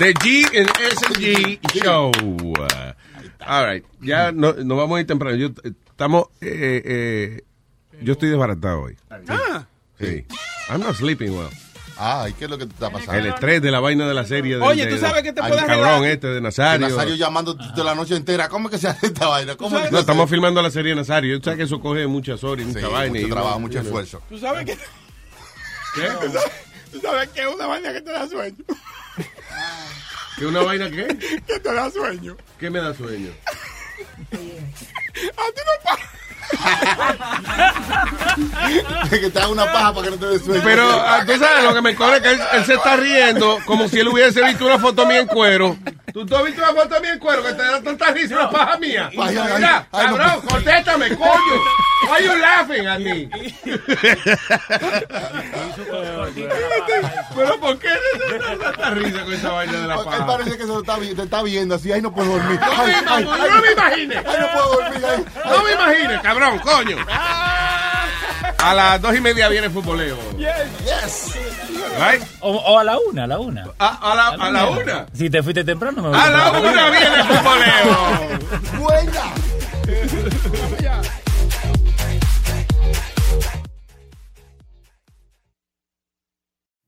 [0.00, 2.12] de G en S&G Show.
[3.46, 5.36] All right, ya no, nos vamos a ir temprano.
[5.36, 7.42] Yo, eh, estamos, eh, eh,
[8.02, 8.96] yo estoy desbaratado hoy.
[9.28, 9.66] Ah,
[10.00, 10.24] Sí.
[10.68, 11.48] I'm not sleeping well.
[11.98, 13.14] Ah, ¿y qué es lo que te está pasando?
[13.14, 14.56] El estrés de la vaina de la serie.
[14.58, 16.88] de- Oye, de- tú sabes que te al puedes cabrón este de Nazario.
[16.88, 18.48] Nazario llamando toda la noche entera.
[18.48, 19.56] ¿Cómo es que se hace esta vaina?
[19.56, 20.34] ¿Cómo es que No, estamos hace?
[20.34, 21.36] filmando la serie de Nazario.
[21.38, 23.14] Yo sé que eso coge muchas horas y Sí, mucha vaina.
[23.14, 24.22] mucho y trabajo, mucho esfuerzo.
[24.28, 24.74] tú sabes que...
[25.94, 26.08] ¿Qué?
[26.92, 28.56] Tú sabes que es una vaina que te da sueño.
[30.38, 31.06] ¿Que una vaina qué?
[31.46, 32.36] Que te da sueño.
[32.58, 33.30] ¿Qué me da sueño?
[34.32, 36.08] A ti no pasa.
[39.10, 40.42] Que te haga una paja para que no te des.
[40.62, 43.88] Pero ah, tú sabes lo que me corre que él, él se está riendo como
[43.88, 45.76] si él hubiese visto una foto mía en cuero.
[46.24, 48.78] ¿Tú, has visto una foto mía en cuero que te da tanta risa una paja
[48.78, 49.10] mía?
[49.12, 51.60] Mira, cabrón, contéstame, coño.
[52.08, 53.28] Why you laughing at me?
[57.34, 57.88] Pero ¿por qué
[58.28, 60.26] te da tanta risa con esa vaina de la Porque él paja?
[60.38, 62.58] parece que se lo está, te está viendo así, ay, no puedo dormir.
[62.60, 63.50] No Ay, me, ay, imagino, ay.
[63.50, 64.16] no me imagines.
[64.26, 65.04] Ay, no puedo dormir.
[65.06, 65.50] ay, ay.
[65.50, 66.96] No me imagines, cabrón, coño.
[68.66, 70.16] A las dos y media viene el futboleo.
[70.36, 71.36] Yes.
[72.00, 72.20] Right?
[72.40, 73.64] O, o a la una, a la una.
[73.78, 75.06] A, a la, a la una.
[75.12, 76.68] Si te fuiste temprano, me voy A la temprano.
[76.72, 78.80] una viene el futboleo.
[78.80, 79.22] Buena.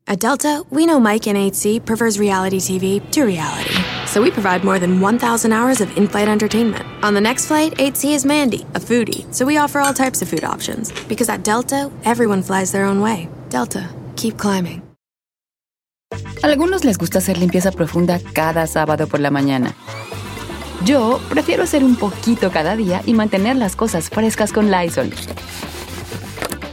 [0.07, 3.98] At Delta, we know Mike in 8C prefers reality TV to reality.
[4.19, 6.85] So we provide more than 1,000 hours of in flight entertainment.
[7.05, 9.25] On the next flight, 8C is Mandy, a foodie.
[9.33, 10.91] So we offer all types of food options.
[11.07, 13.29] Because at Delta, everyone flies their own way.
[13.49, 14.83] Delta, keep climbing.
[16.43, 19.77] Algunos les gusta hacer limpieza profunda cada sábado por la mañana.
[20.85, 25.13] Yo prefiero hacer un poquito cada día y mantener las cosas frescas con Lysol.